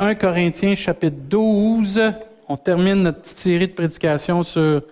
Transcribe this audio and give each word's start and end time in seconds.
1 0.00 0.14
Corinthiens 0.14 0.76
chapitre 0.76 1.16
12. 1.28 2.00
On 2.48 2.56
termine 2.56 3.02
notre 3.02 3.20
petite 3.20 3.38
série 3.38 3.66
de 3.66 3.72
prédications 3.72 4.44
sur 4.44 4.82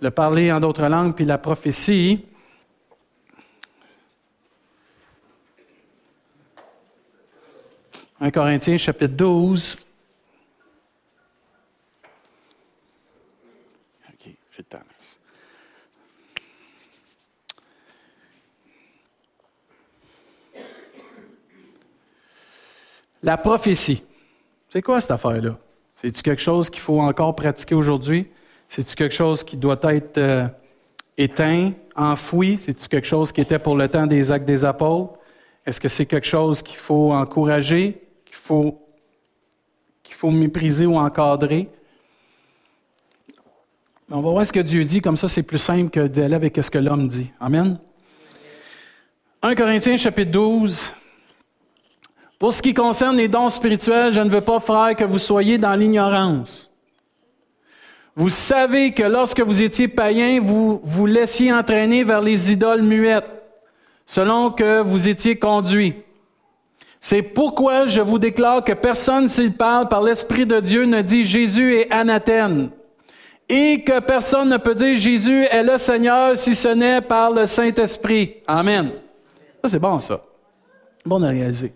le 0.00 0.10
parler 0.10 0.52
en 0.52 0.60
d'autres 0.60 0.86
langues 0.86 1.12
puis 1.12 1.24
la 1.24 1.38
prophétie. 1.38 2.24
«1 8.20 8.30
Corinthiens 8.30 8.76
chapitre 8.78 9.14
12. 9.14 9.76
OK, 14.08 14.24
j'ai 14.24 14.34
le 14.58 14.64
temps. 14.64 14.78
La 23.26 23.36
prophétie. 23.36 24.04
C'est 24.70 24.80
quoi 24.80 25.00
cette 25.00 25.10
affaire-là? 25.10 25.58
C'est-tu 26.00 26.22
quelque 26.22 26.40
chose 26.40 26.70
qu'il 26.70 26.80
faut 26.80 27.00
encore 27.00 27.34
pratiquer 27.34 27.74
aujourd'hui? 27.74 28.28
C'est-tu 28.68 28.94
quelque 28.94 29.14
chose 29.14 29.42
qui 29.42 29.56
doit 29.56 29.80
être 29.82 30.18
euh, 30.18 30.46
éteint, 31.18 31.72
enfoui? 31.96 32.56
C'est-tu 32.56 32.86
quelque 32.86 33.06
chose 33.06 33.32
qui 33.32 33.40
était 33.40 33.58
pour 33.58 33.76
le 33.76 33.88
temps 33.88 34.06
des 34.06 34.30
actes 34.30 34.46
des 34.46 34.64
apôtres? 34.64 35.14
Est-ce 35.66 35.80
que 35.80 35.88
c'est 35.88 36.06
quelque 36.06 36.26
chose 36.26 36.62
qu'il 36.62 36.76
faut 36.76 37.12
encourager, 37.12 38.00
qu'il 38.24 38.36
faut, 38.36 38.80
qu'il 40.04 40.14
faut 40.14 40.30
mépriser 40.30 40.86
ou 40.86 40.96
encadrer? 40.96 41.68
On 44.08 44.20
va 44.20 44.30
voir 44.30 44.46
ce 44.46 44.52
que 44.52 44.60
Dieu 44.60 44.84
dit, 44.84 45.00
comme 45.00 45.16
ça 45.16 45.26
c'est 45.26 45.42
plus 45.42 45.58
simple 45.58 45.90
que 45.90 46.06
d'aller 46.06 46.36
avec 46.36 46.56
ce 46.62 46.70
que 46.70 46.78
l'homme 46.78 47.08
dit. 47.08 47.32
Amen. 47.40 47.80
1 49.42 49.54
Corinthiens 49.56 49.96
chapitre 49.96 50.30
12, 50.30 50.92
pour 52.38 52.52
ce 52.52 52.60
qui 52.60 52.74
concerne 52.74 53.16
les 53.16 53.28
dons 53.28 53.48
spirituels, 53.48 54.12
je 54.12 54.20
ne 54.20 54.28
veux 54.28 54.42
pas, 54.42 54.60
frère, 54.60 54.94
que 54.94 55.04
vous 55.04 55.18
soyez 55.18 55.56
dans 55.56 55.74
l'ignorance. 55.74 56.70
Vous 58.14 58.30
savez 58.30 58.92
que 58.92 59.02
lorsque 59.02 59.40
vous 59.40 59.62
étiez 59.62 59.88
païen, 59.88 60.40
vous 60.40 60.80
vous 60.82 61.06
laissiez 61.06 61.52
entraîner 61.52 62.04
vers 62.04 62.20
les 62.20 62.52
idoles 62.52 62.82
muettes, 62.82 63.24
selon 64.06 64.50
que 64.50 64.82
vous 64.82 65.08
étiez 65.08 65.38
conduit. 65.38 65.94
C'est 67.00 67.22
pourquoi 67.22 67.86
je 67.86 68.00
vous 68.00 68.18
déclare 68.18 68.64
que 68.64 68.72
personne, 68.72 69.28
s'il 69.28 69.52
parle 69.52 69.88
par 69.88 70.02
l'Esprit 70.02 70.46
de 70.46 70.60
Dieu, 70.60 70.84
ne 70.84 71.02
dit 71.02 71.24
Jésus 71.24 71.76
est 71.76 71.92
anathène, 71.92 72.70
et 73.48 73.82
que 73.84 74.00
personne 74.00 74.48
ne 74.48 74.56
peut 74.56 74.74
dire 74.74 74.94
Jésus 74.94 75.44
est 75.44 75.62
le 75.62 75.78
Seigneur 75.78 76.36
si 76.36 76.54
ce 76.54 76.68
n'est 76.68 77.00
par 77.00 77.30
le 77.30 77.46
Saint-Esprit. 77.46 78.36
Amen. 78.46 78.92
Ça, 79.62 79.70
c'est 79.70 79.78
bon, 79.78 79.98
ça. 79.98 80.20
Bon 81.04 81.22
à 81.22 81.28
réaliser. 81.28 81.72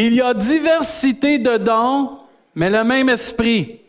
Il 0.00 0.14
y 0.14 0.20
a 0.20 0.32
diversité 0.32 1.38
de 1.38 1.56
dons, 1.56 2.18
mais 2.54 2.70
le 2.70 2.84
même 2.84 3.08
esprit. 3.08 3.80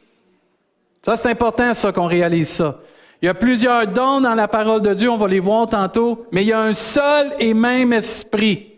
Ça, 1.04 1.16
c'est 1.16 1.30
important, 1.30 1.72
ça, 1.76 1.92
qu'on 1.92 2.08
réalise 2.08 2.50
ça. 2.50 2.80
Il 3.22 3.28
y 3.28 3.30
a 3.30 3.36
plusieurs 3.36 3.86
dons 3.86 4.20
dans 4.20 4.34
la 4.34 4.48
parole 4.48 4.82
de 4.82 4.96
Dieu, 4.96 5.12
on 5.12 5.18
va 5.18 5.28
les 5.28 5.40
voir 5.40 5.68
tantôt, 5.68 6.26
mais 6.32 6.42
il 6.42 6.48
y 6.48 6.52
a 6.52 6.62
un 6.62 6.74
seul 6.74 7.32
et 7.38 7.54
même 7.54 7.94
esprit. 7.94 8.70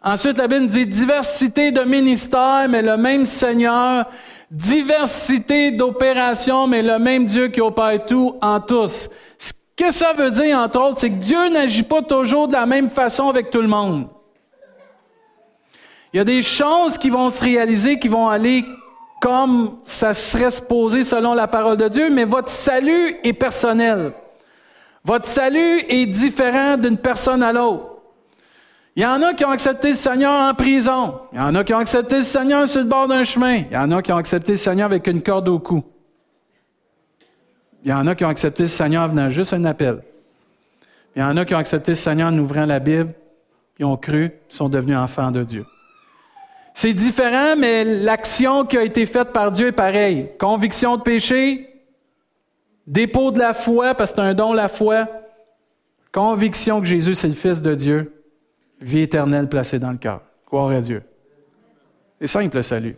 Ensuite, 0.00 0.38
la 0.38 0.46
Bible 0.46 0.68
dit 0.68 0.86
diversité 0.86 1.72
de 1.72 1.80
ministères, 1.80 2.68
mais 2.68 2.82
le 2.82 2.96
même 2.96 3.26
Seigneur. 3.26 4.06
Diversité 4.48 5.72
d'opérations, 5.72 6.68
mais 6.68 6.82
le 6.82 7.00
même 7.00 7.24
Dieu 7.24 7.48
qui 7.48 7.60
opère 7.60 8.06
tout 8.06 8.36
en 8.40 8.60
tous. 8.60 9.10
Ce 9.38 9.52
que 9.76 9.90
ça 9.90 10.12
veut 10.12 10.30
dire, 10.30 10.56
entre 10.56 10.80
autres, 10.80 10.98
c'est 10.98 11.10
que 11.10 11.16
Dieu 11.16 11.48
n'agit 11.48 11.82
pas 11.82 12.02
toujours 12.02 12.46
de 12.46 12.52
la 12.52 12.64
même 12.64 12.90
façon 12.90 13.28
avec 13.28 13.50
tout 13.50 13.60
le 13.60 13.66
monde. 13.66 14.06
Il 16.16 16.20
y 16.20 16.22
a 16.22 16.24
des 16.24 16.40
choses 16.40 16.96
qui 16.96 17.10
vont 17.10 17.28
se 17.28 17.44
réaliser, 17.44 17.98
qui 17.98 18.08
vont 18.08 18.26
aller 18.26 18.64
comme 19.20 19.76
ça 19.84 20.14
serait 20.14 20.50
supposé 20.50 21.04
selon 21.04 21.34
la 21.34 21.46
parole 21.46 21.76
de 21.76 21.88
Dieu, 21.88 22.08
mais 22.08 22.24
votre 22.24 22.48
salut 22.48 23.16
est 23.22 23.34
personnel. 23.34 24.12
Votre 25.04 25.26
salut 25.26 25.82
est 25.86 26.06
différent 26.06 26.78
d'une 26.78 26.96
personne 26.96 27.42
à 27.42 27.52
l'autre. 27.52 27.98
Il 28.96 29.02
y 29.02 29.06
en 29.06 29.20
a 29.20 29.34
qui 29.34 29.44
ont 29.44 29.50
accepté 29.50 29.88
le 29.88 29.94
Seigneur 29.94 30.48
en 30.48 30.54
prison. 30.54 31.20
Il 31.34 31.38
y 31.38 31.42
en 31.42 31.54
a 31.54 31.62
qui 31.62 31.74
ont 31.74 31.80
accepté 31.80 32.16
le 32.16 32.22
Seigneur 32.22 32.66
sur 32.66 32.80
le 32.80 32.88
bord 32.88 33.08
d'un 33.08 33.22
chemin. 33.22 33.64
Il 33.70 33.74
y 33.74 33.76
en 33.76 33.92
a 33.92 34.00
qui 34.00 34.10
ont 34.10 34.16
accepté 34.16 34.52
le 34.52 34.56
Seigneur 34.56 34.86
avec 34.86 35.06
une 35.08 35.20
corde 35.20 35.50
au 35.50 35.58
cou. 35.58 35.84
Il 37.84 37.90
y 37.90 37.92
en 37.92 38.06
a 38.06 38.14
qui 38.14 38.24
ont 38.24 38.30
accepté 38.30 38.62
le 38.62 38.70
Seigneur 38.70 39.04
en 39.04 39.08
venant 39.08 39.28
juste 39.28 39.52
un 39.52 39.66
appel. 39.66 40.02
Il 41.14 41.20
y 41.20 41.22
en 41.22 41.36
a 41.36 41.44
qui 41.44 41.54
ont 41.54 41.58
accepté 41.58 41.90
le 41.90 41.96
Seigneur 41.96 42.32
en 42.32 42.38
ouvrant 42.38 42.64
la 42.64 42.78
Bible, 42.78 43.12
ils 43.78 43.84
ont 43.84 43.98
cru, 43.98 44.32
ils 44.48 44.56
sont 44.56 44.70
devenus 44.70 44.96
enfants 44.96 45.30
de 45.30 45.44
Dieu. 45.44 45.66
C'est 46.76 46.92
différent, 46.92 47.56
mais 47.56 47.84
l'action 47.84 48.66
qui 48.66 48.76
a 48.76 48.82
été 48.82 49.06
faite 49.06 49.32
par 49.32 49.50
Dieu 49.50 49.68
est 49.68 49.72
pareille. 49.72 50.28
Conviction 50.38 50.98
de 50.98 51.02
péché, 51.02 51.70
dépôt 52.86 53.30
de 53.30 53.38
la 53.38 53.54
foi, 53.54 53.94
parce 53.94 54.10
que 54.10 54.16
c'est 54.16 54.22
un 54.22 54.34
don 54.34 54.52
la 54.52 54.68
foi, 54.68 55.08
conviction 56.12 56.82
que 56.82 56.86
Jésus 56.86 57.14
c'est 57.14 57.28
le 57.28 57.34
Fils 57.34 57.62
de 57.62 57.74
Dieu, 57.74 58.22
vie 58.78 59.00
éternelle 59.00 59.48
placée 59.48 59.78
dans 59.78 59.90
le 59.90 59.96
cœur. 59.96 60.20
Croire 60.44 60.68
à 60.68 60.82
Dieu. 60.82 61.02
C'est 62.20 62.26
simple 62.26 62.54
le 62.54 62.62
salut. 62.62 62.96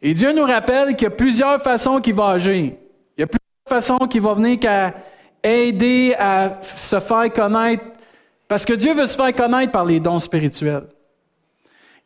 Et 0.00 0.14
Dieu 0.14 0.32
nous 0.32 0.46
rappelle 0.46 0.96
qu'il 0.96 1.04
y 1.04 1.08
a 1.08 1.10
plusieurs 1.10 1.60
façons 1.60 2.00
qu'il 2.00 2.14
va 2.14 2.30
agir. 2.30 2.72
Il 3.18 3.20
y 3.20 3.22
a 3.22 3.26
plusieurs 3.26 3.68
façons 3.68 3.98
qu'il 4.08 4.22
va 4.22 4.32
venir 4.32 4.58
qu'à 4.60 4.94
aider 5.42 6.14
à 6.18 6.58
se 6.62 6.98
faire 7.00 7.30
connaître, 7.34 7.84
parce 8.48 8.64
que 8.64 8.72
Dieu 8.72 8.94
veut 8.94 9.04
se 9.04 9.14
faire 9.14 9.34
connaître 9.34 9.72
par 9.72 9.84
les 9.84 10.00
dons 10.00 10.20
spirituels. 10.20 10.86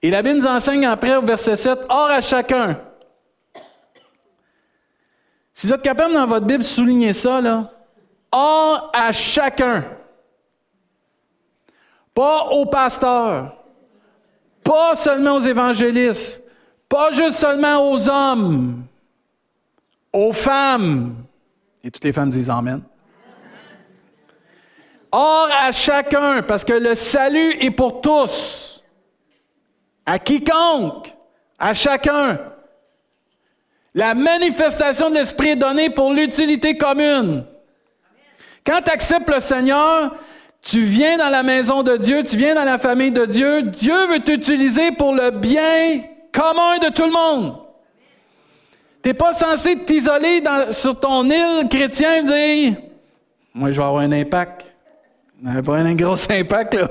Et 0.02 0.10
la 0.10 0.20
Bible 0.20 0.40
nous 0.40 0.46
enseigne 0.46 0.84
après 0.86 1.14
au 1.14 1.22
verset 1.22 1.54
7, 1.54 1.78
Or 1.88 2.10
à 2.10 2.20
chacun. 2.20 2.80
Si 5.54 5.68
vous 5.68 5.72
êtes 5.72 5.82
capable 5.82 6.12
dans 6.14 6.26
votre 6.26 6.44
Bible 6.44 6.58
de 6.58 6.64
souligner 6.64 7.12
ça, 7.12 7.40
or 8.32 8.90
à 8.92 9.12
chacun. 9.12 9.84
Pas 12.14 12.48
aux 12.50 12.66
pasteurs, 12.66 13.56
pas 14.64 14.94
seulement 14.94 15.36
aux 15.36 15.40
évangélistes, 15.40 16.42
pas 16.88 17.12
juste 17.12 17.38
seulement 17.38 17.90
aux 17.90 18.08
hommes, 18.08 18.84
aux 20.12 20.32
femmes. 20.32 21.14
Et 21.84 21.90
toutes 21.90 22.04
les 22.04 22.12
femmes 22.12 22.30
disent 22.30 22.50
Amen. 22.50 22.82
Or 25.10 25.48
à 25.62 25.70
chacun, 25.72 26.42
parce 26.42 26.64
que 26.64 26.72
le 26.72 26.94
salut 26.94 27.52
est 27.60 27.70
pour 27.70 28.00
tous 28.00 28.71
à 30.06 30.18
quiconque, 30.18 31.14
à 31.58 31.74
chacun. 31.74 32.38
La 33.94 34.14
manifestation 34.14 35.10
de 35.10 35.16
l'Esprit 35.16 35.50
est 35.50 35.56
donnée 35.56 35.90
pour 35.90 36.12
l'utilité 36.12 36.76
commune. 36.76 37.44
Quand 38.64 38.80
tu 38.84 38.90
acceptes 38.90 39.28
le 39.28 39.40
Seigneur, 39.40 40.14
tu 40.62 40.84
viens 40.84 41.18
dans 41.18 41.28
la 41.28 41.42
maison 41.42 41.82
de 41.82 41.96
Dieu, 41.96 42.22
tu 42.22 42.36
viens 42.36 42.54
dans 42.54 42.64
la 42.64 42.78
famille 42.78 43.10
de 43.10 43.26
Dieu. 43.26 43.62
Dieu 43.62 44.06
veut 44.06 44.20
t'utiliser 44.20 44.92
pour 44.92 45.12
le 45.12 45.30
bien 45.30 46.02
commun 46.32 46.78
de 46.78 46.88
tout 46.88 47.04
le 47.04 47.12
monde. 47.12 47.56
Tu 49.02 49.08
n'es 49.08 49.14
pas 49.14 49.32
censé 49.32 49.76
t'isoler 49.84 50.42
sur 50.70 50.98
ton 50.98 51.28
île 51.28 51.68
chrétien 51.68 52.14
et 52.14 52.22
dire 52.22 52.76
Moi, 53.52 53.72
je 53.72 53.76
vais 53.76 53.82
avoir 53.82 54.02
un 54.02 54.12
impact. 54.12 54.64
Pas 55.64 55.76
un 55.78 55.94
gros 55.96 56.14
impact, 56.30 56.74
là. 56.74 56.88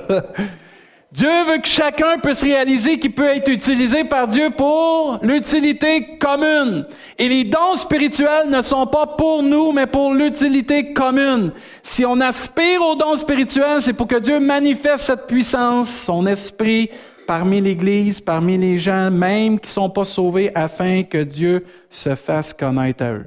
Dieu 1.12 1.44
veut 1.44 1.58
que 1.58 1.68
chacun 1.68 2.18
puisse 2.18 2.42
réaliser 2.42 2.98
qu'il 2.98 3.12
peut 3.12 3.28
être 3.28 3.48
utilisé 3.48 4.02
par 4.04 4.26
Dieu 4.26 4.48
pour 4.48 5.18
l'utilité 5.22 6.16
commune. 6.16 6.86
Et 7.18 7.28
les 7.28 7.44
dons 7.44 7.74
spirituels 7.74 8.48
ne 8.48 8.62
sont 8.62 8.86
pas 8.86 9.06
pour 9.06 9.42
nous, 9.42 9.72
mais 9.72 9.86
pour 9.86 10.14
l'utilité 10.14 10.94
commune. 10.94 11.52
Si 11.82 12.06
on 12.06 12.18
aspire 12.22 12.80
aux 12.80 12.94
dons 12.94 13.16
spirituels, 13.16 13.82
c'est 13.82 13.92
pour 13.92 14.06
que 14.06 14.18
Dieu 14.18 14.40
manifeste 14.40 15.04
cette 15.04 15.26
puissance, 15.26 15.90
son 15.90 16.26
esprit, 16.26 16.88
parmi 17.26 17.60
l'Église, 17.60 18.22
parmi 18.22 18.56
les 18.56 18.78
gens 18.78 19.10
même 19.10 19.60
qui 19.60 19.68
ne 19.68 19.72
sont 19.72 19.90
pas 19.90 20.06
sauvés, 20.06 20.50
afin 20.54 21.02
que 21.02 21.18
Dieu 21.18 21.66
se 21.90 22.14
fasse 22.14 22.54
connaître 22.54 23.04
à 23.04 23.12
eux. 23.12 23.26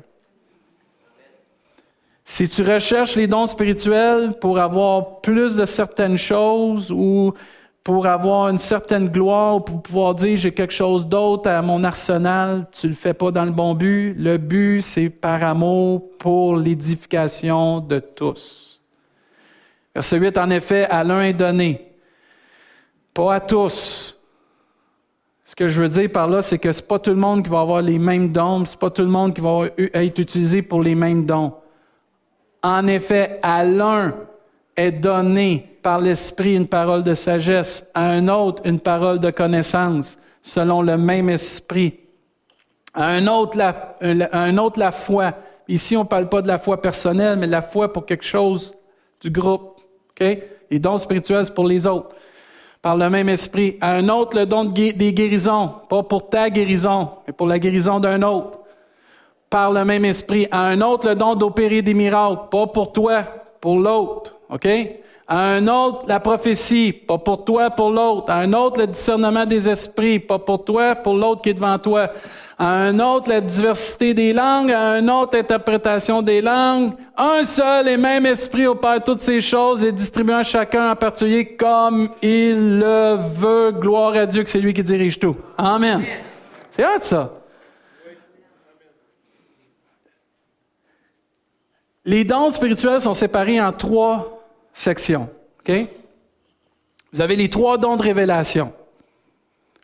Si 2.23 2.49
tu 2.49 2.63
recherches 2.63 3.15
les 3.15 3.27
dons 3.27 3.45
spirituels 3.45 4.33
pour 4.41 4.57
avoir 4.57 5.21
plus 5.21 5.55
de 5.55 5.65
certaines 5.65 6.17
choses 6.17 6.91
ou 6.91 7.35
pour 7.85 8.07
avoir 8.07 8.49
une 8.49 8.57
certaine 8.57 9.09
gloire, 9.09 9.63
pour 9.63 9.83
pouvoir 9.83 10.15
dire 10.15 10.35
j'ai 10.37 10.51
quelque 10.51 10.73
chose 10.73 11.05
d'autre 11.05 11.47
à 11.47 11.61
mon 11.61 11.83
arsenal, 11.83 12.65
tu 12.71 12.87
le 12.87 12.95
fais 12.95 13.13
pas 13.13 13.29
dans 13.29 13.45
le 13.45 13.51
bon 13.51 13.75
but. 13.75 14.15
Le 14.17 14.39
but, 14.39 14.81
c'est 14.81 15.11
par 15.11 15.43
amour 15.43 16.17
pour 16.17 16.57
l'édification 16.57 17.81
de 17.81 17.99
tous. 17.99 18.81
Verset 19.93 20.17
8, 20.17 20.37
en 20.39 20.49
effet, 20.49 20.85
à 20.85 21.03
l'un 21.03 21.21
est 21.21 21.33
donné, 21.33 21.91
pas 23.13 23.35
à 23.35 23.39
tous. 23.39 24.19
Ce 25.45 25.55
que 25.55 25.69
je 25.69 25.83
veux 25.83 25.89
dire 25.89 26.11
par 26.11 26.27
là, 26.27 26.41
c'est 26.41 26.57
que 26.57 26.71
c'est 26.71 26.87
pas 26.87 26.97
tout 26.97 27.11
le 27.11 27.17
monde 27.17 27.43
qui 27.43 27.51
va 27.51 27.59
avoir 27.59 27.83
les 27.83 27.99
mêmes 27.99 28.31
dons, 28.31 28.65
c'est 28.65 28.79
pas 28.79 28.89
tout 28.89 29.03
le 29.03 29.09
monde 29.09 29.35
qui 29.35 29.41
va 29.41 29.67
être 29.77 30.17
utilisé 30.17 30.63
pour 30.63 30.81
les 30.81 30.95
mêmes 30.95 31.27
dons. 31.27 31.53
En 32.63 32.87
effet, 32.87 33.39
à 33.43 33.63
l'un 33.63 34.15
est 34.75 34.91
donné 34.91 35.77
par 35.81 35.99
l'Esprit 35.99 36.55
une 36.55 36.67
parole 36.67 37.03
de 37.03 37.13
sagesse, 37.13 37.87
à 37.93 38.05
un 38.05 38.27
autre 38.27 38.61
une 38.65 38.79
parole 38.79 39.19
de 39.19 39.29
connaissance, 39.31 40.17
selon 40.41 40.81
le 40.81 40.97
même 40.97 41.29
esprit. 41.29 41.99
À 42.93 43.07
un 43.07 43.27
autre, 43.27 43.57
la, 43.57 43.95
un 44.31 44.57
autre, 44.57 44.79
la 44.79 44.91
foi. 44.91 45.33
Ici, 45.67 45.97
on 45.97 46.01
ne 46.01 46.07
parle 46.07 46.29
pas 46.29 46.41
de 46.41 46.47
la 46.47 46.57
foi 46.57 46.81
personnelle, 46.81 47.37
mais 47.37 47.47
la 47.47 47.61
foi 47.61 47.91
pour 47.91 48.05
quelque 48.05 48.23
chose 48.23 48.73
du 49.21 49.29
groupe. 49.29 49.81
OK? 50.11 50.37
Les 50.71 50.79
dons 50.79 50.97
spirituels, 50.97 51.45
pour 51.53 51.67
les 51.67 51.85
autres. 51.85 52.15
Par 52.81 52.95
le 52.95 53.09
même 53.09 53.29
esprit. 53.29 53.77
À 53.81 53.91
un 53.91 54.07
autre, 54.09 54.37
le 54.37 54.45
don 54.45 54.65
des 54.65 55.13
guérisons. 55.13 55.71
Pas 55.89 56.03
pour 56.03 56.29
ta 56.29 56.49
guérison, 56.49 57.09
mais 57.27 57.33
pour 57.33 57.47
la 57.47 57.59
guérison 57.59 57.99
d'un 57.99 58.21
autre. 58.21 58.59
Par 59.49 59.71
le 59.71 59.83
même 59.83 60.05
esprit. 60.05 60.47
À 60.51 60.61
un 60.61 60.81
autre, 60.81 61.09
le 61.09 61.15
don 61.15 61.35
d'opérer 61.35 61.81
des 61.81 61.93
miracles. 61.93 62.47
Pas 62.49 62.67
pour 62.67 62.93
toi, 62.93 63.23
pour 63.59 63.79
l'autre. 63.79 64.34
OK? 64.49 64.67
À 65.27 65.39
un 65.39 65.67
autre, 65.67 66.03
la 66.07 66.19
prophétie, 66.19 66.93
pas 66.93 67.17
pour 67.17 67.43
toi, 67.43 67.71
pour 67.71 67.89
l'autre. 67.89 68.31
À 68.31 68.35
un 68.35 68.53
autre, 68.53 68.79
le 68.79 68.85
discernement 68.85 69.47
des 69.47 69.67
esprits, 69.67 70.19
pas 70.19 70.37
pour 70.37 70.63
toi, 70.63 70.93
pour 70.93 71.15
l'autre 71.15 71.41
qui 71.41 71.49
est 71.49 71.55
devant 71.55 71.79
toi. 71.79 72.11
À 72.59 72.67
un 72.67 72.99
autre, 72.99 73.29
la 73.29 73.41
diversité 73.41 74.13
des 74.13 74.33
langues. 74.33 74.71
À 74.71 74.81
un 74.81 75.07
autre, 75.07 75.35
l'interprétation 75.35 76.21
des 76.21 76.41
langues. 76.41 76.93
Un 77.17 77.43
seul 77.43 77.87
et 77.87 77.97
même 77.97 78.27
esprit 78.27 78.67
opère 78.67 79.03
toutes 79.03 79.19
ces 79.19 79.41
choses, 79.41 79.81
les 79.81 79.91
distribuant 79.91 80.43
chacun 80.43 80.91
en 80.91 80.95
particulier 80.95 81.55
comme 81.55 82.09
il 82.21 82.77
le 82.77 83.17
veut. 83.17 83.71
Gloire 83.71 84.13
à 84.13 84.27
Dieu 84.27 84.43
que 84.43 84.49
c'est 84.49 84.59
lui 84.59 84.75
qui 84.75 84.83
dirige 84.83 85.19
tout. 85.19 85.35
Amen. 85.57 86.03
C'est 86.69 86.83
hâte, 86.83 87.03
ça. 87.03 87.31
Les 92.05 92.23
dons 92.23 92.51
spirituels 92.51 93.01
sont 93.01 93.15
séparés 93.15 93.59
en 93.59 93.73
trois 93.73 94.34
section. 94.75 95.29
OK? 95.61 95.87
Vous 97.11 97.21
avez 97.21 97.35
les 97.35 97.49
trois 97.49 97.79
dons 97.79 97.95
de 97.95 98.03
révélation. 98.03 98.71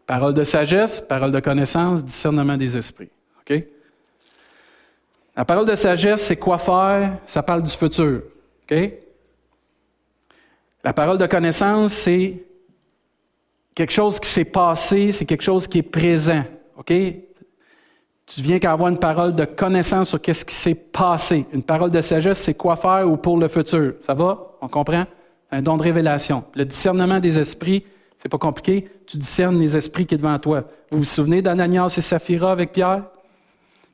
Parole 0.05 0.33
de 0.33 0.43
sagesse, 0.43 1.01
parole 1.01 1.31
de 1.31 1.39
connaissance, 1.39 2.05
discernement 2.05 2.57
des 2.57 2.77
esprits. 2.77 3.09
OK? 3.39 3.63
La 5.35 5.45
parole 5.45 5.65
de 5.65 5.75
sagesse, 5.75 6.21
c'est 6.25 6.35
quoi 6.35 6.59
faire, 6.59 7.17
ça 7.25 7.41
parle 7.41 7.63
du 7.63 7.71
futur. 7.71 8.21
OK? 8.69 8.91
La 10.83 10.93
parole 10.93 11.17
de 11.17 11.25
connaissance, 11.25 11.93
c'est 11.93 12.43
quelque 13.73 13.91
chose 13.91 14.19
qui 14.19 14.27
s'est 14.27 14.45
passé, 14.45 15.13
c'est 15.13 15.25
quelque 15.25 15.43
chose 15.43 15.67
qui 15.67 15.79
est 15.79 15.83
présent. 15.83 16.43
Tu 18.33 18.41
viens 18.41 18.59
qu'à 18.59 18.71
avoir 18.71 18.87
une 18.87 18.97
parole 18.97 19.35
de 19.35 19.43
connaissance 19.43 20.07
sur 20.07 20.21
qu'est-ce 20.21 20.45
qui 20.45 20.55
s'est 20.55 20.73
passé. 20.73 21.45
Une 21.51 21.63
parole 21.63 21.89
de 21.89 21.99
sagesse, 21.99 22.39
c'est 22.39 22.53
quoi 22.53 22.77
faire 22.77 23.05
ou 23.05 23.17
pour 23.17 23.37
le 23.37 23.49
futur. 23.49 23.95
Ça 23.99 24.13
va? 24.13 24.53
On 24.61 24.69
comprend? 24.69 25.03
Un 25.51 25.61
don 25.61 25.75
de 25.75 25.83
révélation. 25.83 26.45
Le 26.55 26.63
discernement 26.63 27.19
des 27.19 27.37
esprits, 27.37 27.83
c'est 28.17 28.29
pas 28.29 28.37
compliqué. 28.37 28.87
Tu 29.05 29.17
discernes 29.17 29.59
les 29.59 29.75
esprits 29.75 30.05
qui 30.05 30.15
sont 30.15 30.21
devant 30.21 30.39
toi. 30.39 30.63
Vous 30.91 30.99
vous 30.99 31.03
souvenez 31.03 31.41
d'Ananias 31.41 31.93
et 31.97 32.01
Saphira 32.01 32.53
avec 32.53 32.71
Pierre? 32.71 33.03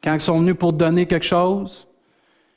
Quand 0.04 0.14
ils 0.14 0.22
sont 0.22 0.40
venus 0.40 0.56
pour 0.56 0.72
donner 0.72 1.08
quelque 1.08 1.26
chose, 1.26 1.88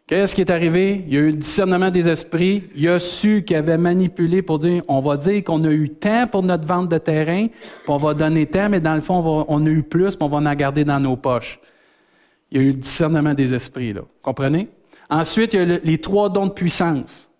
qu'est-ce 0.06 0.34
qui 0.34 0.42
est 0.42 0.50
arrivé? 0.50 1.02
Il 1.06 1.14
y 1.14 1.16
a 1.16 1.20
eu 1.20 1.30
le 1.30 1.36
discernement 1.36 1.90
des 1.90 2.06
esprits. 2.08 2.64
Il 2.76 2.90
a 2.90 2.98
su 2.98 3.42
qu'il 3.42 3.56
avait 3.56 3.78
manipulé 3.78 4.42
pour 4.42 4.58
dire, 4.58 4.82
on 4.86 5.00
va 5.00 5.16
dire 5.16 5.42
qu'on 5.44 5.64
a 5.64 5.70
eu 5.70 5.88
tant 5.88 6.26
pour 6.26 6.42
notre 6.42 6.66
vente 6.66 6.90
de 6.90 6.98
terrain, 6.98 7.46
puis 7.46 7.88
on 7.88 7.96
va 7.96 8.12
donner 8.12 8.44
tant, 8.44 8.68
mais 8.68 8.80
dans 8.80 8.94
le 8.94 9.00
fond, 9.00 9.22
on, 9.24 9.46
on 9.48 9.64
a 9.64 9.70
eu 9.70 9.82
plus, 9.82 10.14
puis 10.14 10.26
on 10.26 10.28
va 10.28 10.50
en 10.50 10.54
garder 10.54 10.84
dans 10.84 11.00
nos 11.00 11.16
poches. 11.16 11.58
Il 12.50 12.60
y 12.60 12.64
a 12.64 12.66
eu 12.66 12.70
le 12.70 12.78
discernement 12.78 13.34
des 13.34 13.54
esprits, 13.54 13.92
là. 13.92 14.02
Comprenez? 14.22 14.68
Ensuite, 15.08 15.54
il 15.54 15.60
y 15.60 15.62
a 15.72 15.78
les 15.78 15.98
trois 15.98 16.28
dons 16.28 16.46
de 16.46 16.52
puissance. 16.52 17.30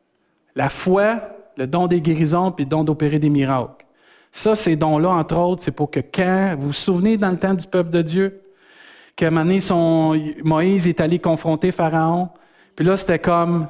La 0.56 0.68
foi, 0.68 1.20
le 1.56 1.66
don 1.66 1.86
des 1.86 2.00
guérisons, 2.00 2.52
puis 2.52 2.64
le 2.64 2.70
don 2.70 2.84
d'opérer 2.84 3.18
des 3.18 3.30
miracles. 3.30 3.86
Ça, 4.32 4.54
ces 4.54 4.76
dons-là, 4.76 5.10
entre 5.10 5.36
autres, 5.36 5.62
c'est 5.62 5.72
pour 5.72 5.90
que 5.90 6.00
quand, 6.00 6.54
vous 6.58 6.68
vous 6.68 6.72
souvenez 6.72 7.16
dans 7.16 7.30
le 7.30 7.38
temps 7.38 7.54
du 7.54 7.66
peuple 7.66 7.90
de 7.90 8.02
Dieu, 8.02 8.42
qu'à 9.16 9.28
un 9.28 9.30
moment 9.30 9.44
donné, 9.44 10.34
Moïse 10.42 10.86
est 10.86 11.00
allé 11.00 11.18
confronter 11.18 11.72
Pharaon, 11.72 12.28
puis 12.76 12.84
là, 12.84 12.96
c'était 12.96 13.18
comme, 13.18 13.66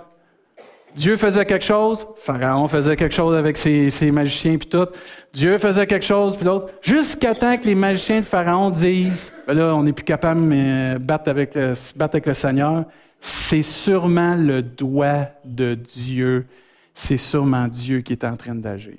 Dieu 0.97 1.17
faisait 1.17 1.45
quelque 1.45 1.65
chose, 1.65 2.07
Pharaon 2.17 2.67
faisait 2.69 2.97
quelque 2.97 3.15
chose 3.15 3.35
avec 3.35 3.57
ses, 3.57 4.11
magiciens 4.11 4.57
puis 4.59 4.69
tout. 4.69 4.87
Dieu 5.33 5.59
faisait 5.59 5.87
quelque 5.87 6.05
chose 6.05 6.37
puis 6.37 6.45
l'autre, 6.45 6.73
jusqu'à 6.83 7.35
temps 7.35 7.57
que 7.57 7.65
les 7.65 7.75
magiciens 7.75 8.21
de 8.21 8.25
Pharaon 8.25 8.71
disent, 8.71 9.33
ben 9.47 9.55
là, 9.55 9.75
on 9.75 9.83
n'est 9.83 9.93
plus 9.93 10.05
capable 10.05 10.49
de 10.49 10.99
battre 10.99 11.31
avec, 11.31 11.55
le, 11.55 11.73
battre 11.97 12.17
avec 12.17 12.27
le 12.27 12.35
Seigneur. 12.35 12.85
C'est 13.21 13.63
sûrement 13.63 14.35
le 14.35 14.63
doigt 14.63 15.29
de 15.45 15.75
Dieu. 15.75 16.47
C'est 16.95 17.19
sûrement 17.19 17.69
Dieu 17.69 18.01
qui 18.01 18.13
est 18.13 18.25
en 18.25 18.37
train 18.37 18.55
d'agir. 18.55 18.99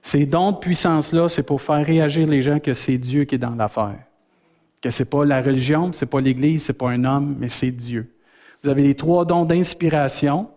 Ces 0.00 0.24
dons 0.24 0.52
de 0.52 0.58
puissance-là, 0.58 1.28
c'est 1.28 1.42
pour 1.42 1.60
faire 1.60 1.84
réagir 1.84 2.28
les 2.28 2.40
gens 2.40 2.60
que 2.60 2.74
c'est 2.74 2.96
Dieu 2.96 3.24
qui 3.24 3.34
est 3.34 3.38
dans 3.38 3.56
l'affaire. 3.56 3.98
Que 4.80 4.90
c'est 4.90 5.10
pas 5.10 5.24
la 5.24 5.42
religion, 5.42 5.90
c'est 5.92 6.06
pas 6.06 6.20
l'Église, 6.20 6.64
c'est 6.64 6.78
pas 6.78 6.90
un 6.90 7.04
homme, 7.04 7.36
mais 7.40 7.48
c'est 7.48 7.72
Dieu. 7.72 8.12
Vous 8.62 8.68
avez 8.68 8.82
les 8.82 8.94
trois 8.94 9.24
dons 9.24 9.44
d'inspiration, 9.44 10.48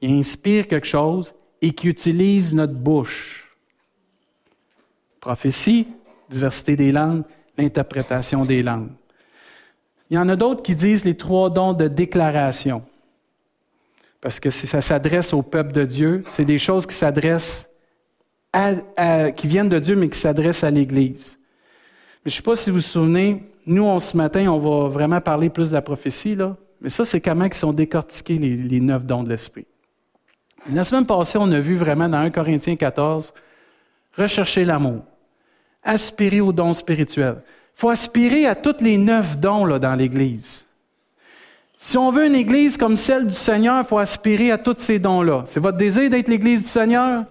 il 0.00 0.18
inspire 0.18 0.66
quelque 0.68 0.86
chose 0.86 1.34
et 1.62 1.72
qui 1.72 1.88
utilise 1.88 2.54
notre 2.54 2.74
bouche. 2.74 3.56
Prophétie, 5.20 5.88
diversité 6.28 6.76
des 6.76 6.92
langues, 6.92 7.24
l'interprétation 7.56 8.44
des 8.44 8.62
langues. 8.62 8.90
Il 10.10 10.14
y 10.14 10.18
en 10.18 10.28
a 10.28 10.36
d'autres 10.36 10.62
qui 10.62 10.74
disent 10.74 11.04
les 11.04 11.16
trois 11.16 11.50
dons 11.50 11.72
de 11.72 11.88
déclaration. 11.88 12.84
Parce 14.20 14.38
que 14.40 14.50
ça 14.50 14.80
s'adresse 14.80 15.32
au 15.32 15.42
peuple 15.42 15.72
de 15.72 15.84
Dieu, 15.84 16.24
c'est 16.28 16.44
des 16.44 16.58
choses 16.58 16.86
qui 16.86 16.94
s'adressent 16.94 17.68
qui 19.36 19.46
viennent 19.46 19.68
de 19.68 19.78
Dieu, 19.78 19.96
mais 19.96 20.08
qui 20.08 20.18
s'adressent 20.18 20.64
à 20.64 20.70
l'Église. 20.70 21.38
je 22.24 22.30
ne 22.30 22.34
sais 22.34 22.42
pas 22.42 22.56
si 22.56 22.70
vous 22.70 22.76
vous 22.76 22.82
souvenez, 22.82 23.42
nous, 23.66 24.00
ce 24.00 24.16
matin, 24.16 24.50
on 24.50 24.58
va 24.58 24.88
vraiment 24.88 25.20
parler 25.20 25.50
plus 25.50 25.68
de 25.70 25.74
la 25.74 25.82
prophétie, 25.82 26.34
là. 26.34 26.56
Mais 26.80 26.88
ça, 26.88 27.04
c'est 27.04 27.20
comment 27.20 27.44
ils 27.44 27.52
sont 27.52 27.74
décortiqués 27.74 28.38
les 28.38 28.80
neuf 28.80 29.04
dons 29.04 29.22
de 29.22 29.28
l'Esprit. 29.28 29.66
La 30.72 30.82
semaine 30.82 31.06
passée, 31.06 31.38
on 31.38 31.50
a 31.52 31.60
vu 31.60 31.76
vraiment 31.76 32.08
dans 32.08 32.18
1 32.18 32.30
Corinthiens 32.30 32.74
14, 32.74 33.32
rechercher 34.16 34.64
l'amour, 34.64 35.02
aspirer 35.84 36.40
aux 36.40 36.52
dons 36.52 36.72
spirituels. 36.72 37.36
Il 37.44 37.80
faut 37.80 37.88
aspirer 37.88 38.46
à 38.46 38.56
tous 38.56 38.80
les 38.80 38.96
neuf 38.96 39.38
dons 39.38 39.64
là, 39.64 39.78
dans 39.78 39.94
l'Église. 39.94 40.66
Si 41.78 41.96
on 41.96 42.10
veut 42.10 42.26
une 42.26 42.34
Église 42.34 42.76
comme 42.76 42.96
celle 42.96 43.26
du 43.26 43.34
Seigneur, 43.34 43.84
il 43.84 43.86
faut 43.86 43.98
aspirer 43.98 44.50
à 44.50 44.58
tous 44.58 44.78
ces 44.78 44.98
dons-là. 44.98 45.44
C'est 45.46 45.60
votre 45.60 45.76
désir 45.76 46.10
d'être 46.10 46.26
l'Église 46.26 46.62
du 46.62 46.68
Seigneur? 46.68 47.24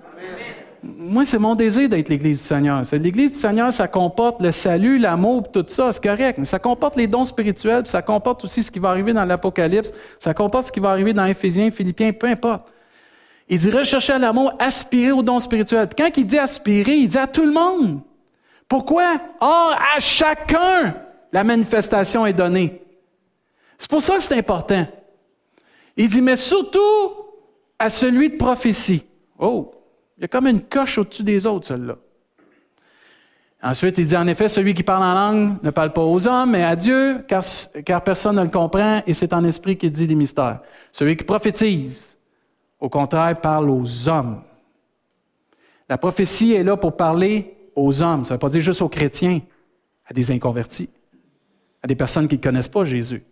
Moi, 0.82 1.26
c'est 1.26 1.40
mon 1.40 1.56
désir 1.56 1.90
d'être 1.90 2.08
l'Église 2.08 2.38
du 2.38 2.48
Seigneur. 2.48 2.84
L'Église 2.94 3.34
du 3.34 3.38
Seigneur, 3.40 3.74
ça 3.74 3.88
comporte 3.88 4.40
le 4.42 4.52
salut, 4.54 4.98
l'amour, 4.98 5.52
tout 5.52 5.66
ça, 5.68 5.92
c'est 5.92 6.04
correct. 6.04 6.38
Mais 6.38 6.46
ça 6.46 6.60
comporte 6.60 6.96
les 6.96 7.08
dons 7.08 7.26
spirituels, 7.26 7.82
puis 7.82 7.92
ça 7.92 8.04
comporte 8.04 8.46
aussi 8.46 8.64
ce 8.64 8.72
qui 8.72 8.80
va 8.80 8.92
arriver 8.92 9.12
dans 9.12 9.26
l'Apocalypse, 9.26 9.92
ça 10.20 10.34
comporte 10.34 10.68
ce 10.68 10.72
qui 10.72 10.80
va 10.80 10.92
arriver 10.92 11.12
dans 11.12 11.26
Éphésiens, 11.26 11.70
Philippiens, 11.72 12.14
peu 12.14 12.28
importe. 12.28 12.72
Il 13.48 13.60
dit 13.60 13.70
rechercher 13.70 14.14
à 14.14 14.18
l'amour, 14.18 14.54
aspirer 14.60 15.12
au 15.12 15.22
don 15.22 15.40
spirituel. 15.40 15.88
Puis 15.88 16.04
quand 16.04 16.18
il 16.18 16.26
dit 16.26 16.40
aspirer, 16.40 16.94
il 16.94 17.08
dit 17.08 17.18
à 17.18 17.28
tout 17.28 17.46
le 17.46 17.52
monde. 17.52 18.02
Pourquoi? 18.68 19.20
Or, 19.40 19.76
à 19.96 20.00
chacun, 20.00 20.96
la 21.32 21.44
manifestation 21.44 22.26
est 22.26 22.34
donnée. 22.34 22.82
C'est 23.78 23.90
pour 23.90 24.02
ça 24.02 24.16
que 24.16 24.24
c'est 24.24 24.38
important. 24.38 24.88
Il 25.98 26.10
dit, 26.10 26.22
mais 26.22 26.36
surtout 26.36 26.80
à 27.78 27.90
celui 27.90 28.30
de 28.32 28.38
prophétie. 28.38 29.04
Oh, 29.38 29.72
il 30.18 30.22
y 30.22 30.26
a 30.26 30.28
comme 30.28 30.48
une 30.48 30.62
coche 30.62 30.98
au-dessus 30.98 31.24
des 31.24 31.46
autres, 31.46 31.68
celle-là. 31.68 31.98
Ensuite, 33.62 33.98
il 33.98 34.06
dit, 34.06 34.18
en 34.18 34.28
effet, 34.28 34.48
celui 34.48 34.74
qui 34.74 34.84
parle 34.84 35.04
en 35.04 35.14
langue 35.14 35.64
ne 35.64 35.70
parle 35.70 35.94
pas 35.94 36.04
aux 36.04 36.28
hommes, 36.28 36.52
mais 36.52 36.64
à 36.64 36.76
Dieu, 36.76 37.24
car, 37.28 37.44
car 37.86 38.04
personne 38.04 38.36
ne 38.36 38.44
le 38.44 38.50
comprend, 38.50 39.02
et 39.06 39.14
c'est 39.14 39.34
en 39.34 39.44
esprit 39.44 39.78
qu'il 39.78 39.92
dit 39.92 40.08
des 40.08 40.16
mystères. 40.16 40.60
Celui 40.92 41.18
qui 41.18 41.26
prophétise 41.26 42.15
au 42.80 42.90
contraire, 42.90 43.40
parle 43.40 43.70
aux 43.70 44.08
hommes. 44.08 44.42
La 45.88 45.98
prophétie 45.98 46.54
est 46.54 46.64
là 46.64 46.78
pour 46.78 46.96
parler 46.96 47.70
aux 47.76 48.02
hommes. 48.02 48.24
Ça 48.26 48.34
ne 48.34 48.36
veut 48.36 48.40
pas 48.40 48.50
dire 48.50 48.62
juste 48.62 48.82
aux 48.82 48.90
chrétiens, 48.90 49.42
à 50.06 50.14
des 50.14 50.32
inconvertis, 50.32 50.90
à 51.84 51.88
des 51.88 51.96
personnes 51.96 52.28
qui 52.28 52.38
ne 52.38 52.42
connaissent 52.42 52.68
pas 52.68 52.84
Jésus. 52.84 53.24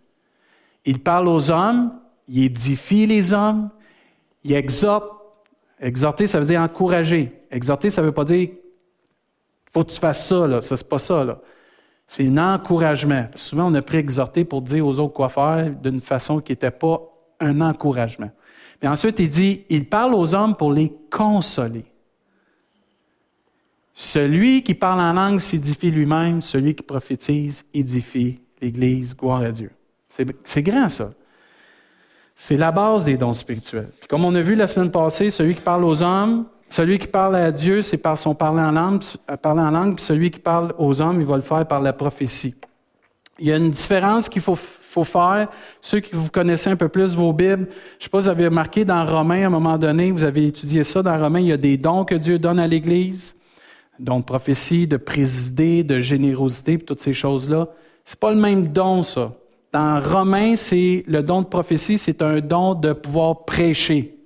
Il 0.84 1.00
parle 1.00 1.28
aux 1.28 1.50
hommes, 1.50 1.92
il 2.28 2.44
édifie 2.44 3.06
les 3.06 3.32
hommes, 3.32 3.70
il 4.42 4.52
exhorte. 4.52 5.10
Exhorter, 5.80 6.26
ça 6.26 6.38
veut 6.38 6.46
dire 6.46 6.60
encourager. 6.60 7.32
Exhorter, 7.50 7.90
ça 7.90 8.00
ne 8.00 8.06
veut 8.06 8.12
pas 8.12 8.24
dire 8.24 8.48
faut 9.74 9.82
que 9.82 9.90
tu 9.90 9.98
fasses 9.98 10.28
ça, 10.28 10.46
là. 10.46 10.60
Ça, 10.60 10.76
pas 10.88 11.00
ça. 11.00 11.40
C'est 12.06 12.28
un 12.28 12.54
encouragement. 12.54 13.26
Souvent, 13.34 13.66
on 13.72 13.74
a 13.74 13.82
pris 13.82 13.96
exhorter 13.96 14.44
pour 14.44 14.62
dire 14.62 14.86
aux 14.86 15.00
autres 15.00 15.14
quoi 15.14 15.28
faire 15.28 15.70
d'une 15.70 16.00
façon 16.00 16.40
qui 16.40 16.52
n'était 16.52 16.70
pas 16.70 17.00
un 17.40 17.60
encouragement. 17.60 18.30
Et 18.84 18.86
ensuite, 18.86 19.18
il 19.18 19.30
dit, 19.30 19.64
il 19.70 19.88
parle 19.88 20.12
aux 20.14 20.34
hommes 20.34 20.54
pour 20.54 20.70
les 20.70 20.92
consoler. 21.10 21.86
Celui 23.94 24.62
qui 24.62 24.74
parle 24.74 25.00
en 25.00 25.14
langue 25.14 25.40
s'édifie 25.40 25.90
lui-même, 25.90 26.42
celui 26.42 26.74
qui 26.74 26.82
prophétise 26.82 27.64
édifie 27.72 28.42
l'Église. 28.60 29.16
Gloire 29.16 29.40
à 29.40 29.52
Dieu. 29.52 29.70
C'est 30.10 30.62
grand, 30.62 30.90
ça. 30.90 31.12
C'est 32.36 32.58
la 32.58 32.72
base 32.72 33.06
des 33.06 33.16
dons 33.16 33.32
spirituels. 33.32 33.88
comme 34.06 34.26
on 34.26 34.34
a 34.34 34.42
vu 34.42 34.54
la 34.54 34.66
semaine 34.66 34.90
passée, 34.90 35.30
celui 35.30 35.54
qui 35.54 35.62
parle 35.62 35.84
aux 35.84 36.02
hommes, 36.02 36.44
Celui 36.68 36.98
qui 36.98 37.06
parle 37.06 37.36
à 37.36 37.52
Dieu, 37.52 37.80
c'est 37.80 37.96
par 37.96 38.18
son 38.18 38.34
parler 38.34 38.62
en 38.62 38.72
langue, 38.72 39.02
euh, 39.30 39.36
parler 39.36 39.62
en 39.62 39.70
langue, 39.70 39.94
puis 39.94 40.04
celui 40.04 40.30
qui 40.30 40.40
parle 40.40 40.74
aux 40.76 41.00
hommes, 41.00 41.20
il 41.20 41.26
va 41.26 41.36
le 41.36 41.42
faire 41.42 41.66
par 41.66 41.80
la 41.80 41.92
prophétie. 41.92 42.54
Il 43.38 43.46
y 43.46 43.52
a 43.52 43.56
une 43.56 43.70
différence 43.70 44.28
qu'il 44.28 44.42
faut, 44.42 44.58
faut 44.94 45.04
faire. 45.04 45.48
Ceux 45.80 46.00
qui 46.00 46.14
vous 46.14 46.28
connaissez 46.28 46.70
un 46.70 46.76
peu 46.76 46.88
plus 46.88 47.14
vos 47.14 47.32
Bibles, 47.32 47.68
je 47.98 48.04
sais 48.04 48.10
pas 48.10 48.20
si 48.20 48.26
vous 48.26 48.30
avez 48.30 48.46
remarqué 48.46 48.84
dans 48.84 49.04
Romains, 49.04 49.42
à 49.42 49.46
un 49.46 49.50
moment 49.50 49.76
donné, 49.76 50.12
vous 50.12 50.24
avez 50.24 50.46
étudié 50.46 50.84
ça 50.84 51.02
dans 51.02 51.18
Romains, 51.18 51.40
il 51.40 51.48
y 51.48 51.52
a 51.52 51.56
des 51.56 51.76
dons 51.76 52.04
que 52.04 52.14
Dieu 52.14 52.38
donne 52.38 52.58
à 52.58 52.66
l'Église, 52.66 53.34
dons 53.98 54.20
de 54.20 54.24
prophétie, 54.24 54.86
de 54.86 54.96
présider, 54.96 55.82
de 55.82 56.00
générosité, 56.00 56.78
toutes 56.78 57.00
ces 57.00 57.14
choses-là. 57.14 57.68
C'est 58.04 58.18
pas 58.18 58.30
le 58.30 58.40
même 58.40 58.68
don, 58.68 59.02
ça. 59.02 59.32
Dans 59.72 60.00
Romains, 60.00 60.54
c'est 60.56 61.04
le 61.08 61.22
don 61.22 61.42
de 61.42 61.46
prophétie, 61.46 61.98
c'est 61.98 62.22
un 62.22 62.40
don 62.40 62.74
de 62.74 62.92
pouvoir 62.92 63.44
prêcher. 63.44 64.16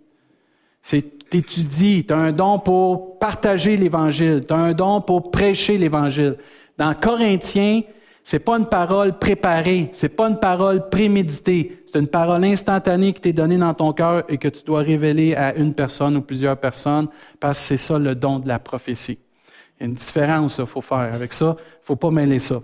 C'est 0.82 1.18
étudies, 1.34 2.04
tu 2.06 2.12
as 2.12 2.16
un 2.16 2.32
don 2.32 2.58
pour 2.58 3.18
partager 3.18 3.76
l'Évangile, 3.76 4.42
tu 4.46 4.52
as 4.52 4.56
un 4.56 4.72
don 4.72 5.00
pour 5.00 5.30
prêcher 5.30 5.78
l'Évangile. 5.78 6.36
Dans 6.76 6.94
Corinthiens, 6.94 7.82
c'est 8.22 8.40
pas 8.40 8.58
une 8.58 8.66
parole 8.66 9.18
préparée, 9.18 9.90
c'est 9.92 10.10
pas 10.10 10.28
une 10.28 10.38
parole 10.38 10.88
préméditée, 10.88 11.82
c'est 11.90 11.98
une 11.98 12.08
parole 12.08 12.44
instantanée 12.44 13.12
qui 13.12 13.20
t'est 13.20 13.32
donnée 13.32 13.56
dans 13.56 13.72
ton 13.74 13.92
cœur 13.92 14.24
et 14.28 14.36
que 14.36 14.48
tu 14.48 14.62
dois 14.64 14.80
révéler 14.80 15.34
à 15.34 15.54
une 15.54 15.72
personne 15.72 16.16
ou 16.16 16.20
plusieurs 16.20 16.56
personnes, 16.58 17.08
parce 17.40 17.58
que 17.58 17.64
c'est 17.64 17.76
ça 17.78 17.98
le 17.98 18.14
don 18.14 18.38
de 18.38 18.48
la 18.48 18.58
prophétie. 18.58 19.18
Il 19.78 19.84
y 19.84 19.84
a 19.84 19.86
une 19.86 19.94
différence, 19.94 20.58
il 20.58 20.66
faut 20.66 20.80
faire. 20.80 21.14
Avec 21.14 21.32
ça, 21.32 21.56
il 21.58 21.86
faut 21.86 21.96
pas 21.96 22.10
mêler 22.10 22.38
ça. 22.38 22.60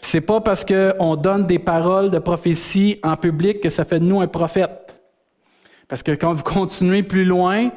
C'est 0.00 0.20
pas 0.20 0.40
parce 0.40 0.64
qu'on 0.64 1.16
donne 1.16 1.46
des 1.46 1.58
paroles 1.58 2.10
de 2.10 2.18
prophétie 2.18 2.98
en 3.02 3.16
public 3.16 3.60
que 3.60 3.68
ça 3.68 3.84
fait 3.84 4.00
de 4.00 4.04
nous 4.04 4.20
un 4.20 4.26
prophète. 4.26 5.00
Parce 5.88 6.02
que 6.02 6.12
quand 6.12 6.32
vous 6.32 6.42
continuez 6.42 7.02
plus 7.02 7.24
loin, 7.24 7.70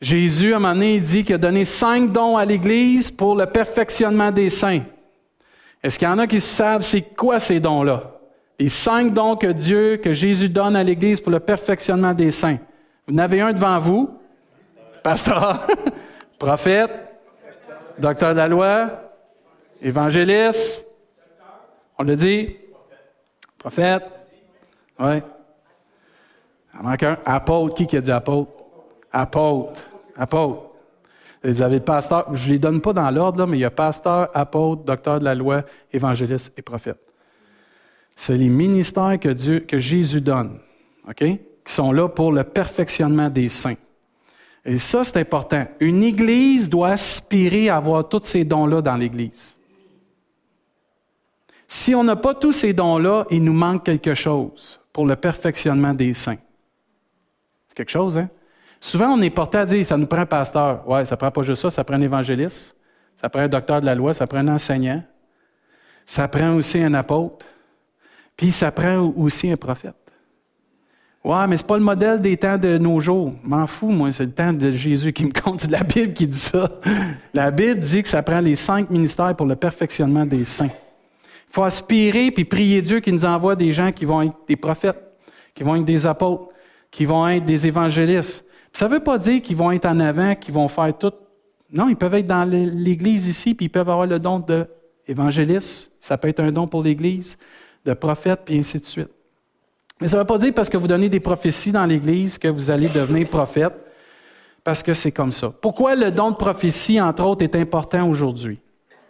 Jésus, 0.00 0.52
à 0.52 0.56
un 0.56 0.60
moment 0.60 0.74
donné, 0.74 0.96
il 0.96 1.02
dit 1.02 1.24
qu'il 1.24 1.34
a 1.34 1.38
donné 1.38 1.64
cinq 1.64 2.12
dons 2.12 2.36
à 2.36 2.44
l'Église 2.44 3.10
pour 3.10 3.36
le 3.36 3.46
perfectionnement 3.46 4.30
des 4.30 4.50
saints. 4.50 4.82
Est-ce 5.84 5.98
qu'il 5.98 6.08
y 6.08 6.10
en 6.10 6.18
a 6.18 6.26
qui 6.26 6.40
savent 6.40 6.80
c'est 6.80 7.02
quoi 7.02 7.38
ces 7.38 7.60
dons-là? 7.60 8.12
Les 8.58 8.70
cinq 8.70 9.12
dons 9.12 9.36
que 9.36 9.48
Dieu, 9.48 9.98
que 9.98 10.14
Jésus 10.14 10.48
donne 10.48 10.76
à 10.76 10.82
l'Église 10.82 11.20
pour 11.20 11.30
le 11.30 11.40
perfectionnement 11.40 12.14
des 12.14 12.30
saints. 12.30 12.56
Vous 13.06 13.14
en 13.14 13.18
avez 13.18 13.42
un 13.42 13.52
devant 13.52 13.78
vous? 13.78 14.18
Pasteur, 15.02 15.66
prophète, 16.38 16.90
docteur 17.98 18.32
de 18.32 18.38
la 18.38 18.48
loi, 18.48 19.12
évangéliste. 19.82 20.86
On 21.98 22.04
le 22.04 22.16
dit? 22.16 22.56
Prophète. 23.58 24.04
Oui. 24.98 25.20
Il 26.74 26.82
manque 26.82 27.02
un. 27.02 27.18
Apôtre. 27.26 27.74
Qui 27.74 27.86
qui 27.86 27.98
a 27.98 28.00
dit 28.00 28.10
apôtre? 28.10 28.52
Apôtre. 29.12 29.82
Apôtre. 30.16 30.70
Vous 31.44 31.60
avez 31.60 31.80
pasteur, 31.80 32.34
je 32.34 32.48
ne 32.48 32.52
les 32.54 32.58
donne 32.58 32.80
pas 32.80 32.94
dans 32.94 33.10
l'ordre, 33.10 33.46
mais 33.46 33.58
il 33.58 33.60
y 33.60 33.64
a 33.64 33.70
pasteur, 33.70 34.30
apôtre, 34.32 34.82
docteur 34.84 35.20
de 35.20 35.24
la 35.24 35.34
loi, 35.34 35.62
évangéliste 35.92 36.54
et 36.56 36.62
prophète. 36.62 36.98
C'est 38.16 38.36
les 38.36 38.48
ministères 38.48 39.18
que 39.20 39.58
que 39.58 39.78
Jésus 39.78 40.22
donne, 40.22 40.58
OK? 41.06 41.18
Qui 41.18 41.72
sont 41.72 41.92
là 41.92 42.08
pour 42.08 42.32
le 42.32 42.44
perfectionnement 42.44 43.28
des 43.28 43.50
saints. 43.50 43.76
Et 44.64 44.78
ça, 44.78 45.04
c'est 45.04 45.18
important. 45.18 45.66
Une 45.80 46.02
Église 46.02 46.68
doit 46.70 46.90
aspirer 46.90 47.68
à 47.68 47.76
avoir 47.76 48.08
tous 48.08 48.24
ces 48.24 48.44
dons-là 48.44 48.80
dans 48.80 48.96
l'Église. 48.96 49.58
Si 51.68 51.94
on 51.94 52.04
n'a 52.04 52.16
pas 52.16 52.34
tous 52.34 52.52
ces 52.52 52.72
dons-là, 52.72 53.26
il 53.30 53.44
nous 53.44 53.52
manque 53.52 53.84
quelque 53.84 54.14
chose 54.14 54.80
pour 54.92 55.06
le 55.06 55.16
perfectionnement 55.16 55.92
des 55.92 56.14
saints. 56.14 56.38
C'est 57.68 57.76
quelque 57.76 57.90
chose, 57.90 58.16
hein? 58.16 58.30
Souvent, 58.84 59.14
on 59.14 59.22
est 59.22 59.30
porté 59.30 59.56
à 59.56 59.64
dire, 59.64 59.86
ça 59.86 59.96
nous 59.96 60.06
prend 60.06 60.18
un 60.18 60.26
pasteur. 60.26 60.86
Ouais, 60.86 61.06
ça 61.06 61.16
prend 61.16 61.30
pas 61.30 61.40
juste 61.40 61.62
ça, 61.62 61.70
ça 61.70 61.82
prend 61.82 61.96
un 61.96 62.02
évangéliste, 62.02 62.76
ça 63.16 63.30
prend 63.30 63.40
un 63.40 63.48
docteur 63.48 63.80
de 63.80 63.86
la 63.86 63.94
loi, 63.94 64.12
ça 64.12 64.26
prend 64.26 64.40
un 64.40 64.48
enseignant, 64.48 65.02
ça 66.04 66.28
prend 66.28 66.54
aussi 66.54 66.82
un 66.82 66.92
apôtre, 66.92 67.46
puis 68.36 68.52
ça 68.52 68.70
prend 68.70 68.98
aussi 69.16 69.50
un 69.50 69.56
prophète. 69.56 69.94
Ouais, 71.24 71.46
mais 71.48 71.56
c'est 71.56 71.66
pas 71.66 71.78
le 71.78 71.82
modèle 71.82 72.20
des 72.20 72.36
temps 72.36 72.58
de 72.58 72.76
nos 72.76 73.00
jours. 73.00 73.32
M'en 73.42 73.66
fous, 73.66 73.88
moi, 73.88 74.12
c'est 74.12 74.26
le 74.26 74.32
temps 74.32 74.52
de 74.52 74.70
Jésus 74.72 75.14
qui 75.14 75.24
me 75.24 75.32
compte. 75.42 75.62
C'est 75.62 75.70
la 75.70 75.82
Bible 75.82 76.12
qui 76.12 76.28
dit 76.28 76.38
ça. 76.38 76.68
La 77.32 77.50
Bible 77.50 77.80
dit 77.80 78.02
que 78.02 78.08
ça 78.10 78.22
prend 78.22 78.40
les 78.40 78.54
cinq 78.54 78.90
ministères 78.90 79.34
pour 79.34 79.46
le 79.46 79.56
perfectionnement 79.56 80.26
des 80.26 80.44
saints. 80.44 80.66
Il 80.66 81.54
faut 81.54 81.62
aspirer 81.62 82.30
puis 82.32 82.44
prier 82.44 82.82
Dieu 82.82 83.00
qui 83.00 83.12
nous 83.12 83.24
envoie 83.24 83.56
des 83.56 83.72
gens 83.72 83.92
qui 83.92 84.04
vont 84.04 84.20
être 84.20 84.36
des 84.46 84.56
prophètes, 84.56 85.02
qui 85.54 85.62
vont 85.62 85.74
être 85.74 85.86
des 85.86 86.06
apôtres, 86.06 86.48
qui 86.90 87.06
vont 87.06 87.26
être 87.26 87.46
des 87.46 87.66
évangélistes, 87.66 88.44
ça 88.74 88.88
ne 88.88 88.94
veut 88.94 89.00
pas 89.00 89.18
dire 89.18 89.40
qu'ils 89.40 89.56
vont 89.56 89.70
être 89.70 89.86
en 89.86 90.00
avant, 90.00 90.34
qu'ils 90.34 90.52
vont 90.52 90.66
faire 90.66 90.92
tout. 90.98 91.12
Non, 91.72 91.88
ils 91.88 91.96
peuvent 91.96 92.14
être 92.14 92.26
dans 92.26 92.44
l'Église 92.44 93.28
ici, 93.28 93.54
puis 93.54 93.66
ils 93.66 93.70
peuvent 93.70 93.88
avoir 93.88 94.06
le 94.06 94.18
don 94.18 94.44
d'évangéliste. 95.06 95.92
Ça 96.00 96.18
peut 96.18 96.28
être 96.28 96.40
un 96.40 96.50
don 96.50 96.66
pour 96.66 96.82
l'Église, 96.82 97.38
de 97.84 97.94
prophète, 97.94 98.40
puis 98.44 98.58
ainsi 98.58 98.80
de 98.80 98.86
suite. 98.86 99.10
Mais 100.00 100.08
ça 100.08 100.16
ne 100.16 100.22
veut 100.22 100.26
pas 100.26 100.38
dire 100.38 100.52
parce 100.52 100.68
que 100.68 100.76
vous 100.76 100.88
donnez 100.88 101.08
des 101.08 101.20
prophéties 101.20 101.70
dans 101.70 101.86
l'Église 101.86 102.36
que 102.36 102.48
vous 102.48 102.68
allez 102.68 102.88
devenir 102.88 103.28
prophète, 103.28 103.74
parce 104.64 104.82
que 104.82 104.92
c'est 104.92 105.12
comme 105.12 105.30
ça. 105.30 105.52
Pourquoi 105.60 105.94
le 105.94 106.10
don 106.10 106.32
de 106.32 106.36
prophétie, 106.36 107.00
entre 107.00 107.24
autres, 107.24 107.44
est 107.44 107.54
important 107.54 108.08
aujourd'hui? 108.08 108.58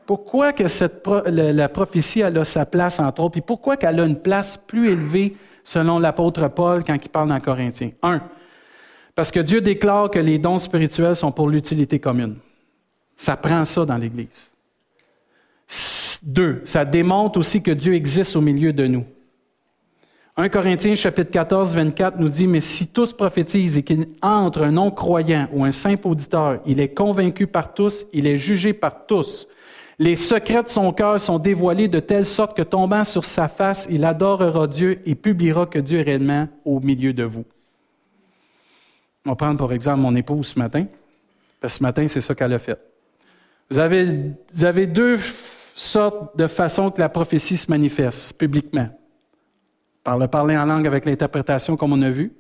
Pourquoi 0.05 0.53
que 0.53 0.69
cette 0.69 1.09
la, 1.25 1.71
prophétie 1.71 2.21
elle 2.21 2.37
a 2.37 2.45
sa 2.45 2.67
place, 2.67 3.01
entre 3.01 3.23
autres, 3.23 3.33
puis 3.33 3.41
pourquoi 3.41 3.79
qu'elle 3.79 3.99
a 3.99 4.05
une 4.05 4.21
place 4.21 4.59
plus 4.59 4.91
élevée 4.91 5.37
selon 5.65 5.99
l'apôtre 5.99 6.49
Paul 6.49 6.85
quand 6.85 6.99
il 7.03 7.09
parle 7.09 7.31
dans 7.31 7.41
Corinthiens? 7.41 7.93
Un, 8.03 8.21
parce 9.15 9.31
que 9.31 9.41
Dieu 9.41 9.61
déclare 9.61 10.11
que 10.11 10.19
les 10.19 10.39
dons 10.39 10.59
spirituels 10.59 11.17
sont 11.17 11.31
pour 11.31 11.49
l'utilité 11.49 11.99
commune. 11.99 12.37
Ça 13.17 13.37
prend 13.37 13.65
ça 13.65 13.85
dans 13.85 13.97
l'Église. 13.97 14.53
Deux, 16.23 16.63
ça 16.65 16.85
démontre 16.85 17.39
aussi 17.39 17.63
que 17.63 17.71
Dieu 17.71 17.95
existe 17.95 18.35
au 18.35 18.41
milieu 18.41 18.73
de 18.73 18.87
nous. 18.87 19.05
1 20.37 20.49
Corinthiens 20.49 20.97
chapitre 20.97 21.31
14, 21.31 21.77
24 21.77 22.19
nous 22.19 22.29
dit, 22.29 22.49
mais 22.49 22.61
si 22.61 22.89
tous 22.89 23.13
prophétisent 23.13 23.77
et 23.77 23.85
qu'il 23.85 24.09
entre 24.21 24.63
un 24.63 24.73
non-croyant 24.73 25.49
ou 25.53 25.65
un 25.65 25.71
simple 25.71 26.09
auditeur, 26.09 26.61
il 26.67 26.81
est 26.81 26.93
convaincu 26.93 27.47
par 27.47 27.73
tous, 27.73 28.07
il 28.13 28.27
est 28.27 28.37
jugé 28.37 28.73
par 28.73 29.07
tous. 29.07 29.47
Les 29.97 30.17
secrets 30.17 30.65
de 30.65 30.69
son 30.69 30.93
cœur 30.93 31.21
sont 31.21 31.39
dévoilés 31.39 31.87
de 31.87 32.01
telle 32.01 32.27
sorte 32.27 32.57
que 32.57 32.63
tombant 32.63 33.05
sur 33.05 33.25
sa 33.25 33.47
face, 33.47 33.87
il 33.89 34.05
adorera 34.05 34.67
Dieu 34.67 34.99
et 35.05 35.15
publiera 35.15 35.67
que 35.67 35.79
Dieu 35.79 36.01
est 36.01 36.03
réellement 36.03 36.49
au 36.65 36.81
milieu 36.81 37.13
de 37.13 37.23
vous. 37.23 37.45
On 39.27 39.31
va 39.31 39.37
prendre 39.37 39.59
par 39.59 39.73
exemple 39.73 40.01
mon 40.01 40.15
épouse 40.15 40.49
ce 40.49 40.59
matin, 40.59 40.87
parce 41.61 41.75
que 41.75 41.79
ce 41.79 41.83
matin, 41.83 42.09
c'est 42.09 42.21
ça 42.21 42.35
qu'elle 42.35 42.53
a 42.53 42.59
fait. 42.59 42.79
Vous 43.71 43.79
avez, 43.79 44.87
deux 44.87 45.19
sortes 45.75 46.37
de 46.37 46.47
façons 46.47 46.91
que 46.91 47.01
la 47.01 47.09
prophétie 47.09 47.57
se 47.57 47.71
manifeste 47.71 48.39
publiquement. 48.39 48.89
Par 50.03 50.19
le 50.19 50.29
parler 50.29 50.57
en 50.57 50.67
langue 50.67 50.87
avec 50.87 51.07
l'interprétation, 51.07 51.77
comme 51.77 51.95
on 51.95 52.03
a 52.03 52.11
vu 52.11 52.33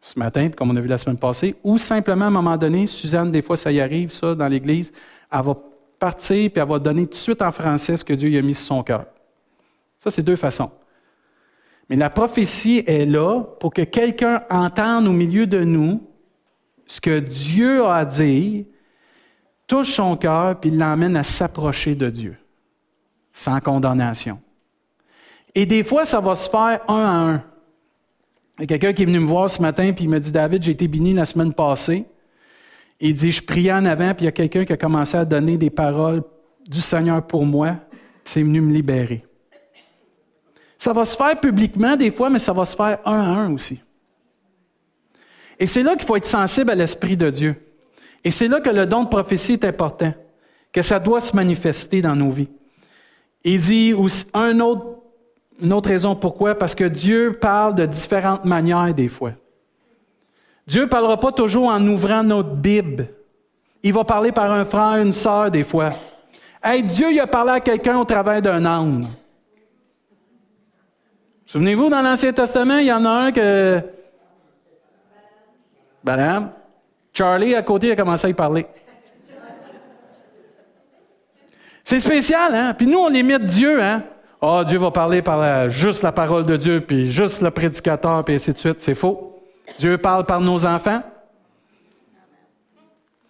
ce 0.00 0.18
matin, 0.18 0.48
comme 0.50 0.70
on 0.70 0.76
a 0.76 0.80
vu 0.80 0.88
la 0.88 0.96
semaine 0.96 1.18
passée, 1.18 1.56
ou 1.64 1.76
simplement 1.76 2.26
à 2.26 2.28
un 2.28 2.30
moment 2.30 2.56
donné, 2.56 2.86
Suzanne, 2.86 3.30
des 3.30 3.42
fois 3.42 3.56
ça 3.56 3.72
y 3.72 3.80
arrive, 3.80 4.12
ça, 4.12 4.34
dans 4.34 4.48
l'Église, 4.48 4.92
elle 5.30 5.42
va 5.42 5.56
partir 5.98 6.50
puis 6.50 6.62
elle 6.62 6.68
va 6.68 6.78
donner 6.78 7.06
tout 7.06 7.10
de 7.10 7.16
suite 7.16 7.42
en 7.42 7.52
français 7.52 7.96
ce 7.96 8.04
que 8.04 8.14
Dieu 8.14 8.38
a 8.38 8.42
mis 8.42 8.54
sur 8.54 8.66
son 8.66 8.82
cœur. 8.82 9.04
Ça, 9.98 10.10
c'est 10.10 10.22
deux 10.22 10.36
façons. 10.36 10.70
Mais 11.90 11.96
la 11.96 12.08
prophétie 12.08 12.84
est 12.86 13.04
là 13.04 13.42
pour 13.58 13.74
que 13.74 13.82
quelqu'un 13.82 14.44
entende 14.48 15.08
au 15.08 15.12
milieu 15.12 15.48
de 15.48 15.64
nous 15.64 16.00
ce 16.86 17.00
que 17.00 17.18
Dieu 17.18 17.84
a 17.84 17.96
à 17.96 18.04
dire, 18.04 18.64
touche 19.66 19.96
son 19.96 20.16
cœur, 20.16 20.58
puis 20.58 20.70
l'emmène 20.70 21.16
à 21.16 21.24
s'approcher 21.24 21.96
de 21.96 22.08
Dieu, 22.08 22.36
sans 23.32 23.60
condamnation. 23.60 24.40
Et 25.54 25.66
des 25.66 25.82
fois, 25.82 26.04
ça 26.04 26.20
va 26.20 26.36
se 26.36 26.48
faire 26.48 26.80
un 26.88 27.04
à 27.04 27.32
un. 27.32 27.44
Il 28.58 28.62
y 28.62 28.64
a 28.64 28.66
quelqu'un 28.66 28.92
qui 28.92 29.02
est 29.02 29.06
venu 29.06 29.20
me 29.20 29.26
voir 29.26 29.50
ce 29.50 29.60
matin, 29.60 29.92
puis 29.92 30.04
il 30.04 30.10
me 30.10 30.20
dit, 30.20 30.30
David, 30.30 30.62
j'ai 30.62 30.72
été 30.72 30.86
béni 30.86 31.12
la 31.12 31.24
semaine 31.24 31.52
passée. 31.52 32.06
Il 33.00 33.14
dit, 33.14 33.32
je 33.32 33.42
priais 33.42 33.72
en 33.72 33.84
avant, 33.84 34.14
puis 34.14 34.22
il 34.22 34.26
y 34.26 34.28
a 34.28 34.32
quelqu'un 34.32 34.64
qui 34.64 34.72
a 34.72 34.76
commencé 34.76 35.16
à 35.16 35.24
donner 35.24 35.56
des 35.56 35.70
paroles 35.70 36.22
du 36.68 36.80
Seigneur 36.80 37.26
pour 37.26 37.46
moi, 37.46 37.76
puis 37.90 38.32
c'est 38.32 38.42
venu 38.42 38.60
me 38.60 38.72
libérer. 38.72 39.24
Ça 40.80 40.94
va 40.94 41.04
se 41.04 41.14
faire 41.14 41.38
publiquement 41.38 41.94
des 41.94 42.10
fois, 42.10 42.30
mais 42.30 42.38
ça 42.38 42.54
va 42.54 42.64
se 42.64 42.74
faire 42.74 43.00
un 43.04 43.20
à 43.20 43.38
un 43.40 43.52
aussi. 43.52 43.82
Et 45.58 45.66
c'est 45.66 45.82
là 45.82 45.94
qu'il 45.94 46.06
faut 46.06 46.16
être 46.16 46.24
sensible 46.24 46.70
à 46.70 46.74
l'Esprit 46.74 47.18
de 47.18 47.28
Dieu. 47.28 47.54
Et 48.24 48.30
c'est 48.30 48.48
là 48.48 48.60
que 48.60 48.70
le 48.70 48.86
don 48.86 49.04
de 49.04 49.08
prophétie 49.10 49.52
est 49.52 49.64
important, 49.66 50.14
que 50.72 50.80
ça 50.80 50.98
doit 50.98 51.20
se 51.20 51.36
manifester 51.36 52.00
dans 52.00 52.16
nos 52.16 52.30
vies. 52.30 52.48
Il 53.44 53.60
dit 53.60 53.92
aussi, 53.92 54.24
un 54.32 54.58
autre, 54.60 54.86
une 55.60 55.74
autre 55.74 55.90
raison 55.90 56.16
pourquoi, 56.16 56.54
parce 56.54 56.74
que 56.74 56.84
Dieu 56.84 57.36
parle 57.38 57.74
de 57.74 57.84
différentes 57.84 58.46
manières 58.46 58.94
des 58.94 59.08
fois. 59.08 59.32
Dieu 60.66 60.84
ne 60.84 60.88
parlera 60.88 61.20
pas 61.20 61.32
toujours 61.32 61.68
en 61.68 61.86
ouvrant 61.86 62.22
notre 62.22 62.54
Bible. 62.54 63.08
Il 63.82 63.92
va 63.92 64.04
parler 64.04 64.32
par 64.32 64.50
un 64.50 64.64
frère, 64.64 64.96
une 64.96 65.12
sœur 65.12 65.50
des 65.50 65.62
fois. 65.62 65.90
Hey, 66.64 66.82
Dieu 66.82 67.12
il 67.12 67.20
a 67.20 67.26
parlé 67.26 67.50
à 67.50 67.60
quelqu'un 67.60 67.98
au 67.98 68.06
travers 68.06 68.40
d'un 68.40 68.64
âne. 68.64 69.10
Souvenez-vous, 71.50 71.88
dans 71.88 72.00
l'Ancien 72.00 72.32
Testament, 72.32 72.78
il 72.78 72.86
y 72.86 72.92
en 72.92 73.04
a 73.04 73.10
un 73.10 73.32
que. 73.32 73.82
Balaam. 76.04 76.52
Charlie, 77.12 77.56
à 77.56 77.62
côté, 77.62 77.90
a 77.90 77.96
commencé 77.96 78.28
à 78.28 78.30
y 78.30 78.34
parler. 78.34 78.66
C'est 81.82 81.98
spécial, 81.98 82.54
hein? 82.54 82.72
Puis 82.74 82.86
nous, 82.86 83.00
on 83.00 83.08
limite 83.08 83.46
Dieu, 83.46 83.82
hein? 83.82 84.04
Ah, 84.40 84.60
oh, 84.60 84.64
Dieu 84.64 84.78
va 84.78 84.92
parler 84.92 85.22
par 85.22 85.68
juste 85.68 86.04
la 86.04 86.12
parole 86.12 86.46
de 86.46 86.56
Dieu, 86.56 86.82
puis 86.82 87.10
juste 87.10 87.42
le 87.42 87.50
prédicateur, 87.50 88.24
puis 88.24 88.36
ainsi 88.36 88.52
de 88.52 88.58
suite. 88.58 88.80
C'est 88.80 88.94
faux. 88.94 89.42
Dieu 89.76 89.98
parle 89.98 90.26
par 90.26 90.40
nos 90.40 90.64
enfants. 90.64 91.02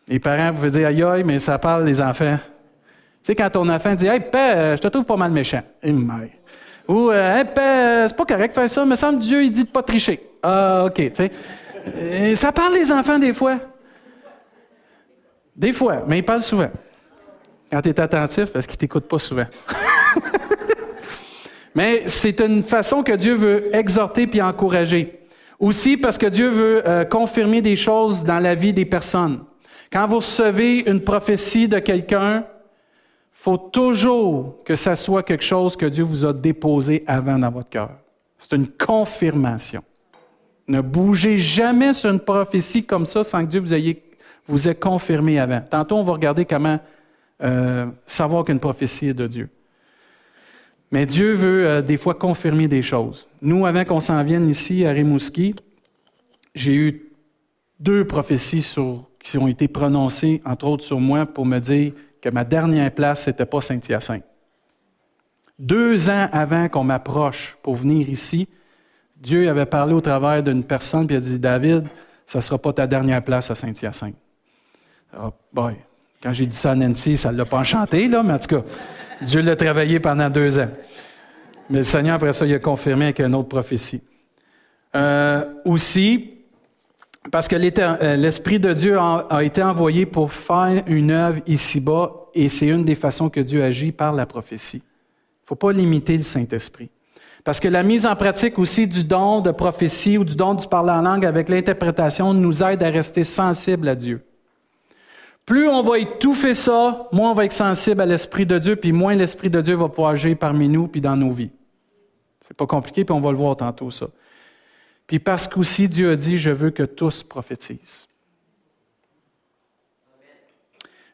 Les 0.09 0.21
parents 0.21 0.53
pouvaient 0.53 0.73
dire 0.73 0.89
aïe 0.89 1.03
aïe, 1.03 1.25
mais 1.25 1.39
ça 1.39 1.59
parle 1.59 1.87
des 1.87 2.03
enfants. 2.03 2.37
Tu 2.37 3.19
sais, 3.23 3.35
quand 3.35 3.49
ton 3.49 3.67
enfant 3.71 3.95
dit 3.95 4.09
Hey, 4.09 4.21
père, 4.21 4.77
je 4.77 4.83
te 4.83 4.89
trouve 4.89 5.07
pas 5.07 5.17
mal 5.17 5.33
méchant. 5.33 5.63
Ou 6.91 7.13
euh, 7.13 7.45
père, 7.45 8.09
c'est 8.09 8.17
pas 8.17 8.25
correct 8.25 8.49
de 8.49 8.61
faire 8.61 8.69
ça, 8.69 8.85
mais 8.85 8.97
semble 8.97 9.21
Dieu, 9.21 9.45
il 9.45 9.53
dit 9.53 9.63
de 9.63 9.69
pas 9.69 9.85
tricher. 9.85 10.29
Ah, 10.43 10.87
OK, 10.87 10.97
tu 10.97 11.13
sais. 11.15 12.35
Ça 12.35 12.51
parle 12.51 12.75
les 12.75 12.91
enfants 12.91 13.17
des 13.17 13.33
fois. 13.33 13.61
Des 15.55 15.73
fois, 15.73 16.03
mais 16.09 16.19
il 16.19 16.25
parle 16.25 16.43
souvent. 16.43 16.69
Quand 17.71 17.81
tu 17.81 17.91
es 17.91 18.01
attentif, 18.01 18.47
parce 18.47 18.67
qu'il 18.67 18.75
ne 18.75 18.81
t'écoute 18.81 19.07
pas 19.07 19.21
souvent. 19.21 19.47
mais 21.77 22.03
c'est 22.07 22.41
une 22.41 22.65
façon 22.65 23.05
que 23.05 23.13
Dieu 23.13 23.35
veut 23.35 23.73
exhorter 23.73 24.27
puis 24.27 24.43
encourager. 24.43 25.21
Aussi 25.61 25.97
parce 25.97 26.19
que 26.19 26.27
Dieu 26.27 26.49
veut 26.49 26.83
euh, 26.89 27.05
confirmer 27.05 27.63
des 27.63 27.77
choses 27.77 28.25
dans 28.25 28.41
la 28.41 28.57
vie 28.57 28.73
des 28.73 28.85
personnes. 28.85 29.45
Quand 29.93 30.09
vous 30.09 30.17
recevez 30.17 30.91
une 30.91 31.05
prophétie 31.05 31.69
de 31.69 31.79
quelqu'un, 31.79 32.47
faut 33.41 33.57
toujours 33.57 34.63
que 34.65 34.75
ça 34.75 34.95
soit 34.95 35.23
quelque 35.23 35.45
chose 35.45 35.75
que 35.75 35.87
Dieu 35.87 36.05
vous 36.05 36.27
a 36.27 36.33
déposé 36.35 37.05
avant 37.07 37.39
dans 37.39 37.51
votre 37.51 37.71
cœur. 37.71 37.93
C'est 38.39 38.55
une 38.55 38.69
confirmation. 38.69 39.83
Ne 40.69 40.83
bougez 40.83 41.39
jamais 41.39 41.95
sur 41.95 42.11
une 42.11 42.21
prophétie 42.21 42.85
comme 42.85 43.07
ça 43.07 43.25
sans 43.25 43.47
que 43.47 43.51
Dieu 43.51 43.65
vous, 44.47 44.69
ait 44.69 44.75
confirmé 44.75 45.39
avant. 45.39 45.63
Tantôt, 45.63 45.97
on 45.97 46.03
va 46.03 46.13
regarder 46.13 46.45
comment 46.45 46.79
euh, 47.43 47.87
savoir 48.05 48.45
qu'une 48.45 48.61
prophétie 48.61 49.09
est 49.09 49.15
de 49.15 49.27
Dieu. 49.27 49.49
Mais 50.93 51.07
Dieu 51.07 51.33
veut 51.33 51.67
euh, 51.67 51.81
des 51.81 51.97
fois 51.97 52.13
confirmer 52.13 52.69
des 52.69 52.83
choses. 52.83 53.27
Nous, 53.41 53.65
avant 53.65 53.87
qu'on 53.87 54.01
s'en 54.01 54.23
vienne 54.23 54.51
ici 54.51 54.85
à 54.85 54.91
Rimouski, 54.91 55.55
j'ai 56.55 56.75
eu 56.75 57.11
deux 57.79 58.07
prophéties 58.07 58.77
qui 59.23 59.39
ont 59.39 59.49
été 59.49 59.67
prononcées, 59.67 60.43
entre 60.45 60.67
autres 60.67 60.85
sur 60.85 61.01
moi, 61.01 61.25
pour 61.25 61.47
me 61.47 61.59
dire 61.59 61.93
que 62.21 62.29
ma 62.29 62.45
dernière 62.45 62.93
place, 62.93 63.27
n'était 63.27 63.47
pas 63.47 63.61
Saint-Hyacinthe. 63.61 64.25
Deux 65.59 66.09
ans 66.09 66.29
avant 66.33 66.69
qu'on 66.69 66.85
m'approche 66.85 67.59
pour 67.63 67.75
venir 67.75 68.09
ici, 68.09 68.49
Dieu 69.17 69.49
avait 69.49 69.67
parlé 69.67 69.93
au 69.93 70.01
travers 70.01 70.43
d'une 70.43 70.65
personne, 70.65 71.07
puis 71.07 71.17
a 71.17 71.21
dit 71.21 71.39
David, 71.39 71.87
ça 72.25 72.39
ne 72.39 72.43
sera 72.43 72.59
pas 72.59 72.73
ta 72.73 72.87
dernière 72.87 73.23
place 73.23 73.51
à 73.51 73.55
Saint-Hyacinthe. 73.55 74.17
Oh. 75.19 75.33
Quand 76.23 76.33
j'ai 76.33 76.47
dit 76.47 76.57
ça 76.57 76.73
à 76.73 76.75
Nancy, 76.75 77.17
ça 77.17 77.33
ne 77.33 77.39
l'a 77.39 77.45
pas 77.45 77.59
enchanté, 77.59 78.09
là, 78.09 78.23
mais 78.23 78.35
en 78.35 78.39
tout 78.39 78.49
cas, 78.49 78.63
Dieu 79.23 79.41
l'a 79.41 79.57
travaillé 79.57 80.01
pendant 80.01 80.31
deux 80.31 80.59
ans. 80.59 80.71
Mais 81.69 81.79
le 81.79 81.85
Seigneur, 81.85 82.17
après 82.17 82.33
ça, 82.33 82.47
il 82.47 82.55
a 82.55 82.59
confirmé 82.59 83.07
avec 83.07 83.21
une 83.21 83.35
autre 83.35 83.49
prophétie. 83.49 84.03
Euh, 84.95 85.45
aussi, 85.65 86.40
parce 87.31 87.49
que 87.49 87.57
euh, 87.57 88.17
l'Esprit 88.17 88.59
de 88.59 88.73
Dieu 88.73 88.99
a, 88.99 89.43
été 89.43 89.63
envoyé 89.63 90.07
pour 90.07 90.33
faire 90.33 90.83
une 90.87 91.11
œuvre 91.11 91.41
ici-bas, 91.47 92.29
et 92.35 92.49
c'est 92.49 92.69
une 92.69 92.85
des 92.85 92.95
façons 92.95 93.29
que 93.29 93.41
Dieu 93.41 93.63
agit 93.63 93.93
par 93.93 94.13
la 94.13 94.25
prophétie. 94.25 94.79
Il 94.79 95.45
ne 95.45 95.49
faut 95.49 95.55
pas 95.55 95.73
limiter 95.73 96.17
le 96.17 96.23
Saint-Esprit. 96.23 96.89
Parce 97.45 97.61
que 97.61 97.69
la 97.69 97.83
mise 97.83 98.07
en 98.07 98.17
pratique 98.17 98.59
aussi 98.59 98.87
du 98.87 99.05
don 99.05 99.41
de 99.41 99.51
prophétie 99.51 100.19
ou 100.19 100.25
du 100.25 100.35
don 100.35 100.55
du 100.55 100.67
parler 100.67 100.93
en 100.93 101.03
langue 101.03 101.27
avec 101.27 101.49
l'interprétation 101.49 102.33
nous 102.33 102.63
aide 102.63 102.83
à 102.83 102.91
rester 102.91 103.25
sensibles 103.25 103.89
à 103.89 103.95
Dieu. 103.95 104.23
Plus 105.45 105.69
on 105.69 105.83
va 105.83 105.99
étouffer 105.99 106.55
ça, 106.55 107.09
moins 107.13 107.33
on 107.33 107.35
va 107.35 107.45
être 107.45 107.53
sensible 107.53 108.01
à 108.01 108.07
l'Esprit 108.07 108.47
de 108.47 108.59
Dieu, 108.59 108.77
puis 108.77 108.93
moins 108.93 109.15
l'Esprit 109.15 109.51
de 109.51 109.61
Dieu 109.61 109.75
va 109.75 109.89
pouvoir 109.89 110.13
agir 110.13 110.37
parmi 110.39 110.69
nous 110.69 110.87
puis 110.87 111.01
dans 111.01 111.17
nos 111.17 111.31
vies. 111.31 111.51
C'est 112.41 112.57
pas 112.57 112.67
compliqué, 112.67 113.05
puis 113.05 113.15
on 113.15 113.21
va 113.21 113.31
le 113.31 113.37
voir 113.37 113.57
tantôt, 113.57 113.91
ça. 113.91 114.07
Puis 115.11 115.19
parce 115.19 115.49
qu'aussi 115.49 115.89
Dieu 115.89 116.13
a 116.13 116.15
dit, 116.15 116.39
je 116.39 116.53
veux 116.53 116.71
que 116.71 116.85
tous 116.85 117.25
prophétisent. 117.25 118.07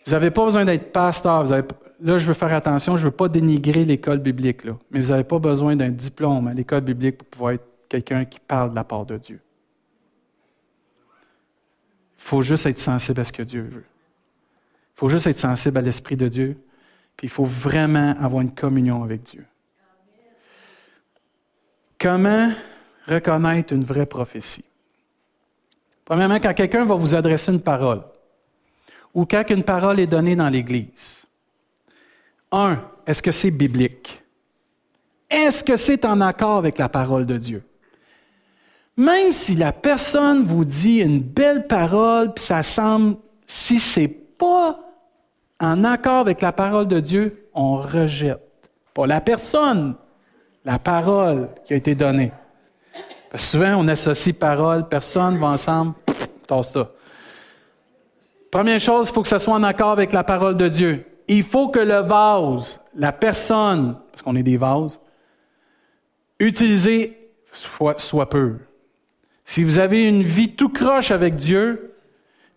Vous 0.05 0.13
n'avez 0.13 0.31
pas 0.31 0.45
besoin 0.45 0.67
d'être 0.67 0.93
pasteur. 0.93 1.45
là, 1.45 2.19
je 2.19 2.27
veux 2.27 2.35
faire 2.35 2.53
attention, 2.53 2.99
je 2.99 3.07
ne 3.07 3.11
veux 3.11 3.17
pas 3.17 3.29
dénigrer 3.29 3.87
l'école 3.87 4.19
biblique, 4.19 4.67
mais 4.91 5.01
vous 5.01 5.09
n'avez 5.09 5.25
pas 5.25 5.39
besoin 5.39 5.77
d'un 5.77 5.89
diplôme 5.89 6.47
à 6.47 6.53
l'école 6.53 6.83
biblique 6.83 7.17
pour 7.17 7.29
pouvoir 7.29 7.53
être 7.53 7.65
quelqu'un 7.89 8.27
qui 8.27 8.39
parle 8.39 8.69
de 8.69 8.75
la 8.75 8.85
part 8.85 9.07
de 9.07 9.17
Dieu. 9.17 9.41
Il 12.19 12.23
faut 12.23 12.43
juste 12.43 12.67
être 12.67 12.79
sensible 12.79 13.19
à 13.19 13.25
ce 13.25 13.33
que 13.33 13.45
Dieu 13.45 13.63
veut. 13.63 13.87
Il 14.95 14.97
faut 14.97 15.09
juste 15.09 15.27
être 15.27 15.39
sensible 15.39 15.79
à 15.79 15.81
l'Esprit 15.81 16.19
de 16.19 16.29
Dieu, 16.29 16.59
puis 17.17 17.29
il 17.29 17.31
faut 17.31 17.47
vraiment 17.47 18.15
avoir 18.21 18.43
une 18.43 18.55
communion 18.55 19.03
avec 19.03 19.23
Dieu. 19.23 19.47
Comment 21.99 22.51
reconnaître 23.07 23.73
une 23.73 23.85
vraie 23.85 24.07
prophétie? 24.07 24.65
Premièrement, 26.05 26.37
quand 26.37 26.55
quelqu'un 26.55 26.85
va 26.85 26.95
vous 26.95 27.15
adresser 27.15 27.53
une 27.53 27.61
parole, 27.61 28.03
ou 29.17 29.25
quand 29.25 29.45
une 29.49 29.63
parole 29.63 29.99
est 29.99 30.07
donnée 30.07 30.37
dans 30.37 30.51
l'Église. 30.51 31.27
Un, 32.53 32.79
est-ce 33.07 33.23
que 33.23 33.33
c'est 33.33 33.51
biblique? 33.51 34.23
Est-ce 35.31 35.65
que 35.65 35.75
c'est 35.77 36.05
en 36.05 36.21
accord 36.21 36.59
avec 36.59 36.77
la 36.77 36.91
parole 36.91 37.25
de 37.25 37.39
Dieu? 37.39 37.65
Même 38.97 39.33
si 39.33 39.55
la 39.55 39.73
personne 39.73 40.45
vous 40.45 40.67
dit 40.67 40.99
une 40.99 41.21
belle 41.21 41.67
parole, 41.67 42.35
puis 42.35 42.45
ça 42.45 42.63
semble, 42.63 43.17
si 43.47 43.79
c'est 43.79 44.09
pas 44.09 44.79
en 45.59 45.83
accord 45.85 46.19
avec 46.19 46.43
la 46.43 46.53
parole 46.53 46.87
de 46.87 47.01
Dieu, 47.01 47.49
on 47.55 47.77
rejette. 47.77 48.43
Pas 48.93 49.07
la 49.07 49.23
personne, 49.23 49.95
la 50.65 50.79
parole 50.79 51.49
qui 51.65 51.73
a 51.73 51.77
été 51.77 51.95
donnée. 51.95 52.33
Parce 53.31 53.45
souvent, 53.45 53.77
on 53.77 53.89
associe 53.89 54.35
parole, 54.35 54.89
personne, 54.89 55.39
va 55.39 55.49
ensemble, 55.49 55.95
tasse 56.47 56.73
ça. 56.73 56.91
Première 58.51 58.81
chose, 58.81 59.09
il 59.09 59.13
faut 59.13 59.23
que 59.23 59.29
ça 59.29 59.39
soit 59.39 59.55
en 59.55 59.63
accord 59.63 59.91
avec 59.91 60.13
la 60.13 60.25
parole 60.25 60.57
de 60.57 60.69
Dieu. 60.69 61.05
Il 61.29 61.43
faut 61.43 61.69
que 61.69 61.81
le 61.81 61.99
vase, 61.99 62.81
la 62.95 63.13
personne, 63.13 63.97
parce 64.11 64.23
qu'on 64.23 64.37
est 64.37 64.43
des 64.43 64.57
vases, 64.57 65.01
utilisé 66.39 67.19
soit, 67.53 68.01
soit 68.01 68.29
peu. 68.29 68.57
Si 69.45 69.65
vous 69.65 69.79
avez 69.79 70.03
une 70.03 70.23
vie 70.23 70.55
tout 70.55 70.69
croche 70.69 71.11
avec 71.11 71.37
Dieu, 71.37 71.95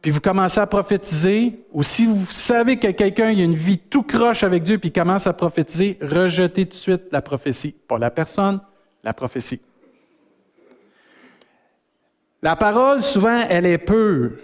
puis 0.01 0.12
vous 0.12 0.21
commencez 0.21 0.60
à 0.60 0.67
prophétiser, 0.67 1.65
ou 1.71 1.84
si 1.84 2.05
vous 2.05 2.25
savez 2.32 2.77
que 2.77 2.88
quelqu'un 2.91 3.27
a 3.27 3.32
une 3.32 3.55
vie 3.55 3.77
tout 3.77 4.03
croche 4.03 4.43
avec 4.43 4.63
Dieu, 4.63 4.77
puis 4.77 4.91
commence 4.91 5.27
à 5.27 5.34
prophétiser, 5.34 5.97
rejetez 6.01 6.65
tout 6.65 6.71
de 6.71 6.82
suite 6.82 7.03
la 7.12 7.21
prophétie. 7.21 7.75
Pas 7.88 7.97
la 7.97 8.10
personne, 8.10 8.62
la 9.03 9.13
prophétie. 9.13 9.62
La 12.41 12.56
parole, 12.56 13.02
souvent, 13.02 13.45
elle 13.49 13.65
est 13.65 13.78
peu. 13.78 14.39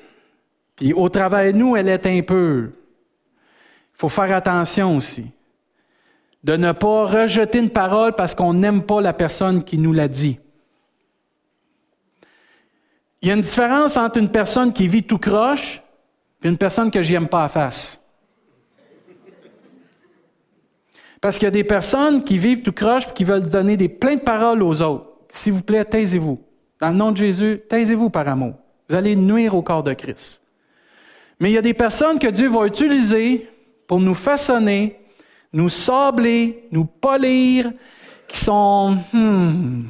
Puis 0.75 0.93
au 0.93 1.07
travail 1.09 1.53
de 1.53 1.57
nous, 1.57 1.75
elle 1.75 1.87
est 1.87 2.21
peu. 2.21 2.71
Il 3.93 3.97
faut 3.97 4.09
faire 4.09 4.35
attention 4.35 4.97
aussi. 4.97 5.31
De 6.43 6.57
ne 6.57 6.73
pas 6.73 7.05
rejeter 7.05 7.59
une 7.59 7.69
parole 7.69 8.13
parce 8.13 8.35
qu'on 8.35 8.53
n'aime 8.53 8.83
pas 8.83 9.01
la 9.01 9.13
personne 9.13 9.63
qui 9.63 9.77
nous 9.77 9.93
l'a 9.93 10.07
dit. 10.07 10.39
Il 13.21 13.29
y 13.29 13.31
a 13.31 13.33
une 13.33 13.41
différence 13.41 13.97
entre 13.97 14.19
une 14.19 14.29
personne 14.29 14.71
qui 14.71 14.87
vit 14.87 15.03
tout 15.03 15.17
croche 15.17 15.81
et 16.43 16.47
une 16.47 16.57
personne 16.57 16.91
que 16.91 17.01
j'aime 17.01 17.27
pas 17.27 17.45
à 17.45 17.49
face. 17.49 17.99
Parce 21.21 21.39
qu'il 21.39 21.45
y 21.45 21.47
a 21.47 21.51
des 21.51 21.63
personnes 21.63 22.23
qui 22.23 22.37
vivent 22.37 22.61
tout 22.61 22.73
croche 22.73 23.07
et 23.07 23.13
qui 23.13 23.23
veulent 23.23 23.49
donner 23.49 23.77
des 23.77 23.89
plein 23.89 24.15
de 24.15 24.21
paroles 24.21 24.61
aux 24.61 24.79
autres. 24.83 25.07
S'il 25.31 25.53
vous 25.53 25.63
plaît, 25.63 25.83
taisez-vous. 25.83 26.44
Dans 26.79 26.89
le 26.89 26.95
nom 26.95 27.11
de 27.11 27.17
Jésus, 27.17 27.61
taisez-vous 27.69 28.09
par 28.09 28.27
amour. 28.27 28.55
Vous 28.89 28.95
allez 28.95 29.15
nuire 29.15 29.55
au 29.55 29.61
corps 29.61 29.83
de 29.83 29.93
Christ. 29.93 30.41
Mais 31.39 31.49
il 31.51 31.53
y 31.53 31.57
a 31.57 31.61
des 31.61 31.73
personnes 31.73 32.19
que 32.19 32.27
Dieu 32.27 32.49
va 32.49 32.65
utiliser 32.65 33.49
pour 33.87 33.99
nous 33.99 34.13
façonner, 34.13 34.99
nous 35.53 35.69
sabler, 35.69 36.67
nous 36.71 36.85
polir, 36.85 37.71
qui 38.27 38.37
sont... 38.37 38.97
Hmm, 39.13 39.87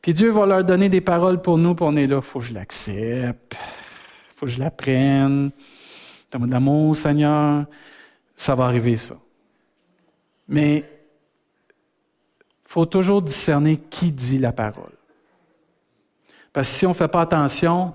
puis 0.00 0.14
Dieu 0.14 0.30
va 0.30 0.46
leur 0.46 0.64
donner 0.64 0.88
des 0.88 1.00
paroles 1.00 1.42
pour 1.42 1.58
nous, 1.58 1.74
puis 1.74 1.84
on 1.88 1.96
est 1.96 2.06
là, 2.06 2.16
il 2.16 2.22
faut 2.22 2.38
que 2.38 2.44
je 2.46 2.54
l'accepte, 2.54 3.56
faut 4.36 4.46
que 4.46 4.52
je 4.52 4.58
l'apprenne. 4.58 5.50
Dans 6.30 6.38
mon 6.38 6.52
amour, 6.52 6.96
Seigneur, 6.96 7.64
ça 8.36 8.54
va 8.54 8.64
arriver, 8.66 8.96
ça. 8.96 9.16
Mais 10.46 10.78
il 10.78 10.84
faut 12.64 12.86
toujours 12.86 13.22
discerner 13.22 13.76
qui 13.76 14.12
dit 14.12 14.38
la 14.38 14.52
parole. 14.52 14.97
Parce 16.58 16.70
que 16.70 16.74
si 16.74 16.86
on 16.86 16.88
ne 16.88 16.94
fait 16.94 17.06
pas 17.06 17.20
attention, 17.20 17.94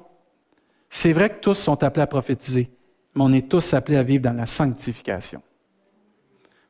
c'est 0.89 1.11
vrai 1.11 1.29
que 1.29 1.41
tous 1.41 1.55
sont 1.55 1.83
appelés 1.83 2.03
à 2.03 2.07
prophétiser, 2.07 2.71
mais 3.13 3.21
on 3.21 3.33
est 3.33 3.49
tous 3.49 3.73
appelés 3.73 3.97
à 3.97 4.03
vivre 4.03 4.23
dans 4.23 4.31
la 4.31 4.45
sanctification. 4.45 5.41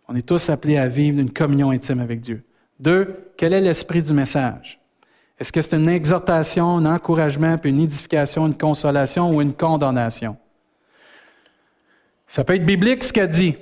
On 0.08 0.16
est 0.16 0.28
tous 0.28 0.50
appelés 0.50 0.80
à 0.80 0.88
vivre 0.88 1.20
une 1.20 1.32
communion 1.32 1.70
intime 1.70 2.00
avec 2.00 2.20
Dieu. 2.20 2.44
Deux, 2.80 3.32
quel 3.38 3.54
est 3.54 3.62
l'esprit 3.62 4.02
du 4.02 4.12
message? 4.12 4.82
Est-ce 5.38 5.52
que 5.52 5.62
c'est 5.62 5.76
une 5.76 5.88
exhortation, 5.88 6.78
un 6.78 6.86
encouragement, 6.88 7.60
puis 7.60 7.70
une 7.70 7.82
édification, 7.82 8.48
une 8.48 8.58
consolation 8.58 9.30
ou 9.30 9.40
une 9.44 9.54
condamnation? 9.54 10.36
Ça 12.26 12.44
peut 12.44 12.56
être 12.56 12.66
biblique 12.66 13.04
ce 13.04 13.14
qu'a 13.14 13.28
dit. 13.28 13.56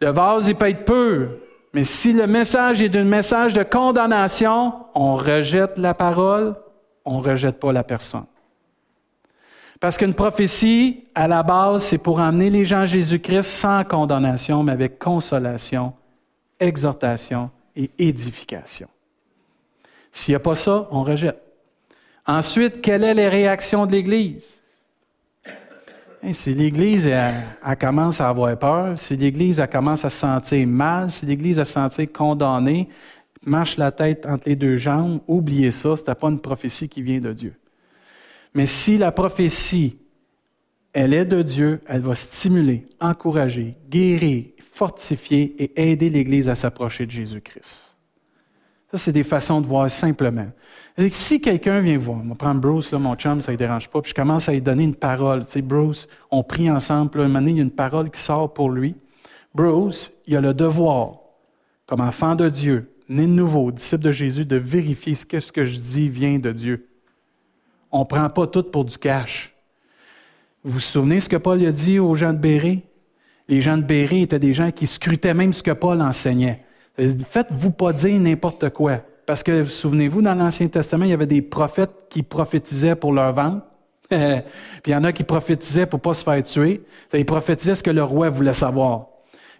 Le 0.00 0.08
vase, 0.08 0.48
il 0.48 0.54
peut 0.54 0.70
être 0.70 0.86
pur, 0.86 1.32
mais 1.74 1.84
si 1.84 2.14
le 2.14 2.26
message 2.26 2.80
est 2.80 2.96
un 2.96 3.04
message 3.04 3.52
de 3.52 3.62
condamnation, 3.62 4.72
on 4.94 5.16
rejette 5.16 5.76
la 5.76 5.92
parole, 5.92 6.56
on 7.06 7.20
ne 7.20 7.24
rejette 7.24 7.58
pas 7.58 7.72
la 7.72 7.84
personne. 7.84 8.26
Parce 9.80 9.96
qu'une 9.96 10.14
prophétie, 10.14 11.04
à 11.14 11.28
la 11.28 11.42
base, 11.42 11.84
c'est 11.84 11.98
pour 11.98 12.18
amener 12.20 12.50
les 12.50 12.64
gens 12.64 12.80
à 12.80 12.86
Jésus-Christ 12.86 13.42
sans 13.42 13.84
condamnation, 13.84 14.62
mais 14.62 14.72
avec 14.72 14.98
consolation, 14.98 15.92
exhortation 16.58 17.50
et 17.74 17.90
édification. 17.98 18.88
S'il 20.10 20.32
n'y 20.32 20.36
a 20.36 20.40
pas 20.40 20.54
ça, 20.54 20.88
on 20.90 21.02
rejette. 21.02 21.42
Ensuite, 22.26 22.80
quelles 22.80 23.02
sont 23.02 23.14
les 23.14 23.28
réactions 23.28 23.86
de 23.86 23.92
l'Église? 23.92 24.62
Si 26.32 26.54
l'Église 26.54 27.08
commence 27.78 28.20
à 28.20 28.30
avoir 28.30 28.58
peur, 28.58 28.98
si 28.98 29.14
l'Église 29.14 29.62
commence 29.70 30.04
à 30.04 30.10
se 30.10 30.18
sentir 30.18 30.66
mal, 30.66 31.10
si 31.10 31.26
l'Église 31.26 31.58
se 31.58 31.64
sentir 31.64 32.10
condamnée, 32.12 32.88
marche 33.46 33.76
la 33.76 33.92
tête 33.92 34.26
entre 34.26 34.48
les 34.48 34.56
deux 34.56 34.76
jambes, 34.76 35.20
oubliez 35.26 35.70
ça, 35.70 35.96
ce 35.96 36.04
n'est 36.04 36.14
pas 36.14 36.28
une 36.28 36.40
prophétie 36.40 36.88
qui 36.88 37.02
vient 37.02 37.20
de 37.20 37.32
Dieu. 37.32 37.54
Mais 38.54 38.66
si 38.66 38.98
la 38.98 39.12
prophétie, 39.12 39.98
elle 40.92 41.14
est 41.14 41.24
de 41.24 41.42
Dieu, 41.42 41.80
elle 41.86 42.02
va 42.02 42.14
stimuler, 42.14 42.86
encourager, 43.00 43.76
guérir, 43.88 44.46
fortifier 44.72 45.54
et 45.62 45.90
aider 45.90 46.10
l'Église 46.10 46.48
à 46.48 46.54
s'approcher 46.54 47.06
de 47.06 47.10
Jésus-Christ. 47.10 47.96
Ça, 48.90 48.98
c'est 48.98 49.12
des 49.12 49.24
façons 49.24 49.60
de 49.60 49.66
voir 49.66 49.90
simplement. 49.90 50.48
Si 51.10 51.40
quelqu'un 51.40 51.80
vient 51.80 51.98
voir, 51.98 52.20
on 52.24 52.28
va 52.28 52.34
prendre 52.34 52.60
Bruce, 52.60 52.92
là, 52.92 52.98
mon 52.98 53.14
chum, 53.14 53.42
ça 53.42 53.52
ne 53.52 53.56
dérange 53.56 53.88
pas, 53.88 54.00
puis 54.00 54.10
je 54.10 54.14
commence 54.14 54.48
à 54.48 54.52
lui 54.52 54.62
donner 54.62 54.84
une 54.84 54.94
parole. 54.94 55.44
Tu 55.44 55.60
Bruce, 55.60 56.08
on 56.30 56.42
prie 56.42 56.70
ensemble, 56.70 57.10
puis 57.10 57.20
un 57.20 57.28
moment 57.28 57.46
il 57.46 57.56
y 57.56 57.58
a 57.58 57.62
une 57.62 57.70
parole 57.70 58.10
qui 58.10 58.20
sort 58.20 58.54
pour 58.54 58.70
lui. 58.70 58.94
Bruce, 59.54 60.10
il 60.26 60.36
a 60.36 60.40
le 60.40 60.54
devoir, 60.54 61.18
comme 61.86 62.00
enfant 62.00 62.34
de 62.34 62.48
Dieu, 62.48 62.90
né 63.08 63.22
de 63.22 63.32
nouveau, 63.32 63.70
disciple 63.70 64.02
de 64.02 64.12
Jésus, 64.12 64.44
de 64.44 64.56
vérifier 64.56 65.14
ce 65.14 65.26
que 65.26 65.40
ce 65.40 65.52
que 65.52 65.64
je 65.64 65.78
dis 65.78 66.08
vient 66.08 66.38
de 66.38 66.52
Dieu. 66.52 66.88
On 67.92 68.00
ne 68.00 68.04
prend 68.04 68.28
pas 68.28 68.46
tout 68.46 68.64
pour 68.64 68.84
du 68.84 68.98
cash. 68.98 69.54
Vous 70.64 70.72
vous 70.72 70.80
souvenez 70.80 71.20
ce 71.20 71.28
que 71.28 71.36
Paul 71.36 71.64
a 71.64 71.72
dit 71.72 71.98
aux 71.98 72.14
gens 72.14 72.32
de 72.32 72.38
Béré? 72.38 72.82
Les 73.48 73.62
gens 73.62 73.76
de 73.76 73.84
Béré 73.84 74.22
étaient 74.22 74.40
des 74.40 74.54
gens 74.54 74.72
qui 74.72 74.86
scrutaient 74.86 75.34
même 75.34 75.52
ce 75.52 75.62
que 75.62 75.70
Paul 75.70 76.02
enseignait. 76.02 76.64
Faites-vous 76.96 77.70
pas 77.70 77.92
dire 77.92 78.18
n'importe 78.18 78.70
quoi. 78.70 79.02
Parce 79.26 79.42
que, 79.42 79.64
souvenez-vous, 79.64 80.22
dans 80.22 80.34
l'Ancien 80.34 80.66
Testament, 80.68 81.04
il 81.04 81.10
y 81.10 81.14
avait 81.14 81.26
des 81.26 81.42
prophètes 81.42 81.92
qui 82.10 82.22
prophétisaient 82.22 82.96
pour 82.96 83.12
leur 83.12 83.32
vente. 83.32 83.62
Puis 84.08 84.18
il 84.86 84.92
y 84.92 84.94
en 84.96 85.04
a 85.04 85.12
qui 85.12 85.24
prophétisaient 85.24 85.86
pour 85.86 86.00
pas 86.00 86.14
se 86.14 86.24
faire 86.24 86.42
tuer. 86.42 86.82
Ils 87.12 87.24
prophétisaient 87.24 87.76
ce 87.76 87.82
que 87.82 87.90
le 87.90 88.02
roi 88.02 88.30
voulait 88.30 88.54
savoir. 88.54 89.06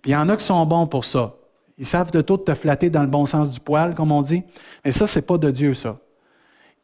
Puis 0.02 0.12
il 0.12 0.14
y 0.14 0.16
en 0.16 0.28
a 0.28 0.36
qui 0.36 0.44
sont 0.44 0.64
bons 0.66 0.86
pour 0.86 1.04
ça. 1.04 1.35
Ils 1.78 1.86
savent 1.86 2.10
de 2.10 2.20
tout 2.20 2.38
te 2.38 2.54
flatter 2.54 2.90
dans 2.90 3.02
le 3.02 3.08
bon 3.08 3.26
sens 3.26 3.50
du 3.50 3.60
poil, 3.60 3.94
comme 3.94 4.12
on 4.12 4.22
dit. 4.22 4.42
Mais 4.84 4.92
ça, 4.92 5.06
c'est 5.06 5.22
pas 5.22 5.38
de 5.38 5.50
Dieu, 5.50 5.74
ça. 5.74 5.98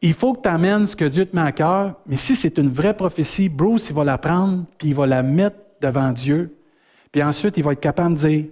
Il 0.01 0.13
faut 0.13 0.33
que 0.33 0.41
tu 0.41 0.49
amènes 0.49 0.85
ce 0.85 0.95
que 0.95 1.05
Dieu 1.05 1.25
te 1.25 1.35
met 1.35 1.41
à 1.41 1.51
cœur. 1.51 1.95
Mais 2.05 2.17
si 2.17 2.35
c'est 2.35 2.57
une 2.57 2.69
vraie 2.69 2.95
prophétie, 2.95 3.49
Bruce, 3.49 3.89
il 3.89 3.95
va 3.95 4.03
la 4.03 4.17
prendre, 4.17 4.65
puis 4.77 4.89
il 4.89 4.95
va 4.95 5.07
la 5.07 5.23
mettre 5.23 5.57
devant 5.81 6.11
Dieu. 6.11 6.57
Puis 7.11 7.23
ensuite, 7.23 7.57
il 7.57 7.63
va 7.63 7.71
être 7.71 7.79
capable 7.79 8.15
de 8.15 8.19
dire, 8.19 8.45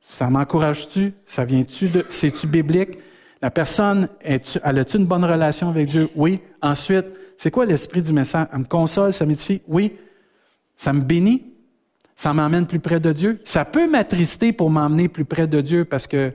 ça 0.00 0.30
m'encourage-tu? 0.30 1.14
Ça 1.26 1.44
vient-tu 1.44 1.88
de, 1.88 2.04
c'est-tu 2.08 2.46
biblique? 2.46 2.98
La 3.42 3.50
personne, 3.50 4.08
est 4.22 4.58
elle 4.62 4.78
a-tu 4.78 4.96
une 4.96 5.06
bonne 5.06 5.24
relation 5.24 5.68
avec 5.68 5.88
Dieu? 5.88 6.08
Oui. 6.14 6.40
Ensuite, 6.62 7.06
c'est 7.36 7.50
quoi 7.50 7.66
l'esprit 7.66 8.00
du 8.00 8.12
message? 8.12 8.46
Elle 8.52 8.60
me 8.60 8.64
console, 8.64 9.12
ça 9.12 9.26
m'édifie? 9.26 9.60
Oui. 9.66 9.96
Ça 10.76 10.92
me 10.92 11.00
bénit? 11.00 11.53
Ça 12.16 12.32
m'emmène 12.32 12.66
plus 12.66 12.80
près 12.80 13.00
de 13.00 13.12
Dieu? 13.12 13.40
Ça 13.44 13.64
peut 13.64 13.88
m'attrister 13.88 14.52
pour 14.52 14.70
m'emmener 14.70 15.08
plus 15.08 15.24
près 15.24 15.46
de 15.46 15.60
Dieu 15.60 15.84
parce 15.84 16.06
que, 16.06 16.28
tu 16.28 16.34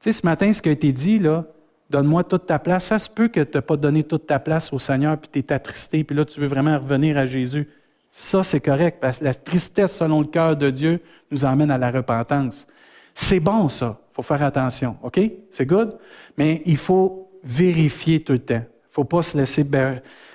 sais, 0.00 0.12
ce 0.12 0.26
matin, 0.26 0.52
ce 0.52 0.60
qui 0.60 0.68
a 0.68 0.72
été 0.72 0.92
dit, 0.92 1.18
là, 1.18 1.44
donne-moi 1.90 2.24
toute 2.24 2.46
ta 2.46 2.58
place. 2.58 2.86
Ça 2.86 2.98
se 2.98 3.08
peut 3.08 3.28
que 3.28 3.40
tu 3.40 3.56
n'aies 3.56 3.62
pas 3.62 3.76
donné 3.76 4.02
toute 4.02 4.26
ta 4.26 4.38
place 4.38 4.72
au 4.72 4.78
Seigneur, 4.78 5.16
puis 5.18 5.30
tu 5.32 5.38
es 5.38 5.52
attristé, 5.52 6.04
puis 6.04 6.16
là, 6.16 6.24
tu 6.24 6.40
veux 6.40 6.48
vraiment 6.48 6.78
revenir 6.78 7.16
à 7.16 7.26
Jésus. 7.26 7.68
Ça, 8.10 8.42
c'est 8.42 8.60
correct, 8.60 8.98
parce 9.00 9.18
que 9.18 9.24
la 9.24 9.34
tristesse 9.34 9.96
selon 9.96 10.20
le 10.20 10.26
cœur 10.26 10.56
de 10.56 10.70
Dieu 10.70 11.00
nous 11.30 11.44
emmène 11.44 11.70
à 11.70 11.78
la 11.78 11.90
repentance. 11.90 12.66
C'est 13.12 13.40
bon, 13.40 13.68
ça. 13.68 14.00
Il 14.12 14.14
faut 14.14 14.22
faire 14.22 14.42
attention. 14.42 14.96
OK? 15.02 15.20
C'est 15.50 15.66
good? 15.66 15.96
Mais 16.36 16.62
il 16.64 16.76
faut 16.76 17.30
vérifier 17.42 18.22
tout 18.22 18.32
le 18.32 18.38
temps. 18.40 18.54
Il 18.54 18.90
ne 18.90 18.92
faut 18.92 19.04
pas 19.04 19.22
se 19.22 19.36
laisser. 19.36 19.66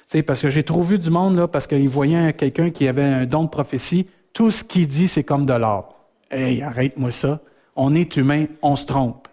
sais, 0.08 0.24
parce 0.24 0.42
que 0.42 0.50
j'ai 0.50 0.64
trop 0.64 0.84
vu 0.84 1.00
du 1.00 1.10
monde, 1.10 1.38
là, 1.38 1.48
parce 1.48 1.68
qu'ils 1.68 1.90
voyaient 1.90 2.34
quelqu'un 2.34 2.70
qui 2.70 2.88
avait 2.88 3.04
un 3.04 3.26
don 3.26 3.44
de 3.44 3.50
prophétie. 3.50 4.08
Tout 4.34 4.52
ce 4.52 4.64
qu'il 4.64 4.88
dit, 4.88 5.08
c'est 5.08 5.24
comme 5.24 5.46
de 5.46 5.54
l'or. 5.54 5.96
Hey, 6.32 6.62
arrête-moi 6.62 7.12
ça. 7.12 7.40
On 7.76 7.94
est 7.96 8.16
humain, 8.18 8.46
on 8.62 8.76
se 8.76 8.86
trompe. 8.86 9.28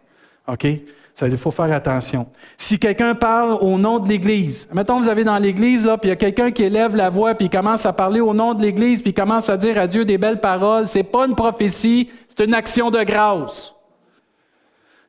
OK? 0.48 0.66
Ça, 1.14 1.26
il 1.28 1.38
faut 1.38 1.50
faire 1.50 1.72
attention. 1.72 2.26
Si 2.59 2.78
quelqu'un 2.78 3.14
parle 3.14 3.56
au 3.62 3.78
nom 3.78 3.98
de 3.98 4.09
l'Église, 4.09 4.68
mettons 4.74 5.00
vous 5.00 5.09
avez 5.09 5.24
dans 5.24 5.38
l'Église, 5.38 5.87
là, 5.87 5.96
puis 5.96 6.09
il 6.09 6.11
y 6.11 6.12
a 6.12 6.16
quelqu'un 6.16 6.50
qui 6.50 6.62
élève 6.62 6.94
la 6.94 7.09
voix, 7.09 7.35
puis 7.35 7.46
il 7.46 7.50
commence 7.50 7.87
à 7.87 7.94
parler 7.94 8.20
au 8.20 8.35
nom 8.35 8.52
de 8.52 8.61
l'Église, 8.61 9.00
puis 9.00 9.14
commence 9.14 9.48
à 9.48 9.56
dire 9.56 9.78
à 9.78 9.87
Dieu 9.87 10.04
des 10.04 10.18
belles 10.18 10.40
paroles, 10.40 10.87
c'est 10.87 11.04
pas 11.04 11.26
une 11.26 11.35
prophétie, 11.35 12.11
c'est 12.28 12.44
une 12.44 12.52
action 12.52 12.90
de 12.90 13.02
grâce. 13.02 13.72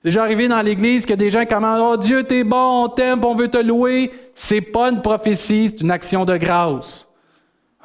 Déjà 0.03 0.23
arrivé 0.23 0.47
dans 0.47 0.61
l'Église 0.61 1.05
que 1.05 1.13
des 1.13 1.29
gens 1.29 1.45
commencent, 1.45 1.81
oh 1.81 1.97
Dieu, 1.97 2.23
t'es 2.23 2.45
bon, 2.45 2.85
on 2.85 2.87
t'aime, 2.87 3.23
on 3.25 3.35
veut 3.35 3.49
te 3.49 3.57
louer. 3.57 4.11
C'est 4.35 4.61
pas 4.61 4.89
une 4.89 5.01
prophétie, 5.01 5.69
c'est 5.69 5.81
une 5.81 5.91
action 5.91 6.23
de 6.23 6.37
grâce. 6.37 7.06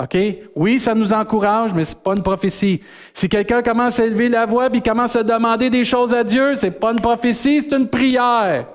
OK? 0.02 0.18
Oui, 0.56 0.80
ça 0.80 0.94
nous 0.94 1.12
encourage, 1.12 1.72
mais 1.74 1.84
c'est 1.84 2.02
pas 2.02 2.14
une 2.14 2.22
prophétie. 2.22 2.80
Si 3.14 3.28
quelqu'un 3.28 3.62
commence 3.62 4.00
à 4.00 4.04
élever 4.04 4.28
la 4.28 4.46
voix 4.46 4.68
puis 4.68 4.82
commence 4.82 5.14
à 5.14 5.22
demander 5.22 5.70
des 5.70 5.84
choses 5.84 6.12
à 6.12 6.24
Dieu, 6.24 6.54
c'est 6.56 6.72
pas 6.72 6.92
une 6.92 7.00
prophétie, 7.00 7.62
c'est 7.62 7.76
une 7.76 7.88
prière. 7.88 8.66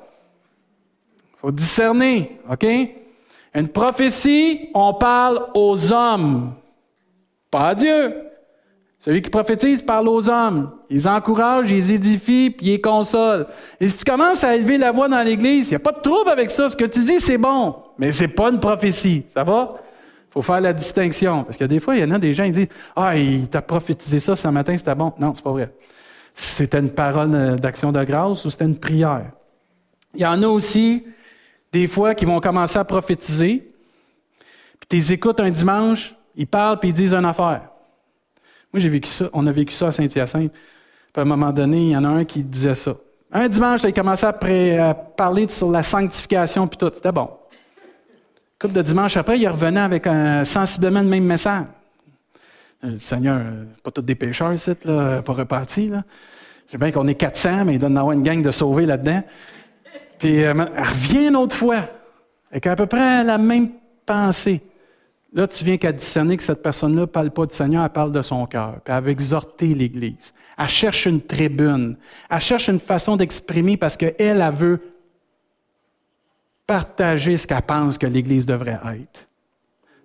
Il 1.33 1.39
faut 1.41 1.51
discerner, 1.51 2.39
OK? 2.49 2.65
Une 3.53 3.67
prophétie, 3.67 4.69
on 4.73 4.93
parle 4.93 5.47
aux 5.53 5.91
hommes, 5.91 6.53
pas 7.51 7.69
à 7.69 7.75
Dieu. 7.75 8.13
Celui 8.99 9.21
qui 9.21 9.29
prophétise 9.29 9.81
parle 9.81 10.07
aux 10.07 10.29
hommes. 10.29 10.71
Ils 10.89 11.07
encouragent, 11.07 11.71
ils 11.71 11.91
édifient, 11.91 12.49
puis 12.49 12.73
ils 12.73 12.81
consolent. 12.81 13.47
Et 13.79 13.87
si 13.87 13.97
tu 13.97 14.03
commences 14.03 14.43
à 14.43 14.55
élever 14.55 14.77
la 14.77 14.91
voix 14.91 15.07
dans 15.07 15.21
l'Église, 15.21 15.67
il 15.67 15.71
n'y 15.71 15.75
a 15.75 15.79
pas 15.79 15.91
de 15.91 16.01
trouble 16.01 16.29
avec 16.29 16.51
ça. 16.51 16.69
Ce 16.69 16.75
que 16.75 16.85
tu 16.85 16.99
dis, 16.99 17.19
c'est 17.19 17.37
bon, 17.37 17.75
mais 17.97 18.11
c'est 18.11 18.27
pas 18.27 18.49
une 18.49 18.59
prophétie. 18.59 19.23
Ça 19.33 19.43
va? 19.43 19.75
Faut 20.37 20.53
faire 20.53 20.61
la 20.61 20.73
distinction. 20.73 21.43
Parce 21.43 21.57
que 21.57 21.65
des 21.65 21.79
fois, 21.79 21.95
il 21.95 22.01
y 22.01 22.03
en 22.03 22.11
a 22.11 22.19
des 22.19 22.33
gens 22.33 22.45
qui 22.45 22.51
disent 22.51 22.67
Ah, 22.95 23.17
il 23.17 23.47
t'a 23.47 23.61
prophétisé 23.61 24.19
ça 24.19 24.35
ce 24.35 24.47
matin, 24.49 24.77
c'était 24.77 24.95
bon. 24.95 25.13
Non, 25.19 25.33
c'est 25.33 25.43
pas 25.43 25.51
vrai. 25.51 25.73
C'était 26.33 26.79
une 26.79 26.91
parole 26.91 27.57
d'action 27.57 27.91
de 27.91 28.03
grâce 28.03 28.45
ou 28.45 28.51
c'était 28.51 28.65
une 28.65 28.77
prière? 28.77 29.31
Il 30.13 30.21
y 30.21 30.25
en 30.25 30.41
a 30.43 30.47
aussi, 30.47 31.03
des 31.71 31.87
fois, 31.87 32.13
qui 32.13 32.25
vont 32.25 32.39
commencer 32.39 32.77
à 32.77 32.83
prophétiser. 32.83 33.73
Puis 34.79 34.87
tu 34.89 34.95
les 34.95 35.13
écoutes 35.13 35.39
un 35.39 35.49
dimanche, 35.49 36.15
ils 36.35 36.45
parlent 36.45 36.79
puis 36.79 36.89
ils 36.89 36.93
disent 36.93 37.13
une 37.13 37.25
affaire. 37.25 37.69
Moi, 38.71 38.79
j'ai 38.79 38.89
vécu 38.89 39.09
ça. 39.09 39.29
On 39.33 39.47
a 39.47 39.51
vécu 39.51 39.73
ça 39.73 39.87
à 39.87 39.91
Saint-Hyacinthe. 39.91 40.51
Puis 40.51 41.19
à 41.19 41.21
un 41.21 41.25
moment 41.25 41.51
donné, 41.51 41.77
il 41.77 41.89
y 41.91 41.97
en 41.97 42.03
a 42.03 42.09
un 42.09 42.25
qui 42.25 42.43
disait 42.43 42.75
ça. 42.75 42.95
Un 43.31 43.49
dimanche, 43.49 43.81
il 43.83 43.93
commençait 43.93 44.27
à, 44.27 44.89
à 44.89 44.93
parler 44.93 45.47
sur 45.47 45.71
la 45.71 45.81
sanctification 45.81 46.67
puis 46.67 46.77
tout. 46.77 46.91
C'était 46.93 47.11
bon 47.11 47.29
couple 48.59 48.73
de 48.73 48.81
dimanche 48.81 49.17
après, 49.17 49.39
il 49.39 49.47
revenait 49.47 49.79
avec 49.79 50.07
un, 50.07 50.43
sensiblement 50.43 51.01
le 51.01 51.07
même 51.07 51.25
message. 51.25 51.65
Euh, 52.83 52.91
le 52.91 52.97
Seigneur, 52.99 53.39
euh, 53.39 53.65
pas 53.83 53.91
tous 53.91 54.01
des 54.01 54.15
pécheurs 54.15 54.53
ici, 54.53 54.71
là, 54.83 55.21
pas 55.21 55.33
repartis. 55.33 55.91
Je 56.71 56.77
bien 56.77 56.91
qu'on 56.91 57.07
est 57.07 57.15
400, 57.15 57.65
mais 57.65 57.75
il 57.75 57.79
donne 57.79 57.97
avoir 57.97 58.13
une 58.13 58.23
gang 58.23 58.41
de 58.41 58.51
sauvés 58.51 58.85
là-dedans. 58.85 59.23
Puis 60.19 60.43
euh, 60.43 60.53
elle 60.53 60.83
revient 60.83 61.27
une 61.27 61.35
autre 61.35 61.55
fois, 61.55 61.87
avec 62.51 62.65
à 62.67 62.75
peu 62.75 62.87
près 62.87 63.23
la 63.23 63.37
même 63.37 63.69
pensée. 64.05 64.61
Là, 65.33 65.47
tu 65.47 65.63
viens 65.63 65.77
qu'à 65.77 65.91
discerner 65.91 66.37
que 66.37 66.43
cette 66.43 66.63
personne-là 66.63 67.01
ne 67.01 67.05
parle 67.05 67.31
pas 67.31 67.45
du 67.45 67.55
Seigneur, 67.55 67.83
elle 67.83 67.91
parle 67.91 68.11
de 68.11 68.21
son 68.21 68.45
cœur. 68.47 68.79
Puis 68.83 68.93
elle 68.93 69.03
veut 69.03 69.11
exhorter 69.11 69.67
l'Église. 69.73 70.33
Elle 70.57 70.67
cherche 70.67 71.05
une 71.05 71.21
tribune. 71.21 71.97
Elle 72.29 72.39
cherche 72.39 72.69
une 72.69 72.79
façon 72.79 73.17
d'exprimer 73.17 73.77
parce 73.77 73.97
qu'elle, 73.97 74.15
elle 74.17 74.53
veut 74.53 74.81
partager 76.67 77.37
ce 77.37 77.47
qu'elle 77.47 77.61
pense 77.61 77.97
que 77.97 78.05
l'Église 78.05 78.45
devrait 78.45 78.79
être. 78.99 79.27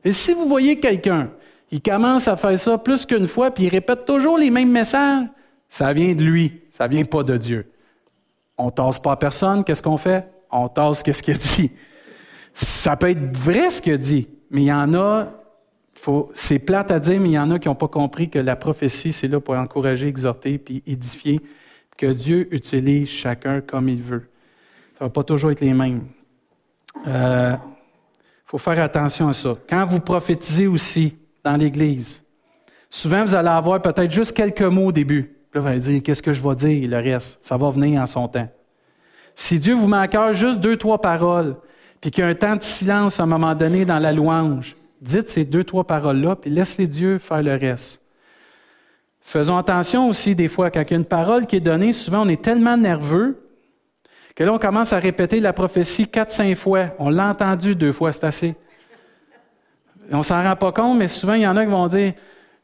Et 0.05 0.13
si 0.13 0.33
vous 0.33 0.49
voyez 0.49 0.79
quelqu'un 0.81 1.31
qui 1.69 1.81
commence 1.81 2.29
à 2.29 2.37
faire 2.37 2.59
ça 2.59 2.79
plus 2.79 3.05
qu'une 3.05 3.27
fois, 3.27 3.51
puis 3.51 3.65
il 3.65 3.69
répète 3.69 4.05
toujours 4.05 4.39
les 4.39 4.51
mêmes 4.51 4.71
messages, 4.71 5.27
ça 5.69 5.93
vient 5.93 6.15
de 6.15 6.23
lui, 6.23 6.63
ça 6.71 6.87
vient 6.87 7.05
pas 7.05 7.23
de 7.23 7.37
Dieu. 7.37 7.67
On 8.57 8.71
tasse 8.71 8.99
pas 8.99 9.17
personne, 9.17 9.65
qu'est-ce 9.65 9.83
qu'on 9.83 9.97
fait? 9.97 10.29
On 10.51 10.69
tasse 10.69 11.03
qu'est-ce 11.03 11.23
qu'il 11.23 11.39
dit? 11.39 11.73
Ça 12.55 12.97
peut 12.97 13.09
être 13.09 13.37
vrai 13.37 13.71
ce 13.71 13.81
qu'il 13.81 13.99
dit, 13.99 14.29
mais 14.51 14.63
il 14.63 14.67
y 14.67 14.73
en 14.73 14.93
a, 14.95 15.29
c'est 16.35 16.59
plate 16.59 16.91
à 16.91 17.01
dire, 17.01 17.21
mais 17.21 17.31
il 17.31 17.35
y 17.35 17.39
en 17.39 17.51
a 17.51 17.59
qui 17.59 17.69
n'ont 17.69 17.75
pas 17.75 17.89
compris 17.89 18.29
que 18.29 18.39
la 18.39 18.55
prophétie, 18.55 19.13
c'est 19.13 19.29
là 19.29 19.41
pour 19.41 19.55
encourager, 19.55 20.09
exhorter, 20.09 20.59
puis 20.59 20.83
édifier, 20.87 21.41
que 21.97 22.07
Dieu 22.07 22.55
utilise 22.55 23.09
chacun 23.09 23.61
comme 23.61 23.89
il 23.89 24.03
veut. 24.03 24.29
Ça 24.99 25.07
va 25.07 25.11
pas 25.11 25.23
toujours 25.23 25.53
être 25.53 25.61
les 25.61 25.75
mêmes. 25.75 26.03
Il 26.97 27.03
euh, 27.07 27.57
faut 28.47 28.59
faire 28.59 28.81
attention 28.83 29.29
à 29.29 29.33
ça. 29.33 29.57
Quand 29.69 29.87
vous 29.87 30.01
prophétisez 30.01 30.67
aussi 30.67 31.17
dans 31.45 31.57
l'Église, 31.57 32.23
souvent 32.91 33.23
vous 33.25 33.35
allez 33.35 33.49
avoir 33.49 33.81
peut-être 33.81 34.11
juste 34.11 34.37
quelques 34.37 34.63
mots 34.63 34.87
au 34.87 34.93
début. 34.93 35.37
Là, 35.55 35.61
vous 35.61 35.67
allez 35.67 35.81
dire, 35.81 36.03
qu'est-ce 36.03 36.23
que 36.23 36.33
je 36.33 36.43
vais 36.43 36.55
dire? 36.55 36.89
Le 36.89 36.97
reste, 36.97 37.39
ça 37.43 37.57
va 37.57 37.71
venir 37.71 38.01
en 38.01 38.07
son 38.07 38.29
temps. 38.29 38.49
Si 39.35 39.59
Dieu 39.59 39.75
vous 39.75 39.89
met 39.89 40.09
juste 40.33 40.61
deux, 40.61 40.77
trois 40.77 41.01
paroles, 41.01 41.57
puis 42.01 42.11
qu'il 42.11 42.23
y 42.25 42.27
a 42.27 42.31
un 42.31 42.35
temps 42.35 42.57
de 42.57 42.63
silence 42.63 43.21
à 43.21 43.23
un 43.23 43.27
moment 43.27 43.55
donné 43.55 43.85
dans 43.85 43.99
la 43.99 44.13
louange, 44.13 44.77
dites 45.01 45.29
ces 45.29 45.45
deux, 45.45 45.65
trois 45.65 45.85
paroles-là, 45.85 46.37
puis 46.37 46.51
laissez 46.51 46.87
Dieu 46.87 47.19
faire 47.19 47.43
le 47.43 47.55
reste. 47.55 48.01
Faisons 49.21 49.57
attention 49.57 50.09
aussi 50.09 50.35
des 50.35 50.49
fois, 50.49 50.71
quand 50.71 50.83
il 50.83 50.91
y 50.91 50.95
a 50.95 50.97
une 50.97 51.05
parole 51.05 51.47
qui 51.47 51.57
est 51.57 51.61
donnée, 51.61 51.93
souvent 51.93 52.27
on 52.27 52.29
est 52.29 52.43
tellement 52.43 52.77
nerveux 52.77 53.41
que 54.35 54.45
là 54.45 54.53
on 54.53 54.59
commence 54.59 54.93
à 54.93 54.99
répéter 54.99 55.41
la 55.41 55.53
prophétie 55.53 56.09
quatre, 56.09 56.33
cinq 56.33 56.57
fois. 56.57 56.87
On 56.99 57.11
l'a 57.11 57.29
entendu 57.29 57.75
deux 57.75 57.93
fois, 57.93 58.13
c'est 58.13 58.25
assez. 58.25 58.55
On 60.11 60.23
s'en 60.23 60.43
rend 60.43 60.57
pas 60.57 60.73
compte, 60.73 60.99
mais 60.99 61.09
souvent 61.09 61.35
il 61.35 61.43
y 61.43 61.47
en 61.47 61.57
a 61.57 61.65
qui 61.65 61.71
vont 61.71 61.87
dire 61.89 62.13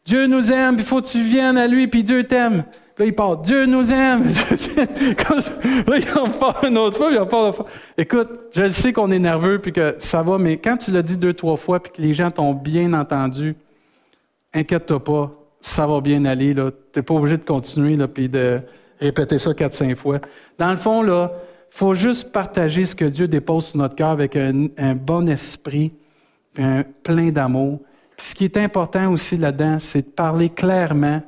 Dieu 0.08 0.26
nous 0.26 0.50
aime, 0.50 0.76
il 0.78 0.84
faut 0.84 1.02
que 1.02 1.08
tu 1.08 1.22
viennes 1.22 1.58
à 1.58 1.66
lui, 1.66 1.86
puis 1.86 2.02
Dieu 2.02 2.24
t'aime. 2.24 2.64
Puis 2.94 3.04
là, 3.04 3.06
il 3.06 3.14
part, 3.14 3.36
Dieu 3.36 3.66
nous 3.66 3.92
aime. 3.92 4.24
là, 5.86 5.96
il 5.98 6.18
en 6.18 6.30
parle 6.30 6.68
une 6.68 6.78
autre 6.78 6.96
fois, 6.96 7.12
il 7.12 7.18
en 7.18 7.26
parle 7.26 7.48
une 7.48 7.52
fois. 7.52 7.66
Écoute, 7.98 8.28
je 8.52 8.70
sais 8.70 8.94
qu'on 8.94 9.10
est 9.10 9.18
nerveux, 9.18 9.58
puis 9.58 9.70
que 9.70 9.96
ça 9.98 10.22
va, 10.22 10.38
mais 10.38 10.56
quand 10.56 10.78
tu 10.78 10.92
l'as 10.92 11.02
dit 11.02 11.18
deux, 11.18 11.34
trois 11.34 11.58
fois, 11.58 11.82
puis 11.82 11.92
que 11.92 12.00
les 12.00 12.14
gens 12.14 12.30
t'ont 12.30 12.54
bien 12.54 12.94
entendu, 12.94 13.54
inquiète-toi 14.54 15.04
pas, 15.04 15.30
ça 15.60 15.86
va 15.86 16.00
bien 16.00 16.24
aller. 16.24 16.54
Tu 16.54 16.62
n'es 16.96 17.02
pas 17.02 17.14
obligé 17.14 17.36
de 17.36 17.44
continuer, 17.44 17.98
puis 18.08 18.30
de 18.30 18.62
répéter 18.98 19.38
ça 19.38 19.52
quatre, 19.52 19.74
cinq 19.74 19.94
fois. 19.94 20.20
Dans 20.56 20.70
le 20.70 20.78
fond, 20.78 21.02
là, 21.02 21.32
faut 21.70 21.94
juste 21.94 22.32
partager 22.32 22.84
ce 22.84 22.94
que 22.94 23.04
Dieu 23.04 23.28
dépose 23.28 23.66
sur 23.66 23.78
notre 23.78 23.94
cœur 23.94 24.10
avec 24.10 24.36
un, 24.36 24.94
bon 24.94 25.28
esprit, 25.28 25.92
un 26.56 26.82
plein 26.82 27.30
d'amour. 27.30 27.80
ce 28.16 28.34
qui 28.34 28.44
est 28.44 28.56
important 28.56 29.10
aussi 29.12 29.36
là-dedans, 29.36 29.78
c'est 29.78 30.02
de 30.02 30.10
parler 30.10 30.48
clairement, 30.48 31.22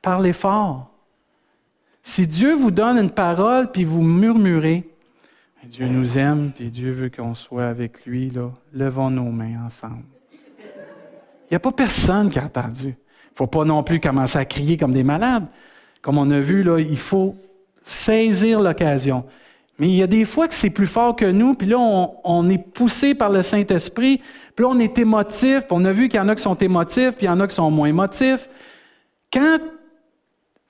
parler 0.00 0.32
fort. 0.32 0.90
Si 2.02 2.26
Dieu 2.26 2.54
vous 2.54 2.70
donne 2.70 2.98
une 2.98 3.10
parole, 3.10 3.70
puis 3.70 3.84
vous 3.84 4.02
murmurez, 4.02 4.88
Dieu 5.64 5.86
nous 5.86 6.16
aime, 6.16 6.52
puis 6.54 6.70
Dieu 6.70 6.92
veut 6.92 7.10
qu'on 7.10 7.34
soit 7.34 7.66
avec 7.66 8.06
lui, 8.06 8.30
là, 8.30 8.50
levons 8.72 9.10
nos 9.10 9.30
mains 9.30 9.66
ensemble. 9.66 10.04
Il 10.60 11.52
n'y 11.52 11.56
a 11.56 11.60
pas 11.60 11.72
personne 11.72 12.30
qui 12.30 12.38
a 12.38 12.44
entendu. 12.44 12.86
Il 12.86 12.88
ne 12.88 13.36
faut 13.36 13.46
pas 13.46 13.64
non 13.64 13.82
plus 13.82 14.00
commencer 14.00 14.38
à 14.38 14.44
crier 14.44 14.76
comme 14.76 14.92
des 14.92 15.04
malades. 15.04 15.46
Comme 16.00 16.18
on 16.18 16.30
a 16.30 16.40
vu, 16.40 16.62
là, 16.62 16.78
il 16.78 16.98
faut 16.98 17.36
saisir 17.88 18.60
l'occasion. 18.60 19.24
Mais 19.78 19.88
il 19.88 19.94
y 19.94 20.02
a 20.02 20.06
des 20.06 20.24
fois 20.24 20.48
que 20.48 20.54
c'est 20.54 20.70
plus 20.70 20.86
fort 20.86 21.16
que 21.16 21.24
nous, 21.24 21.54
puis 21.54 21.68
là, 21.68 21.78
on, 21.78 22.50
est 22.50 22.58
poussé 22.58 23.14
par 23.14 23.30
le 23.30 23.42
Saint-Esprit, 23.42 24.20
puis 24.54 24.64
là, 24.64 24.70
on 24.70 24.78
est 24.78 24.98
émotif, 24.98 25.60
puis 25.60 25.68
on 25.70 25.84
a 25.84 25.92
vu 25.92 26.08
qu'il 26.08 26.18
y 26.18 26.22
en 26.22 26.28
a 26.28 26.34
qui 26.34 26.42
sont 26.42 26.56
émotifs, 26.56 27.12
puis 27.12 27.26
il 27.26 27.28
y 27.28 27.30
en 27.30 27.40
a 27.40 27.46
qui 27.46 27.54
sont 27.54 27.70
moins 27.70 27.88
émotifs. 27.88 28.48
Quand 29.32 29.58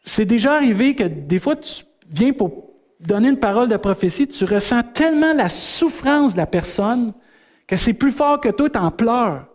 c'est 0.02 0.26
déjà 0.26 0.54
arrivé 0.54 0.94
que 0.94 1.04
des 1.04 1.38
fois, 1.38 1.56
tu 1.56 1.84
viens 2.08 2.32
pour 2.32 2.70
donner 3.00 3.30
une 3.30 3.38
parole 3.38 3.68
de 3.68 3.76
prophétie, 3.76 4.28
tu 4.28 4.44
ressens 4.44 4.82
tellement 4.92 5.32
la 5.32 5.48
souffrance 5.48 6.34
de 6.34 6.38
la 6.38 6.46
personne 6.46 7.12
que 7.66 7.76
c'est 7.76 7.94
plus 7.94 8.12
fort 8.12 8.40
que 8.40 8.50
toi, 8.50 8.68
tu 8.68 8.78
en 8.78 8.90
pleures. 8.90 9.46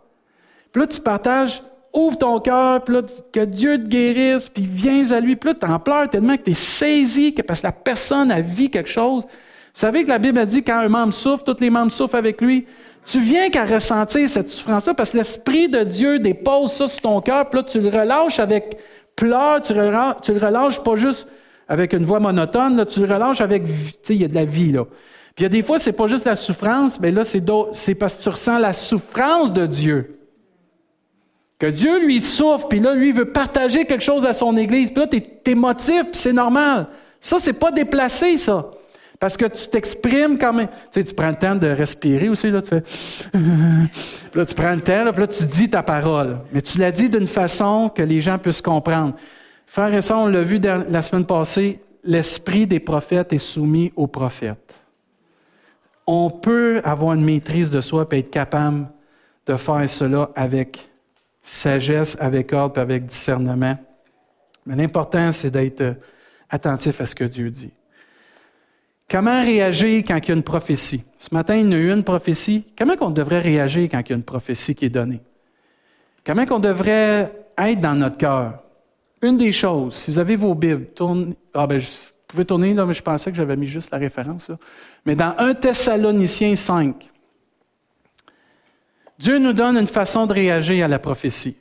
Puis 0.72 0.82
là, 0.82 0.86
tu 0.86 1.00
partages 1.00 1.62
ouvre 1.94 2.18
ton 2.18 2.40
cœur, 2.40 2.82
puis 2.82 2.96
là, 2.96 3.02
que 3.32 3.44
Dieu 3.44 3.78
te 3.78 3.88
guérisse, 3.88 4.48
puis 4.48 4.68
viens 4.70 5.10
à 5.12 5.20
lui. 5.20 5.36
Puis 5.36 5.50
là, 5.50 5.54
tu 5.54 5.66
en 5.66 5.78
pleures 5.78 6.10
tellement 6.10 6.36
que 6.36 6.42
tu 6.42 6.50
es 6.50 6.54
saisi, 6.54 7.32
que 7.32 7.42
parce 7.42 7.60
que 7.60 7.66
la 7.68 7.72
personne 7.72 8.30
a 8.30 8.40
vu 8.40 8.68
quelque 8.68 8.90
chose. 8.90 9.22
Vous 9.24 9.80
savez 9.80 10.04
que 10.04 10.08
la 10.08 10.18
Bible 10.18 10.38
a 10.38 10.46
dit 10.46 10.62
quand 10.62 10.78
un 10.78 10.88
membre 10.88 11.12
souffre, 11.12 11.44
tous 11.44 11.60
les 11.60 11.70
membres 11.70 11.92
souffrent 11.92 12.16
avec 12.16 12.40
lui. 12.40 12.66
Tu 13.06 13.20
viens 13.20 13.48
qu'à 13.50 13.64
ressentir 13.64 14.28
cette 14.28 14.48
souffrance-là 14.48 14.94
parce 14.94 15.10
que 15.10 15.18
l'Esprit 15.18 15.68
de 15.68 15.84
Dieu 15.84 16.18
dépose 16.18 16.72
ça 16.72 16.88
sur 16.88 17.00
ton 17.00 17.20
cœur, 17.20 17.48
puis 17.48 17.60
là, 17.60 17.64
tu 17.64 17.80
le 17.80 17.88
relâches 17.88 18.38
avec 18.38 18.76
pleurs, 19.14 19.60
tu, 19.60 19.72
tu 19.72 20.32
le 20.32 20.46
relâches 20.46 20.82
pas 20.82 20.96
juste 20.96 21.28
avec 21.68 21.92
une 21.92 22.04
voix 22.04 22.20
monotone, 22.20 22.76
là, 22.76 22.86
tu 22.86 23.00
le 23.06 23.12
relâches 23.12 23.40
avec, 23.40 23.64
tu 23.64 23.72
sais, 24.02 24.14
il 24.14 24.22
y 24.22 24.24
a 24.24 24.28
de 24.28 24.34
la 24.34 24.44
vie, 24.44 24.72
là. 24.72 24.84
Puis 25.34 25.42
il 25.42 25.44
y 25.44 25.46
a 25.46 25.48
des 25.48 25.62
fois, 25.62 25.78
c'est 25.78 25.92
pas 25.92 26.06
juste 26.06 26.26
la 26.26 26.36
souffrance, 26.36 27.00
mais 27.00 27.10
là, 27.10 27.24
c'est 27.24 27.94
parce 27.94 28.14
que 28.16 28.22
tu 28.22 28.28
ressens 28.28 28.58
la 28.58 28.72
souffrance 28.72 29.52
de 29.52 29.66
Dieu. 29.66 30.23
Que 31.58 31.66
Dieu 31.66 32.04
lui 32.04 32.20
souffre, 32.20 32.68
puis 32.68 32.80
là, 32.80 32.94
lui 32.94 33.12
veut 33.12 33.30
partager 33.30 33.84
quelque 33.84 34.02
chose 34.02 34.26
à 34.26 34.32
son 34.32 34.56
Église. 34.56 34.90
Puis 34.90 35.00
là, 35.00 35.06
tu 35.06 35.16
es 35.16 35.20
puis 35.20 36.04
c'est 36.12 36.32
normal. 36.32 36.88
Ça, 37.20 37.38
c'est 37.38 37.52
pas 37.52 37.70
déplacé, 37.70 38.38
ça. 38.38 38.70
Parce 39.20 39.36
que 39.36 39.46
tu 39.46 39.68
t'exprimes 39.68 40.36
comme... 40.36 40.60
Tu 40.60 40.66
sais, 40.90 41.04
tu 41.04 41.14
prends 41.14 41.28
le 41.28 41.36
temps 41.36 41.54
de 41.54 41.68
respirer 41.68 42.28
aussi, 42.28 42.50
là, 42.50 42.60
tu 42.60 42.70
fais... 42.70 42.80
puis 43.32 43.40
là, 44.34 44.44
tu 44.44 44.54
prends 44.54 44.74
le 44.74 44.80
temps, 44.80 45.04
là, 45.04 45.12
puis 45.12 45.20
là, 45.20 45.26
tu 45.28 45.44
dis 45.44 45.70
ta 45.70 45.82
parole. 45.82 46.38
Mais 46.52 46.60
tu 46.60 46.78
l'as 46.78 46.90
dit 46.90 47.08
d'une 47.08 47.26
façon 47.26 47.88
que 47.88 48.02
les 48.02 48.20
gens 48.20 48.38
puissent 48.38 48.60
comprendre. 48.60 49.14
Frère 49.66 49.94
et 49.94 50.02
ça, 50.02 50.18
on 50.18 50.26
l'a 50.26 50.42
vu 50.42 50.58
la 50.60 51.02
semaine 51.02 51.24
passée, 51.24 51.80
l'esprit 52.02 52.66
des 52.66 52.80
prophètes 52.80 53.32
est 53.32 53.38
soumis 53.38 53.92
aux 53.96 54.06
prophètes. 54.06 54.74
On 56.06 56.28
peut 56.28 56.82
avoir 56.84 57.14
une 57.14 57.24
maîtrise 57.24 57.70
de 57.70 57.80
soi 57.80 58.06
et 58.12 58.18
être 58.18 58.30
capable 58.30 58.88
de 59.46 59.56
faire 59.56 59.88
cela 59.88 60.30
avec 60.36 60.90
sagesse, 61.44 62.16
avec 62.18 62.52
ordre, 62.52 62.80
avec 62.80 63.04
discernement. 63.04 63.76
Mais 64.66 64.74
l'important, 64.74 65.30
c'est 65.30 65.50
d'être 65.50 65.82
euh, 65.82 65.94
attentif 66.48 67.00
à 67.00 67.06
ce 67.06 67.14
que 67.14 67.24
Dieu 67.24 67.50
dit. 67.50 67.70
Comment 69.08 69.42
réagir 69.42 70.02
quand 70.06 70.16
il 70.16 70.28
y 70.28 70.30
a 70.32 70.34
une 70.34 70.42
prophétie? 70.42 71.04
Ce 71.18 71.32
matin, 71.34 71.54
il 71.56 71.70
y 71.70 71.74
a 71.74 71.76
eu 71.76 71.92
une 71.92 72.02
prophétie. 72.02 72.64
Comment 72.76 72.94
on 73.02 73.10
devrait 73.10 73.40
réagir 73.40 73.88
quand 73.90 74.00
il 74.00 74.10
y 74.10 74.12
a 74.14 74.16
une 74.16 74.22
prophétie 74.22 74.74
qui 74.74 74.86
est 74.86 74.90
donnée? 74.90 75.20
Comment 76.24 76.46
on 76.50 76.58
devrait 76.58 77.30
être 77.58 77.80
dans 77.80 77.94
notre 77.94 78.16
cœur? 78.16 78.62
Une 79.20 79.36
des 79.36 79.52
choses, 79.52 79.94
si 79.94 80.10
vous 80.10 80.18
avez 80.18 80.36
vos 80.36 80.54
Bibles, 80.54 80.86
tournez. 80.94 81.36
Ah 81.52 81.66
ben, 81.66 81.78
vous 81.78 81.86
pouvez 82.26 82.44
tourner, 82.46 82.72
là, 82.72 82.86
mais 82.86 82.94
je 82.94 83.02
pensais 83.02 83.30
que 83.30 83.36
j'avais 83.36 83.56
mis 83.56 83.66
juste 83.66 83.90
la 83.90 83.98
référence. 83.98 84.50
Mais 85.04 85.14
dans 85.14 85.34
1 85.36 85.54
Thessaloniciens 85.54 86.56
5, 86.56 87.10
Dieu 89.18 89.38
nous 89.38 89.52
donne 89.52 89.76
une 89.76 89.86
façon 89.86 90.26
de 90.26 90.32
réagir 90.32 90.84
à 90.84 90.88
la 90.88 90.98
prophétie. 90.98 91.56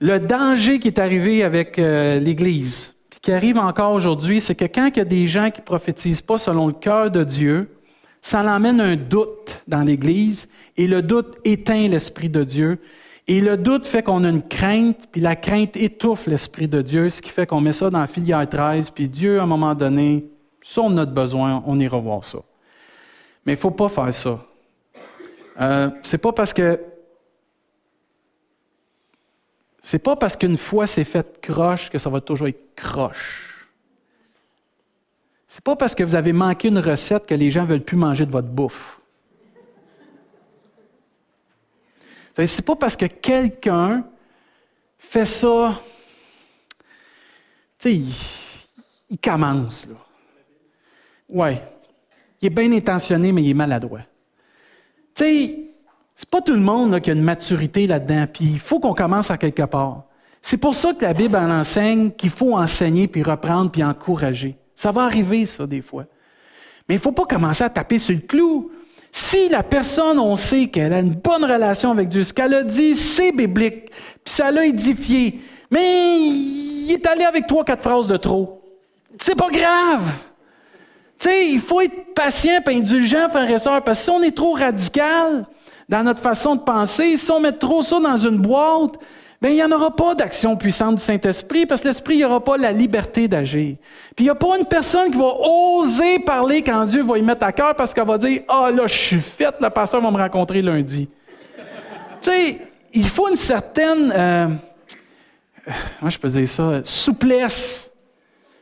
Le 0.00 0.18
danger 0.18 0.78
qui 0.78 0.88
est 0.88 0.98
arrivé 0.98 1.42
avec 1.42 1.78
euh, 1.78 2.18
l'Église, 2.18 2.94
qui 3.22 3.30
arrive 3.30 3.56
encore 3.56 3.92
aujourd'hui, 3.92 4.40
c'est 4.40 4.56
que 4.56 4.64
quand 4.64 4.88
il 4.88 4.98
y 4.98 5.00
a 5.00 5.04
des 5.04 5.28
gens 5.28 5.50
qui 5.50 5.60
ne 5.60 5.64
prophétisent 5.64 6.22
pas 6.22 6.38
selon 6.38 6.66
le 6.66 6.72
cœur 6.72 7.10
de 7.10 7.22
Dieu, 7.22 7.70
ça 8.20 8.42
l'emmène 8.42 8.80
un 8.80 8.96
doute 8.96 9.62
dans 9.68 9.82
l'Église, 9.82 10.48
et 10.76 10.88
le 10.88 11.02
doute 11.02 11.36
éteint 11.44 11.88
l'Esprit 11.88 12.28
de 12.28 12.42
Dieu, 12.42 12.80
et 13.28 13.40
le 13.40 13.56
doute 13.56 13.86
fait 13.86 14.02
qu'on 14.02 14.24
a 14.24 14.28
une 14.28 14.42
crainte, 14.42 15.08
puis 15.12 15.20
la 15.20 15.36
crainte 15.36 15.76
étouffe 15.76 16.26
l'Esprit 16.26 16.66
de 16.66 16.82
Dieu, 16.82 17.08
ce 17.10 17.22
qui 17.22 17.30
fait 17.30 17.46
qu'on 17.46 17.60
met 17.60 17.72
ça 17.72 17.90
dans 17.90 18.00
la 18.00 18.08
filière 18.08 18.48
13, 18.48 18.90
puis 18.90 19.08
Dieu, 19.08 19.38
à 19.38 19.44
un 19.44 19.46
moment 19.46 19.74
donné, 19.74 20.26
sur 20.60 20.90
notre 20.90 21.12
besoin, 21.12 21.62
on 21.66 21.78
ira 21.78 21.98
voir 21.98 22.24
ça. 22.24 22.38
Mais 23.46 23.52
il 23.52 23.56
ne 23.56 23.60
faut 23.60 23.70
pas 23.70 23.88
faire 23.88 24.12
ça. 24.12 24.44
Euh, 25.60 25.90
c'est 26.02 26.18
pas 26.18 26.32
parce 26.32 26.52
que 26.52 26.80
c'est 29.80 29.98
pas 29.98 30.16
parce 30.16 30.36
qu'une 30.36 30.56
fois 30.56 30.86
c'est 30.86 31.04
fait 31.04 31.40
croche 31.40 31.90
que 31.90 31.98
ça 31.98 32.08
va 32.08 32.20
toujours 32.20 32.48
être 32.48 32.74
croche. 32.74 33.68
C'est 35.48 35.62
pas 35.62 35.76
parce 35.76 35.94
que 35.94 36.02
vous 36.02 36.14
avez 36.14 36.32
manqué 36.32 36.68
une 36.68 36.78
recette 36.78 37.26
que 37.26 37.34
les 37.34 37.50
gens 37.50 37.66
veulent 37.66 37.84
plus 37.84 37.96
manger 37.96 38.24
de 38.24 38.30
votre 38.30 38.48
bouffe. 38.48 38.98
C'est 42.34 42.64
pas 42.64 42.76
parce 42.76 42.96
que 42.96 43.04
quelqu'un 43.04 44.06
fait 44.98 45.26
ça, 45.26 45.78
tu 47.78 47.90
sais, 47.90 47.94
il, 47.94 48.14
il, 49.10 49.18
commence 49.18 49.86
là. 49.88 49.96
Ouais, 51.28 51.62
il 52.40 52.46
est 52.46 52.50
bien 52.50 52.72
intentionné 52.72 53.32
mais 53.32 53.42
il 53.42 53.50
est 53.50 53.54
maladroit. 53.54 54.00
Tu 55.14 55.24
sais, 55.24 55.58
c'est 56.16 56.30
pas 56.30 56.40
tout 56.40 56.54
le 56.54 56.60
monde 56.60 57.00
qui 57.00 57.10
a 57.10 57.12
une 57.12 57.22
maturité 57.22 57.86
là-dedans, 57.86 58.26
puis 58.32 58.44
il 58.44 58.58
faut 58.58 58.80
qu'on 58.80 58.94
commence 58.94 59.30
à 59.30 59.36
quelque 59.36 59.64
part. 59.64 60.04
C'est 60.40 60.56
pour 60.56 60.74
ça 60.74 60.92
que 60.92 61.04
la 61.04 61.14
Bible 61.14 61.36
en 61.36 61.50
enseigne 61.50 62.10
qu'il 62.10 62.30
faut 62.30 62.56
enseigner, 62.56 63.08
puis 63.08 63.22
reprendre, 63.22 63.70
puis 63.70 63.84
encourager. 63.84 64.56
Ça 64.74 64.90
va 64.90 65.02
arriver, 65.04 65.46
ça, 65.46 65.66
des 65.66 65.82
fois. 65.82 66.04
Mais 66.88 66.96
il 66.96 66.98
ne 66.98 67.02
faut 67.02 67.12
pas 67.12 67.24
commencer 67.24 67.62
à 67.62 67.70
taper 67.70 67.98
sur 67.98 68.14
le 68.14 68.22
clou. 68.22 68.70
Si 69.12 69.48
la 69.48 69.62
personne, 69.62 70.18
on 70.18 70.36
sait 70.36 70.66
qu'elle 70.66 70.92
a 70.92 71.00
une 71.00 71.14
bonne 71.14 71.44
relation 71.44 71.90
avec 71.90 72.08
Dieu, 72.08 72.24
ce 72.24 72.32
qu'elle 72.32 72.54
a 72.54 72.62
dit, 72.62 72.96
c'est 72.96 73.30
biblique, 73.30 73.90
puis 73.90 74.32
ça 74.32 74.50
l'a 74.50 74.64
édifié, 74.64 75.40
mais 75.70 76.18
il 76.18 76.92
est 76.92 77.06
allé 77.06 77.24
avec 77.24 77.46
trois, 77.46 77.64
quatre 77.64 77.82
phrases 77.82 78.08
de 78.08 78.16
trop. 78.16 78.62
C'est 79.18 79.36
pas 79.36 79.50
grave. 79.50 80.10
Tu 81.22 81.28
il 81.52 81.60
faut 81.60 81.80
être 81.80 82.14
patient 82.14 82.60
et 82.68 82.74
indulgent, 82.74 83.28
frères 83.28 83.48
et 83.48 83.58
sœurs, 83.58 83.84
parce 83.84 83.98
que 84.00 84.04
si 84.04 84.10
on 84.10 84.22
est 84.22 84.34
trop 84.36 84.54
radical 84.54 85.44
dans 85.88 86.02
notre 86.02 86.20
façon 86.20 86.56
de 86.56 86.62
penser, 86.62 87.16
si 87.16 87.30
on 87.30 87.38
met 87.38 87.52
trop 87.52 87.82
ça 87.82 88.00
dans 88.00 88.16
une 88.16 88.38
boîte, 88.38 88.94
bien, 89.40 89.50
il 89.50 89.54
n'y 89.54 89.62
en 89.62 89.70
aura 89.70 89.94
pas 89.94 90.16
d'action 90.16 90.56
puissante 90.56 90.96
du 90.96 91.02
Saint-Esprit 91.02 91.64
parce 91.64 91.80
que 91.80 91.88
l'Esprit 91.88 92.18
n'aura 92.18 92.42
pas 92.42 92.56
la 92.56 92.72
liberté 92.72 93.28
d'agir. 93.28 93.76
Puis 94.16 94.24
il 94.24 94.24
n'y 94.24 94.30
a 94.30 94.34
pas 94.34 94.58
une 94.58 94.64
personne 94.64 95.12
qui 95.12 95.18
va 95.18 95.32
oser 95.40 96.18
parler 96.18 96.60
quand 96.62 96.86
Dieu 96.86 97.04
va 97.04 97.18
y 97.18 97.22
mettre 97.22 97.46
à 97.46 97.52
cœur 97.52 97.76
parce 97.76 97.94
qu'elle 97.94 98.06
va 98.06 98.18
dire 98.18 98.40
Ah 98.48 98.70
là, 98.72 98.88
je 98.88 98.94
suis 98.94 99.20
faite, 99.20 99.54
le 99.60 99.70
pasteur 99.70 100.00
va 100.00 100.10
me 100.10 100.18
rencontrer 100.18 100.60
lundi. 100.60 101.08
tu 102.20 102.30
sais, 102.30 102.58
il 102.92 103.08
faut 103.08 103.28
une 103.28 103.36
certaine, 103.36 104.12
euh, 104.12 104.48
moi 106.00 106.10
je 106.10 106.18
peux 106.18 106.28
dire 106.28 106.48
ça, 106.48 106.80
souplesse. 106.82 107.91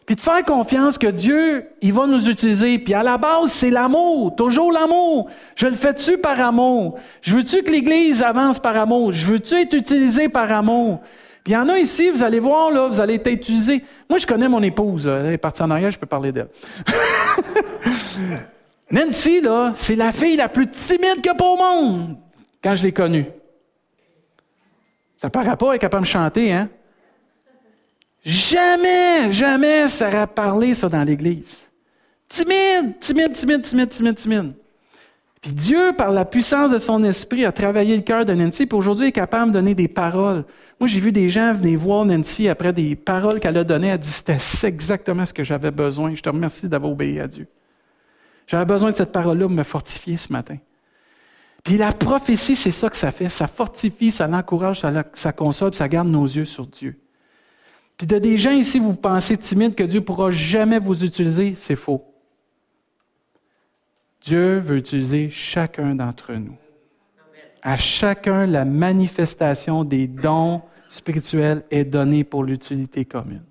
Puis 0.06 0.16
de 0.16 0.20
faire 0.20 0.44
confiance 0.44 0.98
que 0.98 1.06
Dieu, 1.06 1.68
il 1.80 1.92
va 1.92 2.06
nous 2.06 2.28
utiliser. 2.28 2.78
Puis 2.78 2.94
à 2.94 3.02
la 3.02 3.16
base, 3.16 3.52
c'est 3.52 3.70
l'amour, 3.70 4.34
toujours 4.34 4.72
l'amour. 4.72 5.28
Je 5.54 5.66
le 5.66 5.74
fais-tu 5.74 6.18
par 6.18 6.40
amour? 6.40 6.98
Je 7.22 7.36
veux-tu 7.36 7.62
que 7.62 7.70
l'Église 7.70 8.22
avance 8.22 8.58
par 8.58 8.76
amour? 8.76 9.12
Je 9.12 9.26
veux-tu 9.26 9.54
être 9.54 9.74
utilisé 9.74 10.28
par 10.28 10.50
amour? 10.50 11.00
Puis 11.44 11.52
il 11.52 11.54
y 11.54 11.56
en 11.56 11.68
a 11.68 11.78
ici, 11.78 12.10
vous 12.10 12.22
allez 12.22 12.40
voir, 12.40 12.70
là, 12.70 12.88
vous 12.88 13.00
allez 13.00 13.14
être 13.14 13.30
utilisé. 13.30 13.82
Moi, 14.08 14.18
je 14.18 14.26
connais 14.26 14.48
mon 14.48 14.62
épouse. 14.62 15.06
Elle 15.06 15.32
est 15.32 15.38
partie 15.38 15.62
en 15.62 15.70
arrière, 15.70 15.90
je 15.90 15.98
peux 15.98 16.06
parler 16.06 16.32
d'elle. 16.32 16.48
Nancy, 18.90 19.40
là, 19.40 19.72
c'est 19.76 19.96
la 19.96 20.12
fille 20.12 20.36
la 20.36 20.48
plus 20.48 20.66
timide 20.66 21.22
que 21.22 21.34
pour 21.36 21.52
au 21.52 21.56
monde 21.56 22.16
quand 22.62 22.74
je 22.74 22.82
l'ai 22.82 22.92
connue. 22.92 23.26
Ça 25.16 25.30
paraît 25.30 25.56
pas, 25.56 25.70
elle 25.70 25.76
est 25.76 25.78
capable 25.78 26.04
de 26.04 26.10
chanter, 26.10 26.52
hein? 26.52 26.68
Jamais, 28.24 29.32
jamais 29.32 29.88
ça 29.88 30.08
aurait 30.08 30.26
parlé 30.26 30.74
ça 30.74 30.88
dans 30.88 31.02
l'Église. 31.02 31.64
Timide, 32.28 32.98
timide, 32.98 33.32
timide, 33.32 33.62
timide, 33.62 33.88
timide, 33.88 34.14
timide. 34.14 34.52
Puis 35.40 35.52
Dieu, 35.52 35.92
par 35.96 36.10
la 36.10 36.26
puissance 36.26 36.70
de 36.70 36.78
son 36.78 37.02
esprit, 37.02 37.46
a 37.46 37.52
travaillé 37.52 37.96
le 37.96 38.02
cœur 38.02 38.26
de 38.26 38.34
Nancy, 38.34 38.66
puis 38.66 38.76
aujourd'hui, 38.76 39.06
il 39.06 39.08
est 39.08 39.12
capable 39.12 39.52
de 39.52 39.54
donner 39.54 39.74
des 39.74 39.88
paroles. 39.88 40.44
Moi, 40.78 40.86
j'ai 40.86 41.00
vu 41.00 41.12
des 41.12 41.30
gens 41.30 41.54
venir 41.54 41.78
voir 41.78 42.04
Nancy 42.04 42.46
après 42.46 42.74
des 42.74 42.94
paroles 42.94 43.40
qu'elle 43.40 43.56
a 43.56 43.64
données. 43.64 43.88
Elle 43.88 43.98
dit, 43.98 44.08
c'était 44.08 44.36
exactement 44.64 45.24
ce 45.24 45.32
que 45.32 45.42
j'avais 45.42 45.70
besoin. 45.70 46.14
Je 46.14 46.20
te 46.20 46.28
remercie 46.28 46.68
d'avoir 46.68 46.92
obéi 46.92 47.20
à 47.20 47.26
Dieu. 47.26 47.46
J'avais 48.46 48.66
besoin 48.66 48.90
de 48.90 48.96
cette 48.96 49.12
parole-là 49.12 49.46
pour 49.46 49.56
me 49.56 49.62
fortifier 49.62 50.18
ce 50.18 50.30
matin. 50.30 50.58
Puis 51.64 51.78
la 51.78 51.92
prophétie, 51.92 52.56
c'est 52.56 52.70
ça 52.70 52.90
que 52.90 52.96
ça 52.96 53.10
fait. 53.10 53.30
Ça 53.30 53.46
fortifie, 53.46 54.10
ça 54.10 54.26
l'encourage, 54.26 54.82
ça 55.14 55.32
console, 55.32 55.74
ça 55.74 55.88
garde 55.88 56.08
nos 56.08 56.26
yeux 56.26 56.44
sur 56.44 56.66
Dieu. 56.66 56.98
Puis 58.00 58.06
de 58.06 58.16
des 58.16 58.38
gens 58.38 58.52
ici, 58.52 58.78
vous 58.78 58.94
pensez 58.94 59.36
timide 59.36 59.74
que 59.74 59.82
Dieu 59.82 60.00
ne 60.00 60.04
pourra 60.06 60.30
jamais 60.30 60.78
vous 60.78 61.04
utiliser, 61.04 61.54
c'est 61.54 61.76
faux. 61.76 62.02
Dieu 64.22 64.58
veut 64.58 64.78
utiliser 64.78 65.28
chacun 65.28 65.94
d'entre 65.94 66.32
nous. 66.32 66.56
À 67.60 67.76
chacun, 67.76 68.46
la 68.46 68.64
manifestation 68.64 69.84
des 69.84 70.06
dons 70.06 70.62
spirituels 70.88 71.62
est 71.70 71.84
donnée 71.84 72.24
pour 72.24 72.42
l'utilité 72.42 73.04
commune. 73.04 73.44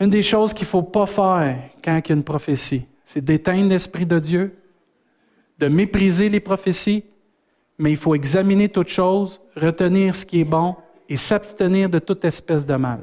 Une 0.00 0.08
des 0.08 0.22
choses 0.22 0.54
qu'il 0.54 0.64
ne 0.64 0.70
faut 0.70 0.82
pas 0.82 1.06
faire 1.06 1.58
quand 1.84 2.00
il 2.02 2.08
y 2.08 2.12
a 2.12 2.16
une 2.16 2.24
prophétie, 2.24 2.86
c'est 3.04 3.22
d'éteindre 3.22 3.68
l'Esprit 3.68 4.06
de 4.06 4.18
Dieu, 4.18 4.56
de 5.58 5.68
mépriser 5.68 6.30
les 6.30 6.40
prophéties, 6.40 7.04
mais 7.76 7.90
il 7.90 7.98
faut 7.98 8.14
examiner 8.14 8.70
toutes 8.70 8.88
choses, 8.88 9.38
retenir 9.54 10.14
ce 10.14 10.24
qui 10.24 10.40
est 10.40 10.44
bon 10.44 10.76
et 11.08 11.16
s'abstenir 11.16 11.88
de 11.88 11.98
toute 11.98 12.24
espèce 12.24 12.64
de 12.64 12.74
mal. 12.74 13.00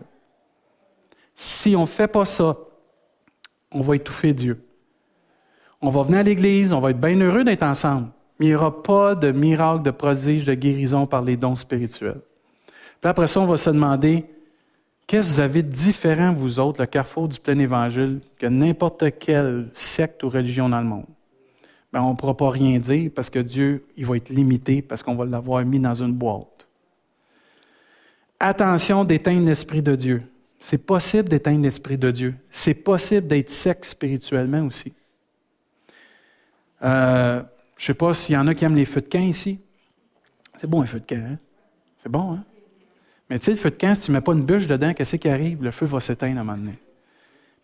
Si 1.36 1.76
on 1.76 1.82
ne 1.82 1.86
fait 1.86 2.08
pas 2.08 2.26
ça, 2.26 2.58
on 3.72 3.82
va 3.82 3.96
étouffer 3.96 4.34
Dieu. 4.34 4.64
On 5.82 5.90
va 5.90 6.04
venir 6.04 6.20
à 6.20 6.24
l'Église, 6.24 6.74
on 6.74 6.80
va 6.80 6.92
être 6.92 7.00
bien 7.00 7.20
heureux 7.20 7.44
d'être 7.44 7.64
ensemble, 7.64 8.10
mais 8.38 8.48
il 8.48 8.50
n'y 8.50 8.56
aura 8.56 8.84
pas 8.84 9.16
de 9.16 9.32
miracle, 9.32 9.84
de 9.84 9.92
prodige, 9.92 10.46
de 10.46 10.54
guérison 10.54 11.08
par 11.08 11.22
les 11.22 11.38
dons 11.38 11.56
spirituels. 11.56 12.22
Puis 13.00 13.10
après 13.10 13.28
ça, 13.28 13.40
on 13.40 13.48
va 13.48 13.58
se 13.58 13.70
demander, 13.70 14.26
qu'est-ce 15.08 15.30
que 15.30 15.34
vous 15.36 15.40
avez 15.40 15.64
de 15.64 15.72
différent, 15.72 16.34
vous 16.34 16.60
autres, 16.60 16.82
le 16.82 16.86
carrefour 16.86 17.28
du 17.28 17.40
plein 17.40 17.58
évangile, 17.58 18.20
que 18.38 18.46
n'importe 18.46 19.18
quelle 19.18 19.70
secte 19.74 20.22
ou 20.24 20.30
religion 20.30 20.70
dans 20.70 20.82
le 20.82 20.88
monde? 20.88 21.08
Bien, 21.92 22.04
on 22.04 22.12
ne 22.12 22.16
pourra 22.16 22.38
pas 22.38 22.50
rien 22.50 22.80
dire 22.80 23.12
parce 23.14 23.30
que 23.30 23.40
Dieu, 23.40 23.86
il 23.98 24.06
va 24.06 24.18
être 24.18 24.30
limité 24.30 24.82
parce 24.82 25.02
qu'on 25.04 25.16
va 25.16 25.26
l'avoir 25.26 25.66
mis 25.66 25.80
dans 25.80 25.96
une 25.96 26.14
boîte 26.14 26.68
attention 28.42 29.04
d'éteindre 29.04 29.46
l'Esprit 29.46 29.82
de 29.82 29.96
Dieu. 29.96 30.24
C'est 30.60 30.78
possible 30.78 31.30
d'éteindre 31.30 31.64
l'Esprit 31.64 31.98
de 31.98 32.12
Dieu. 32.12 32.36
C'est 32.50 32.74
possible 32.74 33.28
d'être 33.28 33.50
sec 33.50 33.84
spirituellement 33.86 34.66
aussi. 34.66 34.94
Euh, 36.84 37.42
je 37.78 37.84
ne 37.84 37.88
sais 37.88 37.94
pas 37.94 38.14
s'il 38.14 38.36
y 38.36 38.38
en 38.38 38.48
a 38.48 38.54
qui 38.54 38.66
aiment 38.66 38.76
les 38.76 38.86
feux 38.86 39.02
de 39.02 39.08
camp 39.08 39.24
ici. 39.24 39.60
C'est 40.56 40.68
bon 40.68 40.82
un 40.82 40.86
feu 40.86 41.00
de 41.00 41.06
camp, 41.06 41.24
hein? 41.32 41.38
C'est 41.98 42.10
bon, 42.10 42.34
hein? 42.34 42.44
Mais 43.30 43.40
tu 43.40 43.46
sais, 43.46 43.52
le 43.52 43.58
feu 43.58 43.72
de 43.72 43.76
camp, 43.76 43.96
si 43.96 44.02
tu 44.02 44.12
ne 44.12 44.18
mets 44.18 44.22
pas 44.22 44.34
une 44.34 44.44
bûche 44.44 44.68
dedans, 44.68 44.94
qu'est-ce 44.94 45.16
qui 45.16 45.30
arrive? 45.30 45.64
Le 45.64 45.72
feu 45.72 45.86
va 45.86 46.00
s'éteindre 46.00 46.38
à 46.38 46.42
un 46.42 46.44
moment 46.44 46.58
donné. 46.58 46.78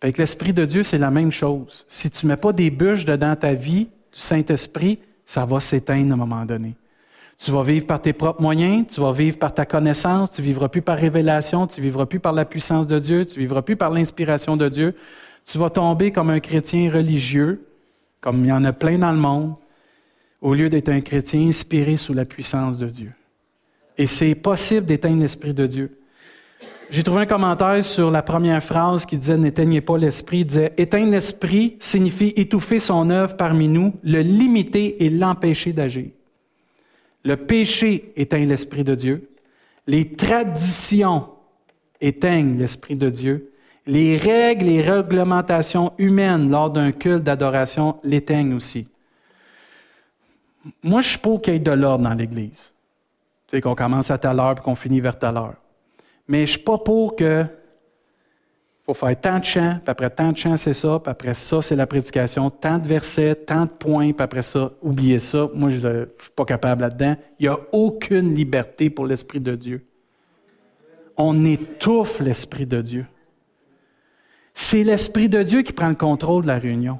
avec 0.00 0.16
l'Esprit 0.16 0.52
de 0.52 0.64
Dieu, 0.64 0.82
c'est 0.82 0.98
la 0.98 1.10
même 1.10 1.30
chose. 1.30 1.84
Si 1.88 2.10
tu 2.10 2.26
ne 2.26 2.32
mets 2.32 2.36
pas 2.36 2.52
des 2.52 2.70
bûches 2.70 3.04
dedans 3.04 3.36
ta 3.36 3.52
vie, 3.52 3.84
du 3.84 4.18
Saint-Esprit, 4.18 4.98
ça 5.24 5.44
va 5.44 5.60
s'éteindre 5.60 6.12
à 6.12 6.14
un 6.14 6.16
moment 6.16 6.44
donné. 6.44 6.74
Tu 7.38 7.52
vas 7.52 7.62
vivre 7.62 7.86
par 7.86 8.02
tes 8.02 8.12
propres 8.12 8.42
moyens, 8.42 8.86
tu 8.88 9.00
vas 9.00 9.12
vivre 9.12 9.38
par 9.38 9.54
ta 9.54 9.64
connaissance, 9.64 10.32
tu 10.32 10.42
vivras 10.42 10.68
plus 10.68 10.82
par 10.82 10.98
révélation, 10.98 11.68
tu 11.68 11.80
vivras 11.80 12.04
plus 12.04 12.18
par 12.18 12.32
la 12.32 12.44
puissance 12.44 12.86
de 12.88 12.98
Dieu, 12.98 13.24
tu 13.24 13.38
vivras 13.38 13.62
plus 13.62 13.76
par 13.76 13.90
l'inspiration 13.90 14.56
de 14.56 14.68
Dieu. 14.68 14.96
Tu 15.44 15.56
vas 15.56 15.70
tomber 15.70 16.10
comme 16.10 16.30
un 16.30 16.40
chrétien 16.40 16.90
religieux, 16.90 17.64
comme 18.20 18.44
il 18.44 18.48
y 18.48 18.52
en 18.52 18.64
a 18.64 18.72
plein 18.72 18.98
dans 18.98 19.12
le 19.12 19.18
monde, 19.18 19.54
au 20.42 20.52
lieu 20.54 20.68
d'être 20.68 20.88
un 20.88 21.00
chrétien 21.00 21.46
inspiré 21.46 21.96
sous 21.96 22.12
la 22.12 22.24
puissance 22.24 22.78
de 22.78 22.88
Dieu. 22.88 23.12
Et 23.96 24.08
c'est 24.08 24.34
possible 24.34 24.86
d'éteindre 24.86 25.20
l'Esprit 25.20 25.54
de 25.54 25.66
Dieu. 25.66 25.98
J'ai 26.90 27.04
trouvé 27.04 27.20
un 27.22 27.26
commentaire 27.26 27.84
sur 27.84 28.10
la 28.10 28.22
première 28.22 28.62
phrase 28.62 29.06
qui 29.06 29.16
disait 29.16 29.38
N'éteignez 29.38 29.80
pas 29.80 29.96
l'Esprit. 29.96 30.40
Il 30.40 30.46
disait 30.46 30.72
Éteindre 30.76 31.12
l'Esprit 31.12 31.76
signifie 31.78 32.32
étouffer 32.34 32.80
son 32.80 33.10
œuvre 33.10 33.36
parmi 33.36 33.68
nous, 33.68 33.94
le 34.02 34.22
limiter 34.22 35.04
et 35.04 35.10
l'empêcher 35.10 35.72
d'agir. 35.72 36.10
Le 37.28 37.36
péché 37.36 38.10
éteint 38.16 38.42
l'Esprit 38.42 38.84
de 38.84 38.94
Dieu. 38.94 39.28
Les 39.86 40.14
traditions 40.14 41.28
éteignent 42.00 42.56
l'Esprit 42.56 42.96
de 42.96 43.10
Dieu. 43.10 43.52
Les 43.86 44.16
règles 44.16 44.66
et 44.66 44.80
réglementations 44.80 45.92
humaines 45.98 46.50
lors 46.50 46.70
d'un 46.70 46.90
culte 46.90 47.24
d'adoration 47.24 48.00
l'éteignent 48.02 48.54
aussi. 48.54 48.88
Moi, 50.82 51.02
je 51.02 51.10
suis 51.10 51.18
pour 51.18 51.42
qu'il 51.42 51.52
y 51.52 51.56
ait 51.56 51.60
de 51.60 51.70
l'ordre 51.70 52.04
dans 52.04 52.14
l'Église. 52.14 52.72
Tu 53.46 53.56
sais, 53.56 53.60
qu'on 53.60 53.74
commence 53.74 54.10
à 54.10 54.16
telle 54.16 54.40
heure 54.40 54.56
et 54.56 54.62
qu'on 54.62 54.74
finit 54.74 55.00
vers 55.00 55.18
telle 55.18 55.36
heure. 55.36 55.56
Mais 56.28 56.46
je 56.46 56.52
ne 56.52 56.56
suis 56.56 56.64
pas 56.64 56.78
pour 56.78 57.14
que 57.14 57.44
faut 58.88 58.94
faire 58.94 59.20
tant 59.20 59.38
de 59.38 59.44
chants, 59.44 59.80
puis 59.84 59.90
après 59.90 60.08
tant 60.08 60.32
de 60.32 60.36
chants, 60.38 60.56
c'est 60.56 60.72
ça, 60.72 60.98
puis 60.98 61.10
après 61.10 61.34
ça, 61.34 61.60
c'est 61.60 61.76
la 61.76 61.86
prédication, 61.86 62.48
tant 62.48 62.78
de 62.78 62.88
versets, 62.88 63.34
tant 63.34 63.64
de 63.64 63.70
points, 63.70 64.12
puis 64.12 64.24
après 64.24 64.42
ça, 64.42 64.72
oubliez 64.80 65.18
ça. 65.18 65.48
Moi, 65.54 65.70
je 65.70 65.86
ne 65.86 66.06
suis 66.18 66.30
pas 66.34 66.46
capable 66.46 66.82
là-dedans. 66.82 67.14
Il 67.38 67.42
n'y 67.42 67.48
a 67.48 67.58
aucune 67.72 68.34
liberté 68.34 68.88
pour 68.88 69.06
l'Esprit 69.06 69.40
de 69.40 69.54
Dieu. 69.54 69.84
On 71.18 71.44
étouffe 71.44 72.20
l'Esprit 72.20 72.64
de 72.64 72.80
Dieu. 72.80 73.06
C'est 74.54 74.84
l'Esprit 74.84 75.28
de 75.28 75.42
Dieu 75.42 75.60
qui 75.60 75.74
prend 75.74 75.88
le 75.88 75.94
contrôle 75.94 76.44
de 76.44 76.48
la 76.48 76.58
réunion. 76.58 76.98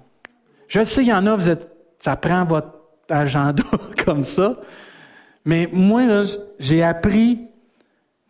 Je 0.67 0.85
sais, 0.85 1.03
il 1.03 1.09
y 1.09 1.13
en 1.15 1.27
a, 1.27 1.37
vous 1.37 1.49
êtes, 1.49 1.71
ça 1.99 2.17
prend 2.17 2.45
votre 2.45 2.69
agenda 3.09 3.65
comme 4.05 4.23
ça, 4.23 4.61
mais 5.43 5.71
moi, 5.73 6.25
j'ai 6.59 6.83
appris 6.83 7.48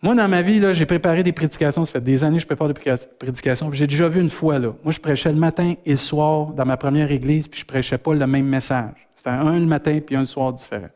moi, 0.01 0.15
dans 0.15 0.29
ma 0.29 0.43
vie, 0.43 0.63
j'ai 0.75 0.87
préparé 0.87 1.23
des 1.25 1.33
prédications. 1.33 1.85
Ça 1.85 1.93
fait 1.93 2.01
des 2.01 2.23
années 2.23 2.37
que 2.37 2.43
je 2.43 2.47
prépare 2.47 2.69
des 2.69 2.97
prédications. 3.19 3.73
J'ai 3.73 3.87
déjà 3.87 4.09
vu 4.09 4.21
une 4.21 4.31
fois, 4.31 4.59
là. 4.59 4.73
Moi, 4.85 4.93
je 4.93 5.01
prêchais 5.01 5.33
le 5.33 5.39
matin 5.39 5.75
et 5.85 5.91
le 5.91 5.97
soir 5.97 6.49
dans 6.49 6.65
ma 6.65 6.77
première 6.77 7.11
église, 7.11 7.49
puis 7.49 7.61
je 7.61 7.67
prêchais 7.67 7.99
pas 7.99 8.15
le 8.15 8.27
même 8.27 8.47
message. 8.47 9.09
C'était 9.17 9.31
un 9.31 9.59
le 9.59 9.67
matin, 9.67 9.99
puis 10.05 10.15
un 10.15 10.21
le 10.21 10.27
soir 10.27 10.53
différent. 10.53 10.91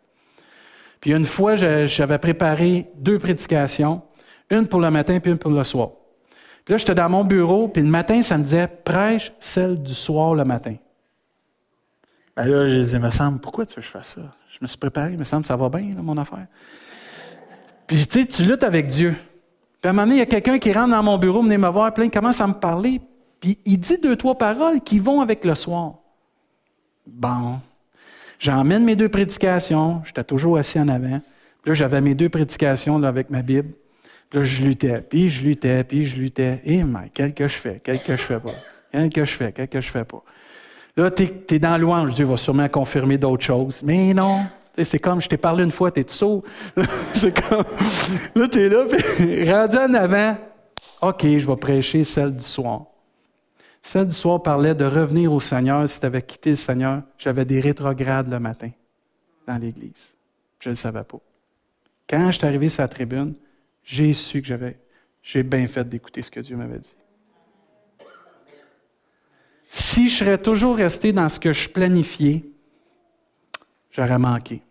Puis 1.00 1.12
une 1.12 1.24
fois, 1.24 1.56
j'avais 1.56 2.18
préparé 2.18 2.86
deux 2.96 3.18
prédications, 3.18 4.02
une 4.50 4.68
pour 4.68 4.80
le 4.80 4.90
matin, 4.90 5.18
puis 5.18 5.32
une 5.32 5.38
pour 5.38 5.50
le 5.50 5.64
soir. 5.64 5.90
Puis 6.64 6.74
là, 6.74 6.78
j'étais 6.78 6.94
dans 6.94 7.08
mon 7.08 7.24
bureau, 7.24 7.66
puis 7.66 7.82
le 7.82 7.88
matin, 7.88 8.22
ça 8.22 8.38
me 8.38 8.44
disait 8.44 8.68
prêche 8.68 9.32
celle 9.40 9.82
du 9.82 9.94
soir 9.94 10.36
le 10.36 10.44
matin. 10.44 10.76
Ben 12.36 12.46
là, 12.46 12.68
je 12.68 12.76
disais, 12.76 13.00
me 13.00 13.10
semble, 13.10 13.40
pourquoi 13.40 13.66
tu 13.66 13.74
veux 13.74 13.82
que 13.82 13.86
je 13.86 13.90
fasse 13.90 14.14
ça? 14.14 14.20
Je 14.48 14.58
me 14.62 14.68
suis 14.68 14.78
préparé, 14.78 15.12
il 15.12 15.18
me 15.18 15.24
semble, 15.24 15.44
ça 15.44 15.56
va 15.56 15.68
bien, 15.68 15.90
mon 15.96 16.16
affaire. 16.16 16.46
Puis 17.92 18.06
tu 18.06 18.20
sais, 18.20 18.26
tu 18.26 18.44
luttes 18.44 18.64
avec 18.64 18.86
Dieu. 18.86 19.14
Puis 19.82 19.86
à 19.86 19.90
un 19.90 19.92
moment 19.92 20.04
donné, 20.04 20.16
il 20.16 20.18
y 20.20 20.22
a 20.22 20.26
quelqu'un 20.26 20.58
qui 20.58 20.72
rentre 20.72 20.92
dans 20.92 21.02
mon 21.02 21.18
bureau, 21.18 21.42
venez 21.42 21.58
me 21.58 21.68
voir, 21.68 21.92
il 21.98 22.10
commence 22.10 22.40
à 22.40 22.46
me 22.46 22.54
parler, 22.54 23.02
puis 23.38 23.58
il 23.66 23.76
dit 23.76 23.98
deux, 23.98 24.16
trois 24.16 24.38
paroles 24.38 24.80
qui 24.80 24.98
vont 24.98 25.20
avec 25.20 25.44
le 25.44 25.54
soir. 25.54 25.96
Bon. 27.06 27.60
J'emmène 28.38 28.84
mes 28.84 28.96
deux 28.96 29.10
prédications, 29.10 30.00
j'étais 30.06 30.24
toujours 30.24 30.56
assis 30.56 30.80
en 30.80 30.88
avant. 30.88 31.20
Puis 31.60 31.68
là, 31.68 31.74
j'avais 31.74 32.00
mes 32.00 32.14
deux 32.14 32.30
prédications 32.30 32.98
là, 32.98 33.08
avec 33.08 33.28
ma 33.28 33.42
Bible. 33.42 33.74
Puis 34.30 34.38
là, 34.38 34.44
je 34.46 34.62
luttais, 34.62 35.02
puis 35.02 35.28
je 35.28 35.42
luttais, 35.42 35.84
puis 35.84 36.06
je 36.06 36.16
luttais. 36.16 36.62
Eh, 36.64 36.84
mais 36.84 37.10
quel 37.12 37.34
que 37.34 37.46
je 37.46 37.56
fais, 37.56 37.82
quel 37.84 38.02
que 38.02 38.16
je 38.16 38.22
fais 38.22 38.40
pas? 38.40 38.54
Quel 38.90 39.10
que 39.10 39.24
je 39.26 39.32
fais, 39.32 39.52
quel 39.52 39.68
que 39.68 39.82
je 39.82 39.90
fais 39.90 40.04
pas? 40.04 40.24
Là, 40.96 41.10
tu 41.10 41.24
es, 41.50 41.58
dans 41.58 41.76
louange. 41.76 42.14
Dieu 42.14 42.24
va 42.24 42.38
sûrement 42.38 42.70
confirmer 42.70 43.18
d'autres 43.18 43.44
choses. 43.44 43.82
Mais 43.82 44.14
non, 44.14 44.46
C'est 44.78 44.98
comme, 44.98 45.20
je 45.20 45.28
t'ai 45.28 45.36
parlé 45.36 45.64
une 45.64 45.70
fois, 45.70 45.90
t'es 45.90 46.04
sourd. 46.08 46.42
c'est 47.14 47.38
comme, 47.48 47.64
là, 48.34 48.48
t'es 48.48 48.68
là, 48.68 48.84
puis 48.86 49.50
rendu 49.50 49.76
en 49.76 49.94
avant, 49.94 50.36
OK, 51.02 51.22
je 51.22 51.46
vais 51.46 51.56
prêcher 51.56 52.04
celle 52.04 52.34
du 52.34 52.44
soir. 52.44 52.84
Celle 53.82 54.06
du 54.06 54.14
soir 54.14 54.42
parlait 54.42 54.74
de 54.74 54.84
revenir 54.84 55.32
au 55.32 55.40
Seigneur. 55.40 55.88
Si 55.88 55.98
tu 55.98 56.06
avais 56.06 56.22
quitté 56.22 56.50
le 56.50 56.56
Seigneur, 56.56 57.02
j'avais 57.18 57.44
des 57.44 57.60
rétrogrades 57.60 58.30
le 58.30 58.38
matin 58.38 58.70
dans 59.46 59.58
l'Église. 59.58 60.14
Je 60.60 60.68
ne 60.68 60.72
le 60.72 60.76
savais 60.76 61.02
pas. 61.02 61.18
Quand 62.08 62.30
je 62.30 62.38
suis 62.38 62.46
arrivé 62.46 62.68
sur 62.68 62.82
la 62.82 62.88
tribune, 62.88 63.34
j'ai 63.82 64.14
su 64.14 64.40
que 64.40 64.46
j'avais, 64.46 64.78
j'ai 65.22 65.42
bien 65.42 65.66
fait 65.66 65.88
d'écouter 65.88 66.22
ce 66.22 66.30
que 66.30 66.40
Dieu 66.40 66.56
m'avait 66.56 66.78
dit. 66.78 66.94
Si 69.68 70.08
je 70.08 70.18
serais 70.18 70.38
toujours 70.38 70.76
resté 70.76 71.12
dans 71.12 71.28
ce 71.28 71.40
que 71.40 71.52
je 71.52 71.68
planifiais, 71.68 72.44
j'aurais 73.92 74.18
manqué. 74.18 74.62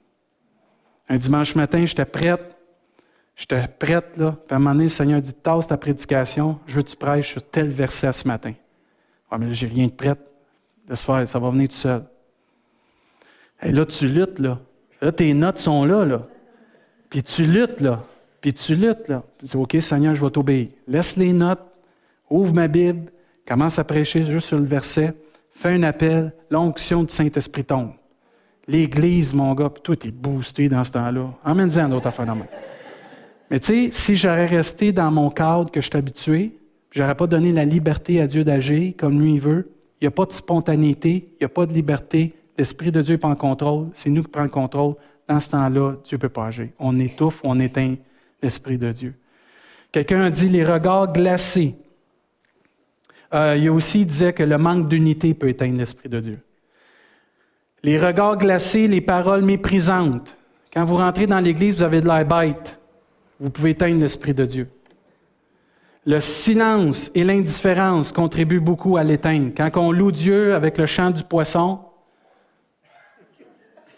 Un 1.07 1.17
dimanche 1.17 1.55
matin, 1.55 1.85
j'étais 1.85 2.05
prête. 2.05 2.41
J'étais 3.35 3.67
prête, 3.67 4.17
là. 4.17 4.31
Puis 4.31 4.53
à 4.53 4.55
un 4.57 4.59
moment 4.59 4.71
donné, 4.71 4.83
le 4.83 4.89
Seigneur 4.89 5.21
dit 5.21 5.33
Tasse 5.33 5.67
ta 5.67 5.77
prédication, 5.77 6.59
je 6.67 6.75
veux 6.75 6.81
que 6.83 6.89
tu 6.89 6.97
prêches 6.97 7.31
sur 7.31 7.43
tel 7.43 7.69
verset 7.69 8.11
ce 8.11 8.27
matin. 8.27 8.53
Ah, 9.29 9.37
mais 9.37 9.47
là, 9.47 9.53
j'ai 9.53 9.67
rien 9.67 9.87
de 9.87 9.91
prête. 9.91 10.19
Laisse 10.87 11.03
faire, 11.03 11.27
ça 11.27 11.39
va 11.39 11.49
venir 11.49 11.69
tout 11.69 11.75
seul. 11.75 12.03
Et 13.63 13.71
là, 13.71 13.85
tu 13.85 14.07
luttes, 14.07 14.39
là. 14.39 14.59
Là, 15.01 15.11
tes 15.11 15.33
notes 15.33 15.59
sont 15.59 15.85
là, 15.85 16.05
là. 16.05 16.27
Puis 17.09 17.23
tu 17.23 17.45
luttes, 17.45 17.79
là. 17.79 18.03
Puis 18.41 18.53
tu 18.53 18.75
luttes, 18.75 19.07
là. 19.07 19.23
Puis 19.37 19.47
tu 19.47 19.55
dis, 19.55 19.61
OK, 19.61 19.77
Seigneur, 19.79 20.15
je 20.15 20.23
vais 20.23 20.31
t'obéir. 20.31 20.67
Laisse 20.87 21.15
les 21.15 21.31
notes, 21.31 21.63
ouvre 22.29 22.53
ma 22.53 22.67
Bible, 22.67 23.11
commence 23.47 23.79
à 23.79 23.83
prêcher 23.83 24.23
juste 24.23 24.47
sur 24.47 24.59
le 24.59 24.65
verset, 24.65 25.13
fais 25.51 25.69
un 25.69 25.83
appel, 25.83 26.33
l'onction 26.49 27.03
du 27.03 27.13
Saint-Esprit 27.13 27.63
tombe. 27.63 27.93
L'Église, 28.71 29.33
mon 29.33 29.53
gars, 29.53 29.69
puis 29.69 29.83
tout 29.83 30.07
est 30.07 30.11
boosté 30.11 30.69
dans 30.69 30.85
ce 30.85 30.93
temps-là. 30.93 31.29
Emmène-en 31.43 31.89
d'autres 31.89 32.07
affaires 32.07 32.33
Mais 33.49 33.59
tu 33.59 33.67
sais, 33.67 33.89
si 33.91 34.15
j'aurais 34.15 34.45
resté 34.45 34.93
dans 34.93 35.11
mon 35.11 35.29
cadre 35.29 35.69
que 35.69 35.81
je 35.81 35.87
suis 35.87 35.97
habitué, 35.97 36.57
j'aurais 36.89 37.15
pas 37.15 37.27
donné 37.27 37.51
la 37.51 37.65
liberté 37.65 38.21
à 38.21 38.27
Dieu 38.27 38.45
d'agir 38.45 38.93
comme 38.97 39.19
lui 39.19 39.33
il 39.33 39.41
veut, 39.41 39.69
il 39.99 40.05
n'y 40.05 40.07
a 40.07 40.11
pas 40.11 40.25
de 40.25 40.31
spontanéité, 40.31 41.27
il 41.33 41.37
n'y 41.41 41.45
a 41.45 41.49
pas 41.49 41.65
de 41.65 41.73
liberté, 41.73 42.33
l'Esprit 42.57 42.93
de 42.93 43.01
Dieu 43.01 43.15
n'est 43.15 43.19
pas 43.19 43.35
contrôle, 43.35 43.89
c'est 43.91 44.09
nous 44.09 44.23
qui 44.23 44.29
prenons 44.29 44.45
le 44.45 44.51
contrôle. 44.51 44.95
Dans 45.27 45.39
ce 45.41 45.51
temps-là, 45.51 45.95
Dieu 46.05 46.15
ne 46.15 46.21
peut 46.21 46.29
pas 46.29 46.45
agir. 46.45 46.69
On 46.79 46.97
étouffe, 46.97 47.41
on 47.43 47.59
éteint 47.59 47.95
l'Esprit 48.41 48.77
de 48.77 48.91
Dieu. 48.93 49.15
Quelqu'un 49.91 50.21
a 50.21 50.31
dit 50.31 50.47
les 50.47 50.63
regards 50.63 51.11
glacés. 51.11 51.75
Euh, 53.33 53.57
il 53.57 53.67
a 53.67 53.73
aussi 53.73 54.05
disait 54.05 54.31
que 54.31 54.43
le 54.43 54.57
manque 54.57 54.87
d'unité 54.87 55.33
peut 55.33 55.49
éteindre 55.49 55.77
l'Esprit 55.77 56.07
de 56.07 56.21
Dieu. 56.21 56.39
Les 57.83 57.99
regards 57.99 58.37
glacés, 58.37 58.87
les 58.87 59.01
paroles 59.01 59.41
méprisantes. 59.41 60.37
Quand 60.73 60.85
vous 60.85 60.97
rentrez 60.97 61.27
dans 61.27 61.39
l'Église, 61.39 61.77
vous 61.77 61.83
avez 61.83 62.01
de 62.01 62.07
la 62.07 62.23
bête. 62.23 62.79
Vous 63.39 63.49
pouvez 63.49 63.71
éteindre 63.71 63.99
l'Esprit 63.99 64.33
de 64.33 64.45
Dieu. 64.45 64.69
Le 66.05 66.19
silence 66.19 67.11
et 67.13 67.23
l'indifférence 67.23 68.11
contribuent 68.11 68.59
beaucoup 68.59 68.97
à 68.97 69.03
l'éteindre. 69.03 69.51
Quand 69.55 69.69
on 69.77 69.91
loue 69.91 70.11
Dieu 70.11 70.53
avec 70.53 70.77
le 70.77 70.85
chant 70.85 71.11
du 71.11 71.23
poisson, 71.23 71.79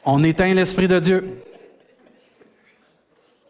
on 0.06 0.24
éteint 0.24 0.54
l'Esprit 0.54 0.88
de 0.88 1.00
Dieu. 1.00 1.38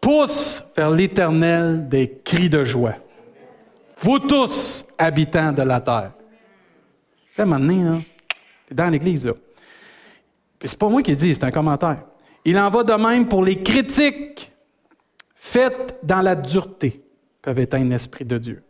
Pousse 0.00 0.64
vers 0.76 0.90
l'Éternel 0.90 1.88
des 1.88 2.20
cris 2.24 2.48
de 2.48 2.64
joie. 2.64 2.94
Vous 3.98 4.18
tous, 4.18 4.84
habitants 4.98 5.52
de 5.52 5.62
la 5.62 5.80
terre. 5.80 6.12
Là, 7.38 7.46
maintenant, 7.46 8.02
tu 8.68 8.74
dans 8.74 8.90
l'Église, 8.90 9.26
là. 9.26 9.32
C'est 10.64 10.78
pas 10.78 10.88
moi 10.88 11.02
qui 11.02 11.14
dis, 11.14 11.34
c'est 11.34 11.44
un 11.44 11.50
commentaire. 11.50 12.04
Il 12.44 12.58
en 12.58 12.70
va 12.70 12.82
de 12.82 12.92
même 12.94 13.28
pour 13.28 13.44
les 13.44 13.62
critiques 13.62 14.52
faites 15.34 15.98
dans 16.02 16.22
la 16.22 16.34
dureté 16.34 17.02
peuvent 17.42 17.58
éteindre 17.58 17.90
l'Esprit 17.90 18.24
de 18.24 18.38
Dieu. 18.38 18.62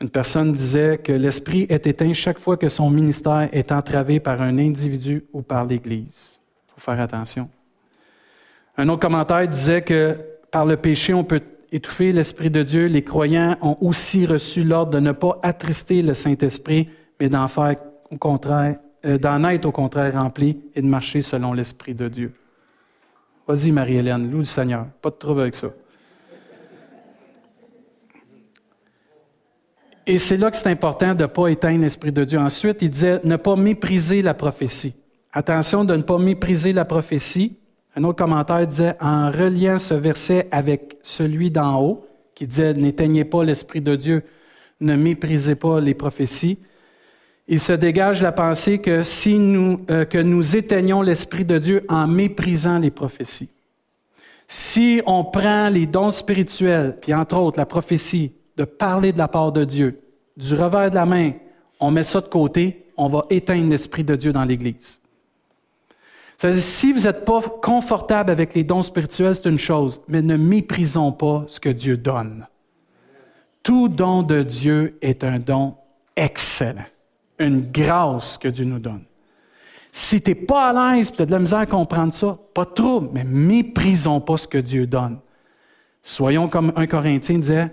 Une 0.00 0.10
personne 0.10 0.52
disait 0.52 0.98
que 0.98 1.12
l'Esprit 1.12 1.66
est 1.68 1.86
éteint 1.86 2.12
chaque 2.12 2.40
fois 2.40 2.56
que 2.56 2.68
son 2.68 2.90
ministère 2.90 3.48
est 3.52 3.70
entravé 3.70 4.18
par 4.18 4.42
un 4.42 4.58
individu 4.58 5.24
ou 5.32 5.42
par 5.42 5.64
l'Église. 5.64 6.40
Il 6.66 6.72
faut 6.74 6.80
faire 6.80 7.00
attention. 7.00 7.48
Un 8.76 8.88
autre 8.88 9.00
commentaire 9.00 9.46
disait 9.46 9.82
que 9.82 10.18
par 10.50 10.66
le 10.66 10.76
péché, 10.76 11.14
on 11.14 11.22
peut 11.22 11.42
étouffer 11.70 12.12
l'Esprit 12.12 12.50
de 12.50 12.64
Dieu. 12.64 12.86
Les 12.86 13.04
croyants 13.04 13.56
ont 13.62 13.76
aussi 13.80 14.26
reçu 14.26 14.64
l'ordre 14.64 14.90
de 14.90 15.00
ne 15.00 15.12
pas 15.12 15.38
attrister 15.44 16.02
le 16.02 16.14
Saint-Esprit, 16.14 16.88
mais 17.20 17.28
d'en 17.28 17.46
faire 17.46 17.76
au 18.10 18.16
contraire, 18.16 18.78
d'en 19.04 19.44
être 19.44 19.66
au 19.66 19.72
contraire 19.72 20.14
rempli 20.14 20.60
et 20.74 20.82
de 20.82 20.86
marcher 20.86 21.22
selon 21.22 21.52
l'Esprit 21.52 21.94
de 21.94 22.08
Dieu. 22.08 22.32
Vas-y, 23.46 23.72
Marie-Hélène, 23.72 24.30
loue 24.30 24.38
le 24.38 24.44
Seigneur. 24.44 24.86
Pas 25.00 25.10
de 25.10 25.16
trouble 25.16 25.40
avec 25.40 25.54
ça. 25.54 25.68
Et 30.06 30.18
c'est 30.18 30.36
là 30.36 30.50
que 30.50 30.56
c'est 30.56 30.68
important 30.68 31.14
de 31.14 31.22
ne 31.22 31.26
pas 31.26 31.48
éteindre 31.48 31.82
l'Esprit 31.82 32.12
de 32.12 32.24
Dieu. 32.24 32.38
Ensuite, 32.38 32.82
il 32.82 32.90
disait 32.90 33.20
ne 33.24 33.36
pas 33.36 33.56
mépriser 33.56 34.22
la 34.22 34.34
prophétie. 34.34 34.94
Attention 35.32 35.84
de 35.84 35.94
ne 35.96 36.02
pas 36.02 36.18
mépriser 36.18 36.72
la 36.72 36.84
prophétie. 36.84 37.56
Un 37.94 38.04
autre 38.04 38.18
commentaire 38.18 38.66
disait, 38.66 38.96
en 39.00 39.30
reliant 39.30 39.78
ce 39.78 39.94
verset 39.94 40.48
avec 40.50 40.98
celui 41.02 41.50
d'en 41.50 41.80
haut, 41.80 42.06
qui 42.34 42.46
disait 42.46 42.74
N'éteignez 42.74 43.24
pas 43.24 43.44
l'Esprit 43.44 43.80
de 43.80 43.94
Dieu, 43.94 44.24
ne 44.80 44.96
méprisez 44.96 45.54
pas 45.54 45.80
les 45.80 45.94
prophéties, 45.94 46.58
il 47.48 47.60
se 47.60 47.72
dégage 47.72 48.22
la 48.22 48.32
pensée 48.32 48.78
que 48.78 49.02
si 49.02 49.38
nous, 49.38 49.84
euh, 49.90 50.04
que 50.04 50.18
nous 50.18 50.56
éteignons 50.56 51.02
l'Esprit 51.02 51.44
de 51.44 51.58
Dieu 51.58 51.84
en 51.88 52.06
méprisant 52.06 52.78
les 52.78 52.90
prophéties. 52.90 53.50
Si 54.46 55.02
on 55.06 55.24
prend 55.24 55.68
les 55.68 55.86
dons 55.86 56.10
spirituels, 56.10 56.98
puis 57.00 57.14
entre 57.14 57.36
autres 57.36 57.58
la 57.58 57.66
prophétie, 57.66 58.32
de 58.56 58.64
parler 58.64 59.12
de 59.12 59.18
la 59.18 59.28
part 59.28 59.52
de 59.52 59.64
Dieu, 59.64 60.00
du 60.36 60.54
revers 60.54 60.90
de 60.90 60.94
la 60.94 61.06
main, 61.06 61.32
on 61.80 61.90
met 61.90 62.04
ça 62.04 62.20
de 62.20 62.28
côté, 62.28 62.86
on 62.96 63.08
va 63.08 63.24
éteindre 63.30 63.70
l'Esprit 63.70 64.04
de 64.04 64.14
Dieu 64.14 64.32
dans 64.32 64.44
l'Église. 64.44 65.00
C'est-à-dire, 66.36 66.62
si 66.62 66.92
vous 66.92 67.02
n'êtes 67.02 67.24
pas 67.24 67.40
confortable 67.40 68.30
avec 68.30 68.54
les 68.54 68.64
dons 68.64 68.82
spirituels, 68.82 69.36
c'est 69.36 69.48
une 69.48 69.58
chose, 69.58 70.00
mais 70.08 70.22
ne 70.22 70.36
méprisons 70.36 71.12
pas 71.12 71.44
ce 71.46 71.60
que 71.60 71.68
Dieu 71.68 71.96
donne. 71.96 72.46
Tout 73.62 73.88
don 73.88 74.22
de 74.22 74.42
Dieu 74.42 74.98
est 75.02 75.22
un 75.22 75.38
don 75.38 75.76
excellent, 76.16 76.84
une 77.38 77.60
grâce 77.70 78.38
que 78.38 78.48
Dieu 78.48 78.64
nous 78.64 78.78
donne. 78.78 79.04
Si 79.92 80.22
tu 80.22 80.30
n'es 80.30 80.34
pas 80.34 80.70
à 80.70 80.94
l'aise, 80.94 81.12
tu 81.12 81.20
as 81.20 81.26
de 81.26 81.30
la 81.30 81.38
misère 81.38 81.58
à 81.58 81.66
comprendre 81.66 82.14
ça, 82.14 82.38
pas 82.54 82.64
trop, 82.64 83.00
mais 83.12 83.24
méprisons 83.24 84.20
pas 84.20 84.38
ce 84.38 84.46
que 84.46 84.58
Dieu 84.58 84.86
donne. 84.86 85.18
Soyons 86.02 86.48
comme 86.48 86.72
un 86.76 86.86
Corinthien 86.86 87.38
disait, 87.38 87.70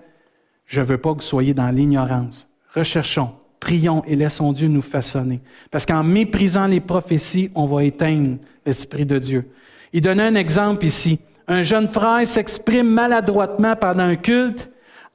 je 0.66 0.82
ne 0.82 0.86
veux 0.86 0.98
pas 0.98 1.12
que 1.12 1.20
vous 1.20 1.22
soyez 1.22 1.54
dans 1.54 1.70
l'ignorance. 1.70 2.48
Recherchons, 2.76 3.32
prions 3.60 4.04
et 4.06 4.16
laissons 4.16 4.52
Dieu 4.52 4.68
nous 4.68 4.82
façonner. 4.82 5.42
Parce 5.72 5.86
qu'en 5.86 6.04
méprisant 6.04 6.68
les 6.68 6.82
prophéties, 6.82 7.50
on 7.56 7.66
va 7.66 7.84
éteindre 7.84 8.38
l'Esprit 8.66 9.06
de 9.06 9.18
Dieu. 9.18 9.50
Il 9.94 10.02
donne 10.02 10.20
un 10.20 10.36
exemple 10.36 10.86
ici. 10.86 11.20
Un 11.48 11.64
jeune 11.64 11.88
frère 11.88 12.28
s'exprime 12.28 12.88
maladroitement 12.88 13.76
pendant 13.76 14.04
un 14.04 14.16
culte 14.16 14.70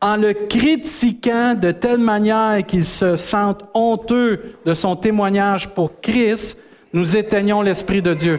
en 0.05 0.17
le 0.17 0.35
critiquant 0.35 1.55
de 1.55 1.71
telle 1.71 1.97
manière 1.97 2.59
qu'il 2.67 2.85
se 2.85 3.17
sente 3.17 3.65
honteux 3.73 4.57
de 4.67 4.75
son 4.75 4.97
témoignage 4.97 5.71
pour 5.71 5.99
Christ, 6.03 6.59
nous 6.93 7.17
éteignons 7.17 7.63
l'Esprit 7.63 8.03
de 8.03 8.13
Dieu. 8.13 8.39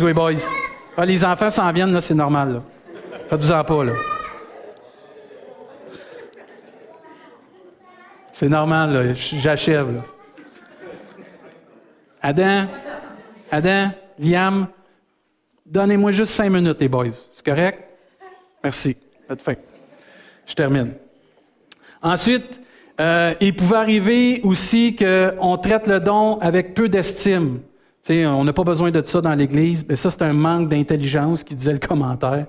oui, 0.00 0.14
boys. 0.14 0.48
Ah, 0.96 1.04
les 1.04 1.22
enfants 1.22 1.50
s'en 1.50 1.70
viennent, 1.70 1.92
là, 1.92 2.00
c'est 2.00 2.14
normal. 2.14 2.62
Faites-vous-en 3.28 3.62
pas, 3.62 3.84
là. 3.84 3.92
C'est 8.32 8.48
normal, 8.48 9.14
j'achève. 9.14 10.02
Adam, 12.22 12.68
Adam, 13.52 13.90
Liam, 14.18 14.66
donnez-moi 15.66 16.10
juste 16.10 16.32
cinq 16.32 16.48
minutes, 16.48 16.80
les 16.80 16.88
boys. 16.88 17.10
C'est 17.30 17.44
correct? 17.44 17.84
Merci. 18.62 18.96
Faites 19.28 19.73
Je 20.46 20.54
termine. 20.54 20.92
Ensuite, 22.02 22.60
euh, 23.00 23.34
il 23.40 23.56
pouvait 23.56 23.76
arriver 23.76 24.40
aussi 24.44 24.94
qu'on 24.94 25.56
traite 25.58 25.86
le 25.88 26.00
don 26.00 26.38
avec 26.40 26.74
peu 26.74 26.88
d'estime. 26.88 27.60
on 28.08 28.44
n'a 28.44 28.52
pas 28.52 28.64
besoin 28.64 28.90
de 28.90 29.02
ça 29.04 29.20
dans 29.20 29.34
l'Église, 29.34 29.84
mais 29.88 29.96
ça, 29.96 30.10
c'est 30.10 30.22
un 30.22 30.32
manque 30.32 30.68
d'intelligence 30.68 31.42
qui 31.42 31.54
disait 31.54 31.72
le 31.72 31.78
commentaire. 31.78 32.46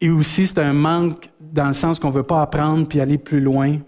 Et 0.00 0.10
aussi, 0.10 0.46
c'est 0.46 0.58
un 0.58 0.72
manque 0.72 1.28
dans 1.40 1.68
le 1.68 1.74
sens 1.74 1.98
qu'on 1.98 2.08
ne 2.08 2.14
veut 2.14 2.22
pas 2.22 2.42
apprendre 2.42 2.88
puis 2.88 3.00
aller 3.00 3.18
plus 3.18 3.40
loin. 3.40 3.78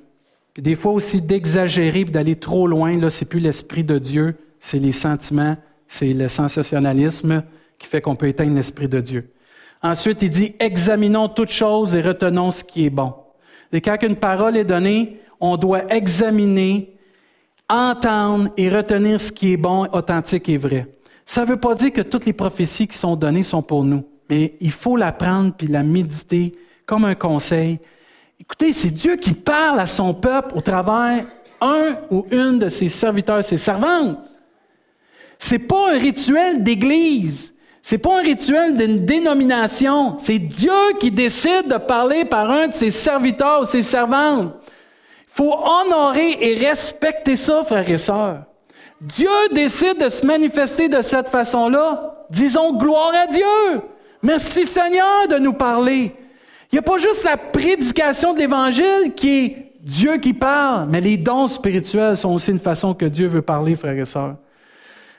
Puis 0.52 0.62
des 0.62 0.76
fois 0.76 0.92
aussi 0.92 1.20
d'exagérer, 1.20 2.04
d'aller 2.04 2.36
trop 2.36 2.68
loin, 2.68 2.96
là, 2.96 3.10
c'est 3.10 3.24
plus 3.24 3.40
l'esprit 3.40 3.82
de 3.82 3.98
Dieu, 3.98 4.36
c'est 4.60 4.78
les 4.78 4.92
sentiments, 4.92 5.56
c'est 5.88 6.12
le 6.12 6.28
sensationnalisme 6.28 7.42
qui 7.78 7.88
fait 7.88 8.00
qu'on 8.00 8.14
peut 8.14 8.28
éteindre 8.28 8.54
l'esprit 8.54 8.88
de 8.88 9.00
Dieu. 9.00 9.33
Ensuite, 9.84 10.22
il 10.22 10.30
dit 10.30 10.54
examinons 10.58 11.28
toutes 11.28 11.50
choses 11.50 11.94
et 11.94 12.00
retenons 12.00 12.50
ce 12.50 12.64
qui 12.64 12.86
est 12.86 12.90
bon. 12.90 13.12
Et 13.70 13.82
quand 13.82 14.02
une 14.02 14.16
parole 14.16 14.56
est 14.56 14.64
donnée, 14.64 15.20
on 15.40 15.58
doit 15.58 15.94
examiner 15.94 16.96
entendre 17.68 18.48
et 18.56 18.70
retenir 18.70 19.20
ce 19.20 19.30
qui 19.30 19.52
est 19.52 19.58
bon, 19.58 19.86
authentique 19.92 20.48
et 20.48 20.56
vrai. 20.56 20.86
Ça 21.26 21.42
ne 21.42 21.50
veut 21.50 21.60
pas 21.60 21.74
dire 21.74 21.92
que 21.92 22.00
toutes 22.00 22.24
les 22.24 22.32
prophéties 22.32 22.88
qui 22.88 22.96
sont 22.96 23.14
données 23.14 23.42
sont 23.42 23.62
pour 23.62 23.84
nous, 23.84 24.04
mais 24.30 24.54
il 24.60 24.72
faut 24.72 24.96
la 24.96 25.12
prendre 25.12 25.52
puis 25.52 25.66
la 25.66 25.82
méditer 25.82 26.54
comme 26.86 27.04
un 27.04 27.14
conseil. 27.14 27.78
Écoutez, 28.40 28.72
c'est 28.72 28.90
Dieu 28.90 29.16
qui 29.16 29.34
parle 29.34 29.80
à 29.80 29.86
son 29.86 30.14
peuple 30.14 30.56
au 30.56 30.62
travers 30.62 31.26
un 31.60 31.98
ou 32.10 32.26
une 32.30 32.58
de 32.58 32.70
ses 32.70 32.88
serviteurs, 32.88 33.44
ses 33.44 33.58
servantes. 33.58 34.18
C'est 35.38 35.58
pas 35.58 35.92
un 35.94 35.98
rituel 35.98 36.62
d'église. 36.62 37.53
C'est 37.86 37.98
pas 37.98 38.18
un 38.18 38.22
rituel 38.22 38.78
d'une 38.78 39.04
dénomination. 39.04 40.16
C'est 40.18 40.38
Dieu 40.38 40.72
qui 40.98 41.10
décide 41.10 41.68
de 41.68 41.76
parler 41.76 42.24
par 42.24 42.50
un 42.50 42.68
de 42.68 42.72
ses 42.72 42.88
serviteurs 42.88 43.60
ou 43.60 43.64
ses 43.66 43.82
servantes. 43.82 44.54
Il 44.64 45.34
faut 45.34 45.52
honorer 45.52 46.30
et 46.40 46.66
respecter 46.66 47.36
ça, 47.36 47.62
frères 47.62 47.90
et 47.90 47.98
sœurs. 47.98 48.44
Dieu 49.02 49.28
décide 49.52 50.02
de 50.02 50.08
se 50.08 50.24
manifester 50.24 50.88
de 50.88 51.02
cette 51.02 51.28
façon-là. 51.28 52.24
Disons 52.30 52.74
gloire 52.74 53.12
à 53.22 53.26
Dieu. 53.26 53.82
Merci 54.22 54.64
Seigneur 54.64 55.28
de 55.28 55.36
nous 55.36 55.52
parler. 55.52 56.16
Il 56.72 56.76
n'y 56.76 56.78
a 56.78 56.82
pas 56.82 56.96
juste 56.96 57.22
la 57.22 57.36
prédication 57.36 58.32
de 58.32 58.38
l'Évangile 58.38 59.12
qui 59.14 59.44
est 59.44 59.72
Dieu 59.82 60.16
qui 60.16 60.32
parle, 60.32 60.88
mais 60.88 61.02
les 61.02 61.18
dons 61.18 61.48
spirituels 61.48 62.16
sont 62.16 62.32
aussi 62.32 62.50
une 62.50 62.60
façon 62.60 62.94
que 62.94 63.04
Dieu 63.04 63.26
veut 63.26 63.42
parler, 63.42 63.76
frères 63.76 63.98
et 63.98 64.06
sœurs. 64.06 64.36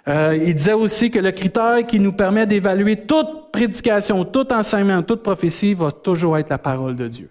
Euh, 0.07 0.37
il 0.39 0.53
disait 0.53 0.73
aussi 0.73 1.09
que 1.09 1.19
le 1.19 1.31
critère 1.31 1.85
qui 1.87 1.99
nous 1.99 2.13
permet 2.13 2.45
d'évaluer 2.45 2.95
toute 2.95 3.51
prédication, 3.51 4.23
tout 4.23 4.51
enseignement, 4.53 5.01
toute 5.01 5.23
prophétie 5.23 5.73
va 5.73 5.91
toujours 5.91 6.37
être 6.37 6.49
la 6.49 6.59
parole 6.59 6.95
de 6.95 7.07
Dieu. 7.07 7.29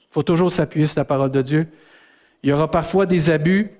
Il 0.00 0.06
faut 0.12 0.22
toujours 0.22 0.52
s'appuyer 0.52 0.86
sur 0.86 1.00
la 1.00 1.04
parole 1.04 1.30
de 1.30 1.42
Dieu. 1.42 1.66
Il 2.42 2.50
y 2.50 2.52
aura 2.52 2.70
parfois 2.70 3.06
des 3.06 3.30
abus, 3.30 3.70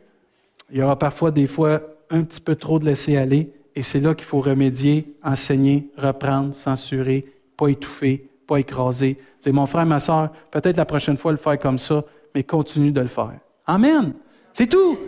il 0.71 0.79
y 0.79 0.83
aura 0.83 0.99
parfois 0.99 1.31
des 1.31 1.47
fois 1.47 1.81
un 2.11 2.23
petit 2.25 2.41
peu 2.41 2.57
trop 2.57 2.79
de 2.79 2.87
laisser 2.87 3.17
aller, 3.17 3.53
et 3.77 3.83
c'est 3.83 4.01
là 4.01 4.15
qu'il 4.15 4.25
faut 4.25 4.41
remédier, 4.41 5.15
enseigner, 5.23 5.91
reprendre, 5.97 6.55
censurer, 6.55 7.25
pas 7.57 7.69
étouffer, 7.69 8.29
pas 8.47 8.59
écraser. 8.59 9.19
C'est 9.39 9.53
mon 9.53 9.67
frère, 9.67 9.87
ma 9.87 10.01
soeur, 10.01 10.31
peut-être 10.51 10.77
la 10.77 10.85
prochaine 10.85 11.17
fois 11.17 11.31
le 11.31 11.39
faire 11.39 11.59
comme 11.59 11.79
ça, 11.79 12.05
mais 12.35 12.43
continue 12.43 12.91
de 12.91 13.01
le 13.01 13.07
faire. 13.07 13.33
Amen. 13.67 14.15
C'est 14.53 14.67
tout. 14.67 14.99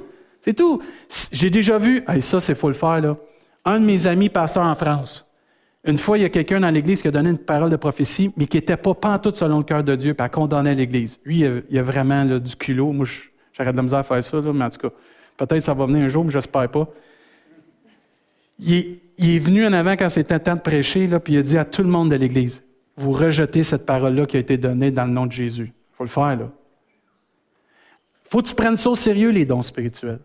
C'est 0.46 0.54
tout. 0.54 0.80
J'ai 1.32 1.50
déjà 1.50 1.76
vu, 1.76 2.04
ça, 2.20 2.40
c'est 2.40 2.54
faut 2.54 2.68
le 2.68 2.74
faire, 2.74 3.00
là. 3.00 3.16
Un 3.64 3.80
de 3.80 3.84
mes 3.84 4.06
amis 4.06 4.28
pasteurs 4.28 4.62
en 4.62 4.76
France. 4.76 5.26
Une 5.84 5.98
fois, 5.98 6.18
il 6.18 6.22
y 6.22 6.24
a 6.24 6.28
quelqu'un 6.28 6.60
dans 6.60 6.70
l'Église 6.70 7.02
qui 7.02 7.08
a 7.08 7.10
donné 7.10 7.30
une 7.30 7.38
parole 7.38 7.68
de 7.68 7.76
prophétie, 7.76 8.32
mais 8.36 8.46
qui 8.46 8.56
n'était 8.56 8.76
pas 8.76 8.94
pantoute 8.94 9.36
selon 9.36 9.58
le 9.58 9.64
cœur 9.64 9.82
de 9.82 9.96
Dieu, 9.96 10.14
puis 10.14 10.24
a 10.24 10.28
condamné 10.28 10.74
l'Église. 10.74 11.18
Lui, 11.24 11.44
il 11.68 11.78
a, 11.78 11.82
vraiment 11.82 12.24
du 12.38 12.54
culot. 12.54 12.92
Moi, 12.92 13.06
j'arrête 13.52 13.72
de 13.72 13.76
la 13.76 13.82
misère 13.82 13.98
à 13.98 14.02
faire 14.04 14.22
ça, 14.22 14.40
là, 14.40 14.52
mais 14.52 14.64
en 14.64 14.70
tout 14.70 14.78
cas, 14.78 14.94
peut-être 15.36 15.62
ça 15.62 15.74
va 15.74 15.86
venir 15.86 16.04
un 16.04 16.08
jour, 16.08 16.24
mais 16.24 16.30
j'espère 16.30 16.68
pas. 16.68 16.88
Il 18.60 18.72
est, 18.72 18.98
il 19.18 19.34
est, 19.34 19.38
venu 19.40 19.66
en 19.66 19.72
avant 19.72 19.92
quand 19.92 20.08
c'était 20.08 20.38
temps 20.38 20.54
de 20.54 20.60
prêcher, 20.60 21.08
là, 21.08 21.18
puis 21.18 21.34
il 21.34 21.38
a 21.38 21.42
dit 21.42 21.58
à 21.58 21.64
tout 21.64 21.82
le 21.82 21.88
monde 21.88 22.10
de 22.10 22.16
l'Église, 22.16 22.62
vous 22.96 23.10
rejetez 23.10 23.64
cette 23.64 23.84
parole-là 23.84 24.26
qui 24.26 24.36
a 24.36 24.40
été 24.40 24.56
donnée 24.56 24.92
dans 24.92 25.04
le 25.06 25.12
nom 25.12 25.26
de 25.26 25.32
Jésus. 25.32 25.72
Il 25.72 25.96
faut 25.96 26.04
le 26.04 26.10
faire, 26.10 26.36
là. 26.36 26.50
faut 28.30 28.42
que 28.42 28.48
tu 28.48 28.54
prennes 28.54 28.76
ça 28.76 28.90
au 28.90 28.94
sérieux, 28.94 29.30
les 29.30 29.44
dons 29.44 29.62
spirituels. 29.62 30.20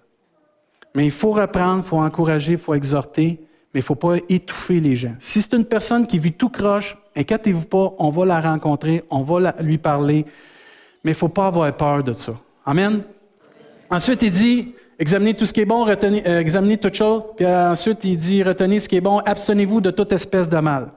Mais 0.95 1.05
il 1.05 1.11
faut 1.11 1.31
reprendre, 1.31 1.83
il 1.83 1.87
faut 1.87 1.99
encourager, 1.99 2.53
il 2.53 2.57
faut 2.57 2.73
exhorter, 2.73 3.39
mais 3.73 3.79
il 3.79 3.83
ne 3.83 3.85
faut 3.85 3.95
pas 3.95 4.15
étouffer 4.27 4.79
les 4.79 4.95
gens. 4.95 5.15
Si 5.19 5.41
c'est 5.41 5.53
une 5.53 5.65
personne 5.65 6.05
qui 6.05 6.19
vit 6.19 6.33
tout 6.33 6.49
croche, 6.49 6.97
inquiétez-vous 7.15 7.65
pas, 7.65 7.93
on 7.97 8.09
va 8.09 8.25
la 8.25 8.41
rencontrer, 8.41 9.03
on 9.09 9.21
va 9.21 9.53
lui 9.61 9.77
parler, 9.77 10.25
mais 11.03 11.11
il 11.11 11.15
ne 11.15 11.17
faut 11.17 11.29
pas 11.29 11.47
avoir 11.47 11.71
peur 11.75 12.03
de 12.03 12.13
ça. 12.13 12.33
Amen? 12.65 13.03
Ensuite, 13.89 14.21
il 14.23 14.31
dit, 14.31 14.73
examinez 14.99 15.33
tout 15.33 15.45
ce 15.45 15.53
qui 15.53 15.61
est 15.61 15.65
bon, 15.65 15.83
retenez, 15.85 16.27
euh, 16.27 16.39
examinez 16.39 16.77
toute 16.77 16.93
chose. 16.93 17.23
Puis 17.35 17.45
ensuite, 17.45 18.03
il 18.03 18.17
dit, 18.17 18.43
retenez 18.43 18.79
ce 18.79 18.87
qui 18.87 18.97
est 18.97 19.01
bon, 19.01 19.19
abstenez-vous 19.19 19.81
de 19.81 19.91
toute 19.91 20.11
espèce 20.11 20.49
de 20.49 20.57
mal. 20.57 20.89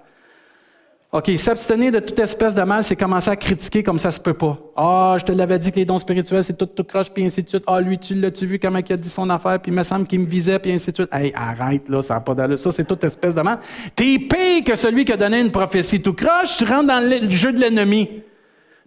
OK, 1.14 1.30
s'abstenir 1.36 1.92
de 1.92 2.00
toute 2.00 2.18
espèce 2.18 2.56
de 2.56 2.62
mal, 2.62 2.82
c'est 2.82 2.96
commencer 2.96 3.30
à 3.30 3.36
critiquer 3.36 3.84
comme 3.84 4.00
ça 4.00 4.10
se 4.10 4.18
peut 4.18 4.34
pas. 4.34 4.58
Ah, 4.74 5.14
je 5.16 5.24
te 5.24 5.30
l'avais 5.30 5.60
dit 5.60 5.70
que 5.70 5.76
les 5.76 5.84
dons 5.84 5.96
spirituels, 5.96 6.42
c'est 6.42 6.58
tout, 6.58 6.66
tout 6.66 6.82
croche, 6.82 7.08
puis 7.08 7.24
ainsi 7.24 7.40
de 7.40 7.48
suite. 7.48 7.62
Ah, 7.68 7.80
lui, 7.80 7.98
tu 7.98 8.16
l'as-tu 8.16 8.46
vu 8.46 8.58
comment 8.58 8.80
il 8.80 8.92
a 8.92 8.96
dit 8.96 9.08
son 9.08 9.30
affaire, 9.30 9.60
puis 9.60 9.70
il 9.70 9.76
me 9.76 9.84
semble 9.84 10.08
qu'il 10.08 10.18
me 10.18 10.26
visait, 10.26 10.58
puis 10.58 10.72
ainsi 10.72 10.90
de 10.90 10.96
suite. 10.96 11.08
Hey, 11.12 11.32
arrête, 11.36 11.88
là, 11.88 12.02
ça 12.02 12.14
n'a 12.14 12.20
pas 12.20 12.34
d'allure. 12.34 12.58
Ça, 12.58 12.72
c'est 12.72 12.82
toute 12.82 13.04
espèce 13.04 13.32
de 13.32 13.42
mal. 13.42 13.60
T'es 13.94 14.18
pire 14.18 14.64
que 14.66 14.74
celui 14.74 15.04
qui 15.04 15.12
a 15.12 15.16
donné 15.16 15.38
une 15.38 15.52
prophétie 15.52 16.02
tout 16.02 16.14
croche, 16.14 16.56
tu 16.56 16.64
rentres 16.64 16.88
dans 16.88 16.98
le 16.98 17.30
jeu 17.30 17.52
de 17.52 17.60
l'ennemi. 17.60 18.24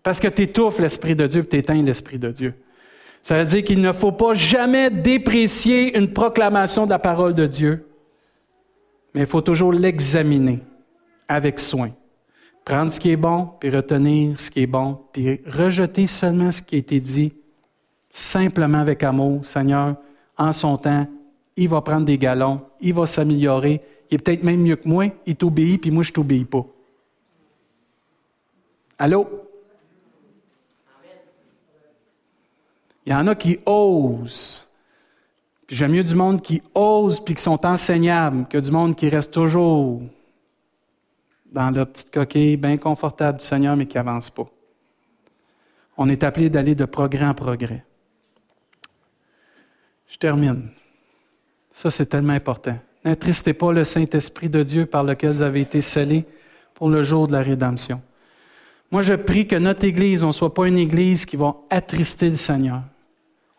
Parce 0.04 0.20
que 0.20 0.28
tu 0.28 0.42
étouffes 0.42 0.80
l'Esprit 0.80 1.16
de 1.16 1.28
Dieu, 1.28 1.44
puis 1.44 1.60
éteins 1.60 1.82
l'Esprit 1.82 2.20
de 2.20 2.32
Dieu. 2.32 2.56
Ça 3.24 3.38
veut 3.42 3.46
dire 3.46 3.64
qu'il 3.64 3.80
ne 3.80 3.94
faut 3.94 4.12
pas 4.12 4.34
jamais 4.34 4.90
déprécier 4.90 5.98
une 5.98 6.12
proclamation 6.12 6.84
de 6.84 6.90
la 6.90 7.00
parole 7.00 7.34
de 7.34 7.48
Dieu, 7.48 7.88
mais 9.14 9.22
il 9.22 9.28
faut 9.28 9.40
toujours 9.40 9.72
l'examiner 9.72 10.60
avec 11.30 11.58
soin. 11.60 11.92
Prendre 12.68 12.92
ce 12.92 13.00
qui 13.00 13.12
est 13.12 13.16
bon, 13.16 13.50
puis 13.62 13.70
retenir 13.70 14.38
ce 14.38 14.52
qui 14.52 14.64
est 14.64 14.68
bon, 14.68 15.00
puis 15.14 15.40
rejeter 15.48 16.06
seulement 16.06 16.52
ce 16.52 16.62
qui 16.62 16.76
a 16.76 16.80
été 16.80 17.00
dit, 17.00 17.32
simplement 18.10 18.80
avec 18.80 19.04
amour. 19.04 19.46
Seigneur, 19.46 19.96
en 20.38 20.52
son 20.52 20.76
temps, 20.76 21.08
il 21.56 21.70
va 21.70 21.80
prendre 21.80 22.06
des 22.06 22.18
galons, 22.18 22.60
il 22.82 22.94
va 22.94 23.06
s'améliorer, 23.06 23.82
il 24.12 24.16
est 24.16 24.18
peut-être 24.18 24.44
même 24.44 24.60
mieux 24.60 24.76
que 24.76 24.86
moi, 24.86 25.06
il 25.26 25.38
t'obéit, 25.38 25.80
puis 25.80 25.92
moi, 25.92 26.04
je 26.04 26.12
ne 26.12 26.16
t'obéis 26.16 26.44
pas. 26.44 26.66
Allô? 29.00 29.30
Il 33.06 33.14
y 33.14 33.16
en 33.16 33.28
a 33.28 33.36
qui 33.36 33.60
osent. 33.66 34.68
J'aime 35.70 35.94
mieux 35.94 36.04
du 36.04 36.16
monde 36.16 36.42
qui 36.42 36.62
ose 36.76 37.24
puis 37.24 37.34
qui 37.34 37.44
sont 37.44 37.66
enseignables 37.66 38.46
que 38.50 38.58
du 38.58 38.72
monde 38.72 38.94
qui 38.94 39.08
reste 39.08 39.32
toujours 39.32 40.02
dans 41.52 41.72
leur 41.72 41.88
petite 41.88 42.12
coquille 42.12 42.58
bien 42.58 42.78
confortable 42.78 43.40
du 43.40 43.46
Seigneur, 43.46 43.76
mais 43.76 43.86
qui 43.86 43.98
n'avance 43.98 44.30
pas. 44.30 44.48
On 45.98 46.10
est 46.10 46.24
appelé 46.24 46.50
d'aller 46.50 46.76
de 46.76 46.86
progrès 46.86 47.26
en 47.26 47.34
progrès. 47.34 47.84
Je 50.08 50.18
termine. 50.18 50.70
Ça, 51.72 51.90
c'est 51.90 52.06
tellement 52.06 52.34
important. 52.34 52.78
N'attristez 53.04 53.54
pas 53.54 53.72
le 53.72 53.84
Saint-Esprit 53.84 54.50
de 54.50 54.64
Dieu 54.64 54.86
par 54.86 55.04
lequel 55.04 55.32
vous 55.32 55.42
avez 55.42 55.62
été 55.62 55.82
scellés 55.82 56.26
pour 56.74 56.90
le 56.90 57.04
jour 57.04 57.28
de 57.28 57.34
la 57.34 57.42
rédemption. 57.42 58.02
Moi, 58.92 59.02
je 59.02 59.14
prie 59.14 59.48
que 59.48 59.56
notre 59.56 59.86
Église, 59.86 60.24
on 60.24 60.28
ne 60.28 60.32
soit 60.32 60.54
pas 60.54 60.68
une 60.68 60.78
Église 60.78 61.26
qui 61.26 61.36
va 61.36 61.56
attrister 61.70 62.30
le 62.30 62.36
Seigneur. 62.36 62.84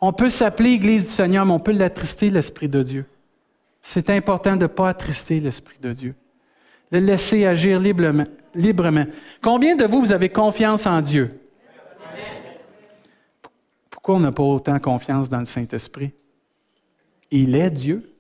On 0.00 0.12
peut 0.12 0.30
s'appeler 0.30 0.70
Église 0.70 1.04
du 1.04 1.10
Seigneur, 1.10 1.44
mais 1.44 1.52
on 1.52 1.58
peut 1.58 1.72
l'attrister, 1.72 2.30
l'Esprit 2.30 2.68
de 2.68 2.82
Dieu. 2.82 3.06
C'est 3.82 4.10
important 4.10 4.56
de 4.56 4.62
ne 4.62 4.66
pas 4.66 4.88
attrister 4.88 5.40
l'Esprit 5.40 5.78
de 5.80 5.92
Dieu 5.92 6.14
le 6.90 7.00
laisser 7.00 7.46
agir 7.46 7.78
librement, 7.80 8.24
Combien 9.42 9.76
de 9.76 9.84
vous, 9.84 10.00
vous 10.00 10.12
avez 10.12 10.28
confiance 10.28 10.86
en 10.86 11.00
Dieu? 11.00 11.38
Pourquoi 13.90 14.16
on 14.16 14.20
n'a 14.20 14.32
pas 14.32 14.42
autant 14.42 14.78
confiance 14.78 15.28
dans 15.28 15.40
le 15.40 15.44
Saint-Esprit? 15.44 16.12
Il 17.30 17.54
est 17.54 17.70
Dieu. 17.70 18.10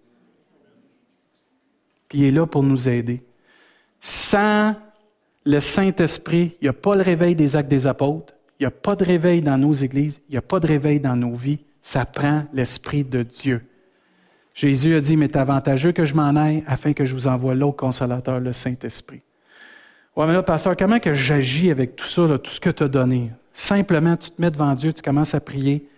Puis 2.08 2.18
il 2.18 2.24
est 2.24 2.30
là 2.30 2.46
pour 2.46 2.62
nous 2.62 2.88
aider. 2.88 3.22
Sans 4.00 4.74
le 5.44 5.60
Saint-Esprit, 5.60 6.56
il 6.60 6.64
n'y 6.64 6.68
a 6.68 6.74
pas 6.74 6.94
le 6.94 7.02
réveil 7.02 7.34
des 7.34 7.56
actes 7.56 7.70
des 7.70 7.86
apôtres, 7.86 8.34
il 8.58 8.64
n'y 8.64 8.66
a 8.66 8.70
pas 8.70 8.94
de 8.94 9.04
réveil 9.04 9.40
dans 9.40 9.56
nos 9.56 9.72
églises, 9.72 10.20
il 10.28 10.32
n'y 10.32 10.38
a 10.38 10.42
pas 10.42 10.60
de 10.60 10.66
réveil 10.66 11.00
dans 11.00 11.16
nos 11.16 11.34
vies. 11.34 11.60
Ça 11.80 12.04
prend 12.04 12.44
l'Esprit 12.52 13.04
de 13.04 13.22
Dieu. 13.22 13.62
Jésus 14.58 14.96
a 14.96 15.00
dit, 15.00 15.16
mais 15.16 15.26
c'est 15.26 15.36
avantageux 15.36 15.92
que 15.92 16.04
je 16.04 16.16
m'en 16.16 16.34
aille 16.34 16.64
afin 16.66 16.92
que 16.92 17.04
je 17.04 17.14
vous 17.14 17.28
envoie 17.28 17.54
l'autre 17.54 17.76
consolateur, 17.76 18.40
le 18.40 18.52
Saint-Esprit. 18.52 19.22
Oui, 20.16 20.26
mais 20.26 20.32
là, 20.32 20.42
pasteur, 20.42 20.76
comment 20.76 20.98
que 20.98 21.14
j'agis 21.14 21.70
avec 21.70 21.94
tout 21.94 22.08
ça, 22.08 22.26
tout 22.40 22.50
ce 22.50 22.58
que 22.58 22.70
tu 22.70 22.82
as 22.82 22.88
donné? 22.88 23.30
Simplement, 23.52 24.16
tu 24.16 24.32
te 24.32 24.42
mets 24.42 24.50
devant 24.50 24.74
Dieu, 24.74 24.92
tu 24.92 25.00
commences 25.00 25.32
à 25.32 25.38
prier. 25.38 25.88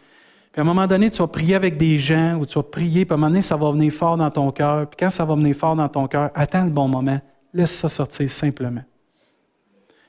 Puis 0.52 0.58
à 0.58 0.61
un 0.61 0.64
moment 0.64 0.86
donné, 0.86 1.11
tu 1.11 1.20
vas 1.20 1.26
prier 1.26 1.54
avec 1.54 1.78
des 1.78 1.98
gens 1.98 2.34
ou 2.34 2.44
tu 2.44 2.56
vas 2.56 2.62
prier, 2.62 3.06
puis 3.06 3.12
à 3.12 3.14
un 3.14 3.16
moment 3.16 3.30
donné, 3.30 3.40
ça 3.40 3.56
va 3.56 3.70
venir 3.70 3.94
fort 3.94 4.18
dans 4.18 4.30
ton 4.30 4.52
cœur. 4.52 4.90
Puis 4.90 4.98
quand 5.00 5.08
ça 5.08 5.24
va 5.24 5.34
venir 5.36 5.56
fort 5.56 5.74
dans 5.74 5.88
ton 5.88 6.06
cœur, 6.06 6.30
attends 6.34 6.64
le 6.64 6.70
bon 6.70 6.86
moment. 6.86 7.18
Laisse 7.54 7.74
ça 7.74 7.88
sortir 7.88 8.28
simplement. 8.28 8.84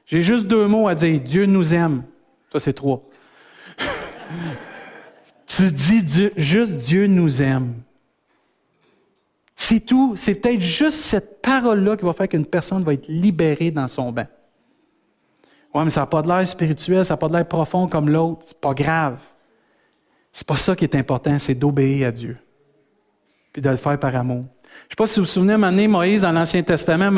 J'ai 0.05 0.19
juste 0.19 0.45
deux 0.47 0.67
mots 0.67 0.89
à 0.89 0.95
dire. 0.95 1.21
Dieu 1.21 1.45
nous 1.45 1.73
aime. 1.73 2.03
Ça, 2.51 2.59
c'est 2.59 2.73
trois. 2.73 3.01
tu 5.47 5.71
dis 5.71 6.03
Dieu, 6.03 6.33
juste 6.35 6.79
Dieu 6.79 7.07
nous 7.07 7.41
aime. 7.41 7.75
C'est 9.71 9.79
tout. 9.79 10.15
C'est 10.17 10.35
peut-être 10.35 10.59
juste 10.59 10.99
cette 10.99 11.41
parole-là 11.41 11.95
qui 11.95 12.03
va 12.03 12.11
faire 12.11 12.27
qu'une 12.27 12.45
personne 12.45 12.83
va 12.83 12.93
être 12.93 13.07
libérée 13.07 13.71
dans 13.71 13.87
son 13.87 14.11
bain. 14.11 14.27
Oui, 15.73 15.85
mais 15.85 15.89
ça 15.89 16.01
n'a 16.01 16.07
pas 16.07 16.21
de 16.21 16.27
l'air 16.27 16.45
spirituel, 16.45 17.05
ça 17.05 17.13
n'a 17.13 17.17
pas 17.17 17.29
de 17.29 17.33
l'air 17.35 17.47
profond 17.47 17.87
comme 17.87 18.09
l'autre. 18.09 18.41
C'est 18.47 18.59
pas 18.59 18.73
grave. 18.73 19.21
C'est 20.33 20.45
pas 20.45 20.57
ça 20.57 20.75
qui 20.75 20.83
est 20.83 20.93
important, 20.95 21.39
c'est 21.39 21.55
d'obéir 21.55 22.09
à 22.09 22.11
Dieu. 22.11 22.37
Puis 23.53 23.61
de 23.61 23.69
le 23.69 23.77
faire 23.77 23.97
par 23.97 24.13
amour. 24.13 24.43
Je 24.43 24.67
ne 24.67 24.89
sais 24.89 24.95
pas 24.97 25.07
si 25.07 25.21
vous 25.21 25.25
vous 25.25 25.31
souvenez, 25.31 25.87
Moïse, 25.87 26.23
dans 26.23 26.33
l'Ancien 26.33 26.63
Testament, 26.63 27.09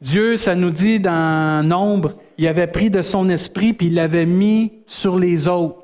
Dieu, 0.00 0.36
ça 0.36 0.56
nous 0.56 0.72
dit 0.72 0.98
dans 0.98 1.64
Nombre, 1.64 2.14
il 2.38 2.48
avait 2.48 2.66
pris 2.66 2.90
de 2.90 3.02
son 3.02 3.28
esprit 3.28 3.72
puis 3.72 3.86
il 3.86 3.94
l'avait 3.94 4.26
mis 4.26 4.72
sur 4.88 5.16
les 5.16 5.46
autres. 5.46 5.81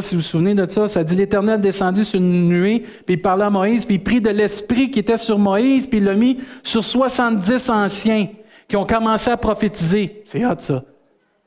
Si 0.00 0.14
vous 0.14 0.20
vous 0.20 0.26
souvenez 0.26 0.54
de 0.54 0.68
ça. 0.68 0.88
Ça 0.88 1.04
dit 1.04 1.14
l'Éternel 1.14 1.60
descendit 1.60 2.04
sur 2.04 2.18
une 2.18 2.48
nuée, 2.48 2.80
puis 2.80 3.14
il 3.14 3.22
parlait 3.22 3.44
à 3.44 3.50
Moïse, 3.50 3.84
puis 3.84 3.96
il 3.96 4.02
prit 4.02 4.20
de 4.20 4.30
l'esprit 4.30 4.90
qui 4.90 5.00
était 5.00 5.16
sur 5.16 5.38
Moïse, 5.38 5.86
puis 5.86 5.98
il 5.98 6.04
l'a 6.04 6.14
mis 6.14 6.38
sur 6.62 6.84
70 6.84 7.70
anciens 7.70 8.28
qui 8.68 8.76
ont 8.76 8.86
commencé 8.86 9.30
à 9.30 9.36
prophétiser. 9.36 10.22
C'est 10.24 10.42
hâte 10.42 10.62
ça. 10.62 10.82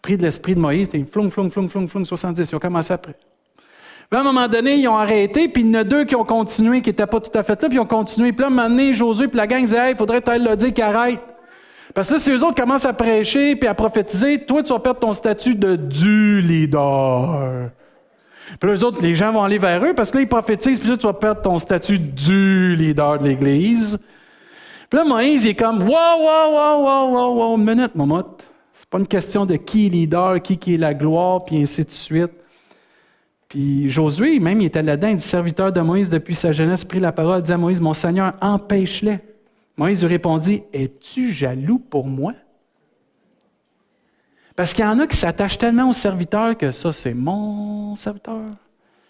Pris 0.02 0.18
de 0.18 0.24
l'esprit 0.24 0.56
de 0.56 0.60
Moïse, 0.60 0.88
c'était 0.92 1.04
flung, 1.10 1.30
flung, 1.30 1.50
flung, 1.50 1.68
flung, 1.68 1.88
flung, 1.88 2.06
70. 2.06 2.50
Ils 2.50 2.56
ont 2.56 2.60
commencé 2.60 2.94
à. 2.94 2.98
Puis 2.98 3.14
à 4.18 4.22
un 4.22 4.24
moment 4.24 4.48
donné, 4.48 4.76
ils 4.76 4.88
ont 4.88 4.98
arrêté, 4.98 5.50
puis 5.50 5.62
il 5.62 5.68
y 5.68 5.70
en 5.72 5.82
a 5.82 5.84
deux 5.84 6.06
qui 6.06 6.16
ont 6.16 6.24
continué, 6.24 6.82
qui 6.82 6.90
n'étaient 6.90 7.06
pas 7.06 7.20
tout 7.20 7.38
à 7.38 7.44
fait 7.44 7.62
là, 7.62 7.68
puis 7.68 7.78
ils 7.78 7.82
ont 7.82 7.86
continué. 7.86 8.32
Puis 8.32 8.42
là, 8.42 8.48
un 8.48 8.50
moment 8.50 8.70
donné, 8.70 8.94
Josué, 8.94 9.28
puis 9.28 9.38
la 9.38 9.46
gang 9.46 9.62
disait, 9.62 9.92
il 9.92 9.98
faudrait 9.98 10.22
t'aller 10.22 10.44
le 10.50 10.56
dire 10.56 10.74
qu'il 10.74 10.84
arrête. 10.84 11.20
Parce 11.94 12.08
que 12.08 12.14
là, 12.14 12.20
si 12.20 12.32
eux 12.32 12.44
autres 12.44 12.56
commencent 12.56 12.86
à 12.86 12.94
prêcher 12.94 13.56
puis 13.56 13.68
à 13.68 13.74
prophétiser, 13.74 14.46
toi, 14.46 14.64
tu 14.64 14.72
vas 14.72 14.80
perdre 14.80 15.00
ton 15.00 15.14
statut 15.14 15.56
de 15.56 15.76
du 15.76 16.42
leader. 16.42 17.72
Puis 18.60 18.70
eux 18.70 18.84
autres, 18.84 19.02
les 19.02 19.16
gens 19.16 19.32
vont 19.32 19.44
aller 19.44 19.58
vers 19.58 19.84
eux 19.84 19.94
parce 19.94 20.12
que 20.12 20.18
là, 20.18 20.24
ils 20.24 20.28
prophétisent, 20.28 20.80
puis 20.80 20.90
là, 20.90 20.98
tu 20.98 21.06
vas 21.06 21.14
perdre 21.14 21.42
ton 21.42 21.60
statut 21.60 22.00
du 22.00 22.76
leader 22.76 23.20
de 23.20 23.28
l'Église. 23.28 24.00
Puis 24.90 24.98
là, 24.98 25.06
Moïse, 25.06 25.46
il 25.46 25.50
est 25.50 25.56
comme, 25.56 25.84
wow, 25.84 25.90
wow, 25.90 26.54
wow, 26.54 26.84
wow, 26.84 27.12
wow, 27.12 27.36
wow, 27.36 27.58
une 27.58 27.66
minute, 27.66 27.96
mamotte. 27.96 28.48
C'est 28.74 28.90
pas 28.90 28.98
une 28.98 29.08
question 29.08 29.46
de 29.46 29.56
qui 29.56 29.88
est 29.88 29.90
leader, 29.90 30.42
qui, 30.42 30.58
qui 30.58 30.76
est 30.76 30.78
la 30.78 30.94
gloire, 30.94 31.44
puis 31.46 31.62
ainsi 31.62 31.84
de 31.84 31.92
suite. 31.92 32.32
Puis 33.50 33.90
Josué, 33.90 34.40
même, 34.40 34.62
il 34.62 34.66
était 34.66 34.84
là-dedans, 34.84 35.10
il 35.10 35.22
serviteur 35.22 35.72
de 35.72 35.82
Moïse 35.82 36.10
depuis 36.10 36.36
sa 36.36 36.52
jeunesse, 36.52 36.86
prit 36.86 37.00
la 37.00 37.12
parole, 37.12 37.42
dit 37.42 37.52
à 37.52 37.58
Moïse, 37.58 37.82
mon 37.82 37.94
Seigneur, 37.94 38.34
empêche-les. 38.42 39.20
Moïse 39.76 40.02
lui 40.02 40.10
répondit, 40.10 40.64
es-tu 40.74 41.32
jaloux 41.32 41.80
pour 41.80 42.06
moi? 42.06 42.34
Parce 44.60 44.74
qu'il 44.74 44.84
y 44.84 44.88
en 44.90 45.00
a 45.00 45.08
qui 45.08 45.16
s'attachent 45.16 45.58
tellement 45.58 45.90
au 45.90 45.94
serviteur 45.94 46.58
que 46.58 46.72
ça, 46.72 46.92
c'est 46.92 47.14
mon 47.14 47.96
serviteur, 47.96 48.42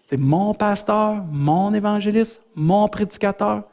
c'est 0.07 0.19
mon 0.19 0.53
pasteur, 0.53 1.23
mon 1.31 1.73
évangéliste, 1.73 2.39
mon 2.53 2.87
prédicateur. 2.87 3.63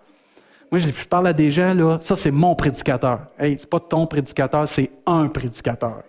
Moi, 0.72 0.78
je 0.78 0.90
parle 1.04 1.26
à 1.26 1.34
des 1.34 1.50
gens, 1.50 1.74
là, 1.74 1.98
ça, 2.00 2.16
c'est 2.16 2.30
mon 2.30 2.54
prédicateur. 2.54 3.26
Hey, 3.38 3.58
c'est 3.58 3.68
pas 3.68 3.78
ton 3.78 4.06
prédicateur, 4.06 4.66
c'est 4.66 4.90
un 5.04 5.28
prédicateur. 5.28 6.02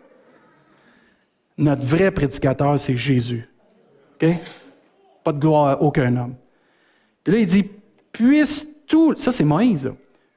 Notre 1.58 1.86
vrai 1.86 2.12
prédicateur, 2.12 2.80
c'est 2.80 2.96
Jésus. 2.96 3.50
OK? 4.24 4.30
Pas 5.22 5.34
de 5.34 5.40
gloire 5.40 5.68
à 5.68 5.82
aucun 5.82 6.16
homme. 6.16 6.36
Puis 7.26 7.34
là, 7.34 7.40
il 7.40 7.46
dit, 7.46 7.70
puisse 8.14 8.66
tout, 8.88 9.18
ça 9.18 9.34
c'est 9.34 9.44
Moïse, 9.44 9.92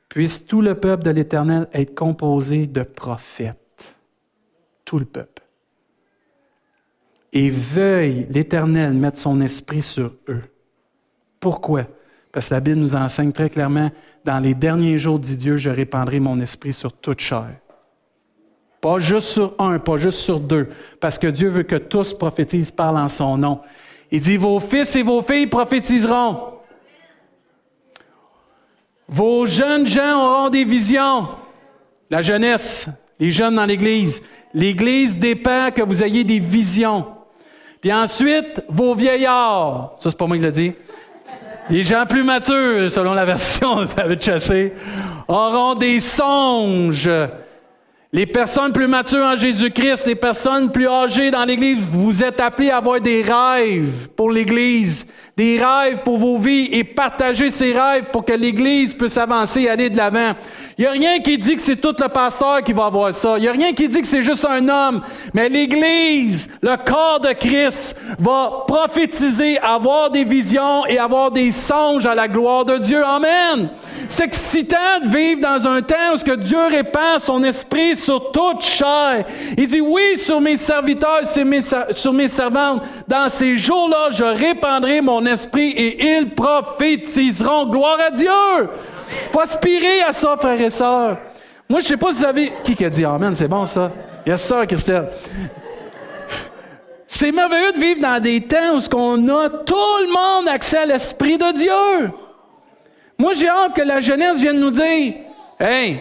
puisse 0.08 0.44
tout 0.44 0.60
le 0.60 0.74
peuple 0.74 1.04
de 1.04 1.10
l'Éternel 1.10 1.68
être 1.72 1.94
composé 1.94 2.66
de 2.66 2.82
prophètes 2.82 3.59
le 4.98 5.04
peuple. 5.04 5.42
Et 7.32 7.50
veuille 7.50 8.26
l'Éternel 8.30 8.92
mettre 8.92 9.18
son 9.18 9.40
esprit 9.40 9.82
sur 9.82 10.14
eux. 10.28 10.42
Pourquoi? 11.38 11.84
Parce 12.32 12.48
que 12.48 12.54
la 12.54 12.60
Bible 12.60 12.78
nous 12.78 12.94
enseigne 12.94 13.32
très 13.32 13.50
clairement, 13.50 13.90
dans 14.24 14.38
les 14.38 14.54
derniers 14.54 14.98
jours, 14.98 15.18
dit 15.18 15.36
Dieu, 15.36 15.56
je 15.56 15.70
répandrai 15.70 16.20
mon 16.20 16.40
esprit 16.40 16.72
sur 16.72 16.92
toute 16.92 17.20
chair. 17.20 17.56
Pas 18.80 18.98
juste 18.98 19.28
sur 19.28 19.54
un, 19.58 19.78
pas 19.78 19.96
juste 19.96 20.18
sur 20.18 20.40
deux, 20.40 20.68
parce 21.00 21.18
que 21.18 21.26
Dieu 21.26 21.48
veut 21.48 21.64
que 21.64 21.76
tous 21.76 22.14
prophétisent, 22.14 22.70
parlent 22.70 22.98
en 22.98 23.08
son 23.08 23.36
nom. 23.36 23.60
Il 24.10 24.20
dit, 24.20 24.36
vos 24.36 24.58
fils 24.58 24.96
et 24.96 25.02
vos 25.02 25.22
filles 25.22 25.46
prophétiseront. 25.46 26.54
Vos 29.08 29.46
jeunes 29.46 29.86
gens 29.86 30.24
auront 30.24 30.50
des 30.50 30.64
visions. 30.64 31.28
La 32.10 32.22
jeunesse, 32.22 32.88
les 33.20 33.30
jeunes 33.30 33.54
dans 33.56 33.66
l'Église. 33.66 34.22
L'Église 34.52 35.16
dépend 35.16 35.70
que 35.70 35.82
vous 35.82 36.02
ayez 36.02 36.24
des 36.24 36.40
visions. 36.40 37.06
Puis 37.80 37.92
ensuite, 37.92 38.64
vos 38.68 38.94
vieillards, 38.94 39.92
ça 39.98 40.10
c'est 40.10 40.18
pas 40.18 40.26
moi 40.26 40.36
qui 40.36 40.42
l'ai 40.42 40.50
dit, 40.50 40.72
les 41.70 41.84
gens 41.84 42.04
plus 42.06 42.24
matures, 42.24 42.90
selon 42.90 43.12
la 43.12 43.24
version 43.24 43.84
de 43.84 44.20
Chassé, 44.20 44.72
auront 45.28 45.74
des 45.74 46.00
songes. 46.00 47.10
Les 48.12 48.26
personnes 48.26 48.72
plus 48.72 48.88
matures 48.88 49.24
en 49.24 49.36
Jésus-Christ, 49.36 50.04
les 50.06 50.16
personnes 50.16 50.72
plus 50.72 50.88
âgées 50.88 51.30
dans 51.30 51.44
l'Église, 51.44 51.78
vous 51.78 52.24
êtes 52.24 52.40
appelés 52.40 52.70
à 52.70 52.78
avoir 52.78 53.00
des 53.00 53.22
rêves 53.22 54.08
pour 54.16 54.32
l'Église, 54.32 55.06
des 55.40 55.58
rêves 55.58 56.00
pour 56.04 56.18
vos 56.18 56.36
vies 56.36 56.68
et 56.70 56.84
partager 56.84 57.50
ces 57.50 57.72
rêves 57.72 58.10
pour 58.12 58.26
que 58.26 58.34
l'Église 58.34 58.92
puisse 58.92 59.16
avancer 59.16 59.62
et 59.62 59.70
aller 59.70 59.88
de 59.88 59.96
l'avant. 59.96 60.34
Il 60.76 60.82
n'y 60.82 60.86
a 60.86 60.90
rien 60.90 61.18
qui 61.20 61.38
dit 61.38 61.56
que 61.56 61.62
c'est 61.62 61.80
tout 61.80 61.94
le 61.98 62.08
pasteur 62.08 62.62
qui 62.62 62.74
va 62.74 62.84
avoir 62.84 63.14
ça. 63.14 63.38
Il 63.38 63.40
n'y 63.40 63.48
a 63.48 63.52
rien 63.52 63.72
qui 63.72 63.88
dit 63.88 64.02
que 64.02 64.06
c'est 64.06 64.20
juste 64.20 64.44
un 64.44 64.68
homme. 64.68 65.00
Mais 65.32 65.48
l'Église, 65.48 66.50
le 66.60 66.76
corps 66.76 67.20
de 67.20 67.32
Christ, 67.32 67.96
va 68.18 68.64
prophétiser, 68.66 69.58
avoir 69.60 70.10
des 70.10 70.24
visions 70.24 70.84
et 70.84 70.98
avoir 70.98 71.30
des 71.30 71.52
songes 71.52 72.04
à 72.04 72.14
la 72.14 72.28
gloire 72.28 72.66
de 72.66 72.76
Dieu. 72.76 73.02
Amen. 73.02 73.70
C'est 74.10 74.24
excitant 74.24 75.00
de 75.02 75.08
vivre 75.08 75.40
dans 75.40 75.66
un 75.66 75.80
temps 75.80 76.12
où 76.12 76.16
ce 76.16 76.24
que 76.24 76.34
Dieu 76.34 76.66
répand 76.68 77.18
son 77.18 77.42
esprit 77.44 77.96
sur 77.96 78.30
toute 78.32 78.60
chair. 78.60 79.24
Il 79.56 79.68
dit 79.68 79.80
oui 79.80 80.16
sur 80.18 80.40
mes 80.40 80.56
serviteurs, 80.56 81.20
sur 81.24 82.12
mes 82.12 82.28
servantes. 82.28 82.82
Dans 83.08 83.28
ces 83.28 83.56
jours-là, 83.56 84.10
je 84.10 84.24
répandrai 84.24 85.00
mon 85.00 85.24
esprit 85.32 85.70
et 85.70 86.16
ils 86.16 86.34
prophétiseront. 86.34 87.66
Gloire 87.66 87.98
à 88.06 88.10
Dieu. 88.10 88.70
Faut 89.30 89.40
aspirer 89.40 90.02
à 90.06 90.12
ça, 90.12 90.36
frères 90.36 90.60
et 90.60 90.70
sœurs. 90.70 91.18
Moi, 91.68 91.80
je 91.80 91.86
sais 91.86 91.96
pas 91.96 92.10
si 92.12 92.18
vous 92.18 92.24
avez... 92.24 92.52
Qui 92.64 92.74
qui 92.74 92.84
a 92.84 92.90
dit 92.90 93.04
Amen? 93.04 93.34
C'est 93.34 93.48
bon, 93.48 93.64
ça? 93.66 93.90
Yes, 94.26 94.42
sir, 94.42 94.66
Christelle. 94.66 95.08
C'est 97.06 97.32
merveilleux 97.32 97.72
de 97.72 97.78
vivre 97.78 98.00
dans 98.00 98.20
des 98.20 98.40
temps 98.40 98.76
où 98.76 98.96
on 98.96 99.28
a 99.28 99.48
tout 99.48 99.74
le 99.74 100.12
monde 100.12 100.48
accès 100.48 100.78
à 100.78 100.86
l'Esprit 100.86 101.36
de 101.36 101.52
Dieu. 101.52 102.12
Moi, 103.18 103.34
j'ai 103.34 103.48
hâte 103.48 103.74
que 103.74 103.82
la 103.82 104.00
jeunesse 104.00 104.38
vienne 104.38 104.60
nous 104.60 104.70
dire 104.70 105.14
Hey, 105.58 106.00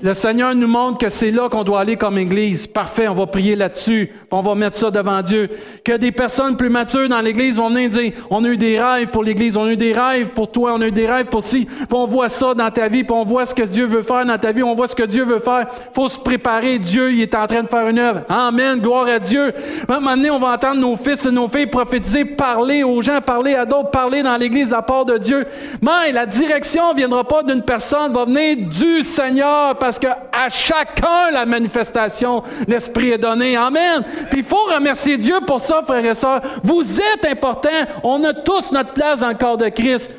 le 0.00 0.14
Seigneur 0.14 0.54
nous 0.54 0.68
montre 0.68 0.98
que 0.98 1.08
c'est 1.08 1.32
là 1.32 1.48
qu'on 1.48 1.64
doit 1.64 1.80
aller 1.80 1.96
comme 1.96 2.18
Église. 2.18 2.68
Parfait, 2.68 3.08
on 3.08 3.14
va 3.14 3.26
prier 3.26 3.56
là-dessus, 3.56 4.10
on 4.30 4.42
va 4.42 4.54
mettre 4.54 4.76
ça 4.76 4.90
devant 4.90 5.22
Dieu. 5.22 5.50
Que 5.84 5.96
des 5.96 6.12
personnes 6.12 6.56
plus 6.56 6.68
matures 6.68 7.08
dans 7.08 7.20
l'Église 7.20 7.56
vont 7.56 7.68
venir 7.68 7.88
dire, 7.88 8.12
on 8.30 8.44
a 8.44 8.48
eu 8.48 8.56
des 8.56 8.80
rêves 8.80 9.08
pour 9.08 9.24
l'Église, 9.24 9.56
on 9.56 9.64
a 9.64 9.72
eu 9.72 9.76
des 9.76 9.92
rêves 9.92 10.30
pour 10.30 10.52
toi, 10.52 10.74
on 10.74 10.80
a 10.80 10.86
eu 10.86 10.92
des 10.92 11.06
rêves 11.06 11.26
pour 11.26 11.42
puis 11.42 11.66
on 11.90 12.06
voit 12.06 12.28
ça 12.28 12.54
dans 12.54 12.70
ta 12.70 12.88
vie, 12.88 13.04
puis 13.04 13.14
on 13.14 13.24
voit 13.24 13.44
ce 13.44 13.54
que 13.54 13.62
Dieu 13.62 13.86
veut 13.86 14.02
faire 14.02 14.24
dans 14.24 14.38
ta 14.38 14.52
vie, 14.52 14.62
on 14.62 14.74
voit 14.74 14.86
ce 14.86 14.94
que 14.94 15.04
Dieu 15.04 15.24
veut 15.24 15.38
faire. 15.38 15.66
faut 15.94 16.08
se 16.08 16.18
préparer, 16.18 16.78
Dieu, 16.78 17.12
il 17.12 17.20
est 17.20 17.34
en 17.34 17.46
train 17.46 17.62
de 17.62 17.68
faire 17.68 17.88
une 17.88 17.98
œuvre. 17.98 18.22
Amen, 18.28 18.78
gloire 18.78 19.06
à 19.06 19.18
Dieu. 19.18 19.52
À 19.88 19.94
un 19.94 20.24
on 20.30 20.38
va 20.38 20.54
entendre 20.54 20.80
nos 20.80 20.96
fils 20.96 21.24
et 21.26 21.30
nos 21.30 21.48
filles 21.48 21.66
prophétiser, 21.66 22.24
parler 22.24 22.82
aux 22.82 23.00
gens, 23.02 23.20
parler 23.20 23.54
à 23.54 23.64
d'autres, 23.64 23.90
parler 23.90 24.22
dans 24.22 24.36
l'Église 24.36 24.68
de 24.68 24.72
la 24.72 24.82
part 24.82 25.04
de 25.04 25.18
Dieu. 25.18 25.46
Mais 25.80 26.12
la 26.12 26.26
direction 26.26 26.92
ne 26.92 26.96
viendra 26.96 27.24
pas 27.24 27.42
d'une 27.42 27.62
personne, 27.62 28.12
va 28.12 28.24
venir 28.24 28.56
du 28.68 29.02
Seigneur, 29.02 29.76
parce 29.88 29.98
qu'à 29.98 30.50
chacun 30.50 31.30
la 31.32 31.46
manifestation, 31.46 32.42
l'Esprit 32.66 33.12
est 33.12 33.18
donné. 33.18 33.56
Amen. 33.56 34.04
Puis 34.30 34.40
il 34.40 34.44
faut 34.44 34.66
remercier 34.70 35.16
Dieu 35.16 35.36
pour 35.46 35.60
ça, 35.60 35.82
frères 35.82 36.04
et 36.04 36.14
sœurs. 36.14 36.42
Vous 36.62 37.00
êtes 37.00 37.24
importants. 37.24 37.70
On 38.02 38.22
a 38.24 38.34
tous 38.34 38.70
notre 38.70 38.92
place 38.92 39.20
dans 39.20 39.30
le 39.30 39.34
corps 39.34 39.56
de 39.56 39.70
Christ. 39.70 40.12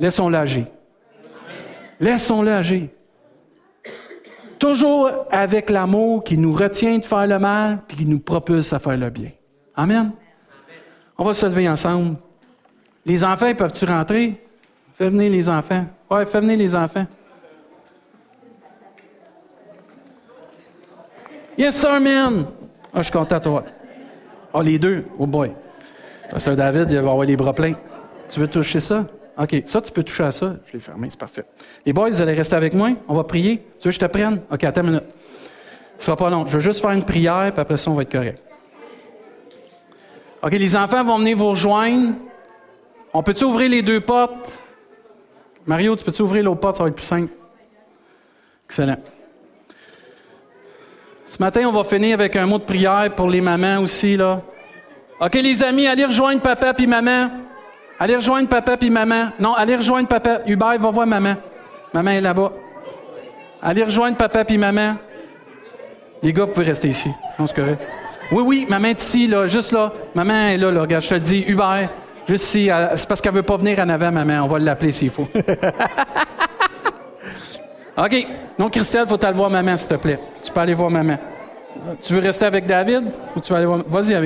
Laissons-le 0.00 0.36
agir. 0.36 0.64
Laissons-le 2.00 2.50
agir. 2.50 2.88
Toujours 4.58 5.08
avec 5.30 5.70
l'amour 5.70 6.24
qui 6.24 6.36
nous 6.36 6.52
retient 6.52 6.98
de 6.98 7.04
faire 7.04 7.28
le 7.28 7.38
mal, 7.38 7.78
puis 7.86 7.98
qui 7.98 8.06
nous 8.06 8.18
propulse 8.18 8.72
à 8.72 8.80
faire 8.80 8.96
le 8.96 9.08
bien. 9.08 9.30
Amen. 9.76 10.10
On 11.16 11.22
va 11.22 11.32
se 11.32 11.46
lever 11.46 11.68
ensemble. 11.68 12.16
Les 13.04 13.22
enfants, 13.22 13.54
peuvent-tu 13.54 13.84
rentrer? 13.84 14.44
Fais 14.98 15.08
venir 15.10 15.30
les 15.30 15.48
enfants. 15.48 15.86
Ouais, 16.10 16.26
fais 16.26 16.40
venir 16.40 16.58
les 16.58 16.74
enfants. 16.74 17.06
Yes, 21.58 21.76
sir, 21.76 22.00
man. 22.00 22.46
Ah, 22.92 22.98
je 22.98 23.04
suis 23.04 23.12
content, 23.12 23.40
toi. 23.40 23.64
Ah, 24.52 24.62
les 24.62 24.78
deux. 24.78 25.04
Oh 25.18 25.26
boy. 25.26 25.52
Pasteur 26.30 26.56
David, 26.56 26.90
il 26.90 26.96
va 26.96 27.10
avoir 27.10 27.24
les 27.24 27.36
bras 27.36 27.54
pleins. 27.54 27.74
Tu 28.28 28.40
veux 28.40 28.48
toucher 28.48 28.80
ça? 28.80 29.06
OK. 29.38 29.62
Ça, 29.66 29.80
tu 29.80 29.92
peux 29.92 30.02
toucher 30.02 30.24
à 30.24 30.30
ça. 30.30 30.56
Je 30.66 30.74
l'ai 30.74 30.80
fermé, 30.80 31.08
c'est 31.10 31.18
parfait. 31.18 31.44
Les 31.84 31.92
boys, 31.92 32.10
vous 32.10 32.22
allez 32.22 32.34
rester 32.34 32.56
avec 32.56 32.74
moi. 32.74 32.90
On 33.08 33.14
va 33.14 33.24
prier. 33.24 33.58
Tu 33.78 33.88
veux 33.88 33.90
que 33.90 33.94
je 33.94 33.98
te 34.00 34.06
prenne? 34.06 34.40
OK, 34.50 34.64
attends 34.64 34.82
une 34.82 34.88
minute. 34.88 35.04
Ce 35.98 36.06
sera 36.06 36.16
pas 36.16 36.28
long. 36.28 36.46
Je 36.46 36.54
veux 36.54 36.60
juste 36.60 36.80
faire 36.80 36.90
une 36.90 37.04
prière, 37.04 37.52
puis 37.52 37.60
après 37.60 37.76
ça, 37.76 37.90
on 37.90 37.94
va 37.94 38.02
être 38.02 38.12
correct. 38.12 38.42
OK, 40.42 40.52
les 40.52 40.76
enfants 40.76 41.04
vont 41.04 41.18
venir 41.18 41.36
vous 41.36 41.50
rejoindre. 41.50 42.14
On 43.14 43.22
peut-tu 43.22 43.44
ouvrir 43.44 43.70
les 43.70 43.82
deux 43.82 44.00
portes? 44.00 44.58
Mario, 45.64 45.96
tu 45.96 46.04
peux-tu 46.04 46.22
ouvrir 46.22 46.44
l'autre 46.44 46.60
porte? 46.60 46.76
Ça 46.76 46.82
va 46.82 46.90
être 46.90 46.96
plus 46.96 47.06
simple. 47.06 47.32
Excellent. 48.66 48.96
Ce 51.26 51.42
matin, 51.42 51.66
on 51.66 51.72
va 51.72 51.82
finir 51.82 52.14
avec 52.14 52.36
un 52.36 52.46
mot 52.46 52.58
de 52.58 52.62
prière 52.62 53.10
pour 53.16 53.28
les 53.28 53.40
mamans 53.40 53.80
aussi, 53.80 54.16
là. 54.16 54.42
OK, 55.20 55.34
les 55.34 55.60
amis, 55.60 55.88
allez 55.88 56.04
rejoindre 56.04 56.40
papa 56.40 56.72
puis 56.72 56.86
maman. 56.86 57.30
Allez 57.98 58.14
rejoindre 58.14 58.48
papa 58.48 58.76
puis 58.76 58.90
maman. 58.90 59.30
Non, 59.40 59.54
allez 59.54 59.74
rejoindre 59.74 60.06
papa. 60.06 60.42
Hubert, 60.46 60.78
va 60.78 60.90
voir 60.90 61.06
maman. 61.06 61.34
Maman 61.92 62.12
est 62.12 62.20
là-bas. 62.20 62.52
Allez 63.60 63.82
rejoindre 63.82 64.16
papa 64.16 64.44
puis 64.44 64.56
maman. 64.56 64.94
Les 66.22 66.32
gars, 66.32 66.44
vous 66.44 66.52
pouvez 66.52 66.66
rester 66.66 66.88
ici. 66.88 67.10
Oui, 68.30 68.42
oui, 68.46 68.66
ma 68.68 68.78
main 68.78 68.90
est 68.90 69.02
ici, 69.02 69.26
là, 69.26 69.48
juste 69.48 69.72
là. 69.72 69.92
Ma 70.14 70.22
main 70.22 70.50
est 70.50 70.58
là, 70.58 70.70
là. 70.70 70.82
Regarde, 70.82 71.02
je 71.02 71.08
te 71.08 71.14
le 71.14 71.20
dis, 71.20 71.44
Hubert, 71.48 71.88
juste 72.28 72.44
ici. 72.44 72.70
C'est 72.94 73.08
parce 73.08 73.20
qu'elle 73.20 73.34
veut 73.34 73.42
pas 73.42 73.56
venir 73.56 73.80
en 73.80 73.88
avant, 73.88 74.12
ma 74.12 74.24
main. 74.24 74.42
On 74.42 74.46
va 74.46 74.60
l'appeler 74.60 74.92
s'il 74.92 75.10
faut. 75.10 75.28
OK. 77.96 78.26
Non, 78.58 78.68
Christelle, 78.68 79.06
faut 79.06 79.22
aller 79.24 79.36
voir 79.36 79.50
maman, 79.50 79.76
s'il 79.76 79.88
te 79.88 79.94
plaît. 79.94 80.18
Tu 80.42 80.52
peux 80.52 80.60
aller 80.60 80.74
voir 80.74 80.90
maman. 80.90 81.18
Tu 82.00 82.14
veux 82.14 82.20
rester 82.20 82.46
avec 82.46 82.66
David 82.66 83.04
ou 83.34 83.40
tu 83.40 83.52
vas 83.52 83.58
aller 83.58 83.66
voir... 83.66 83.80
Vas-y 83.86 84.14
avec 84.14 84.24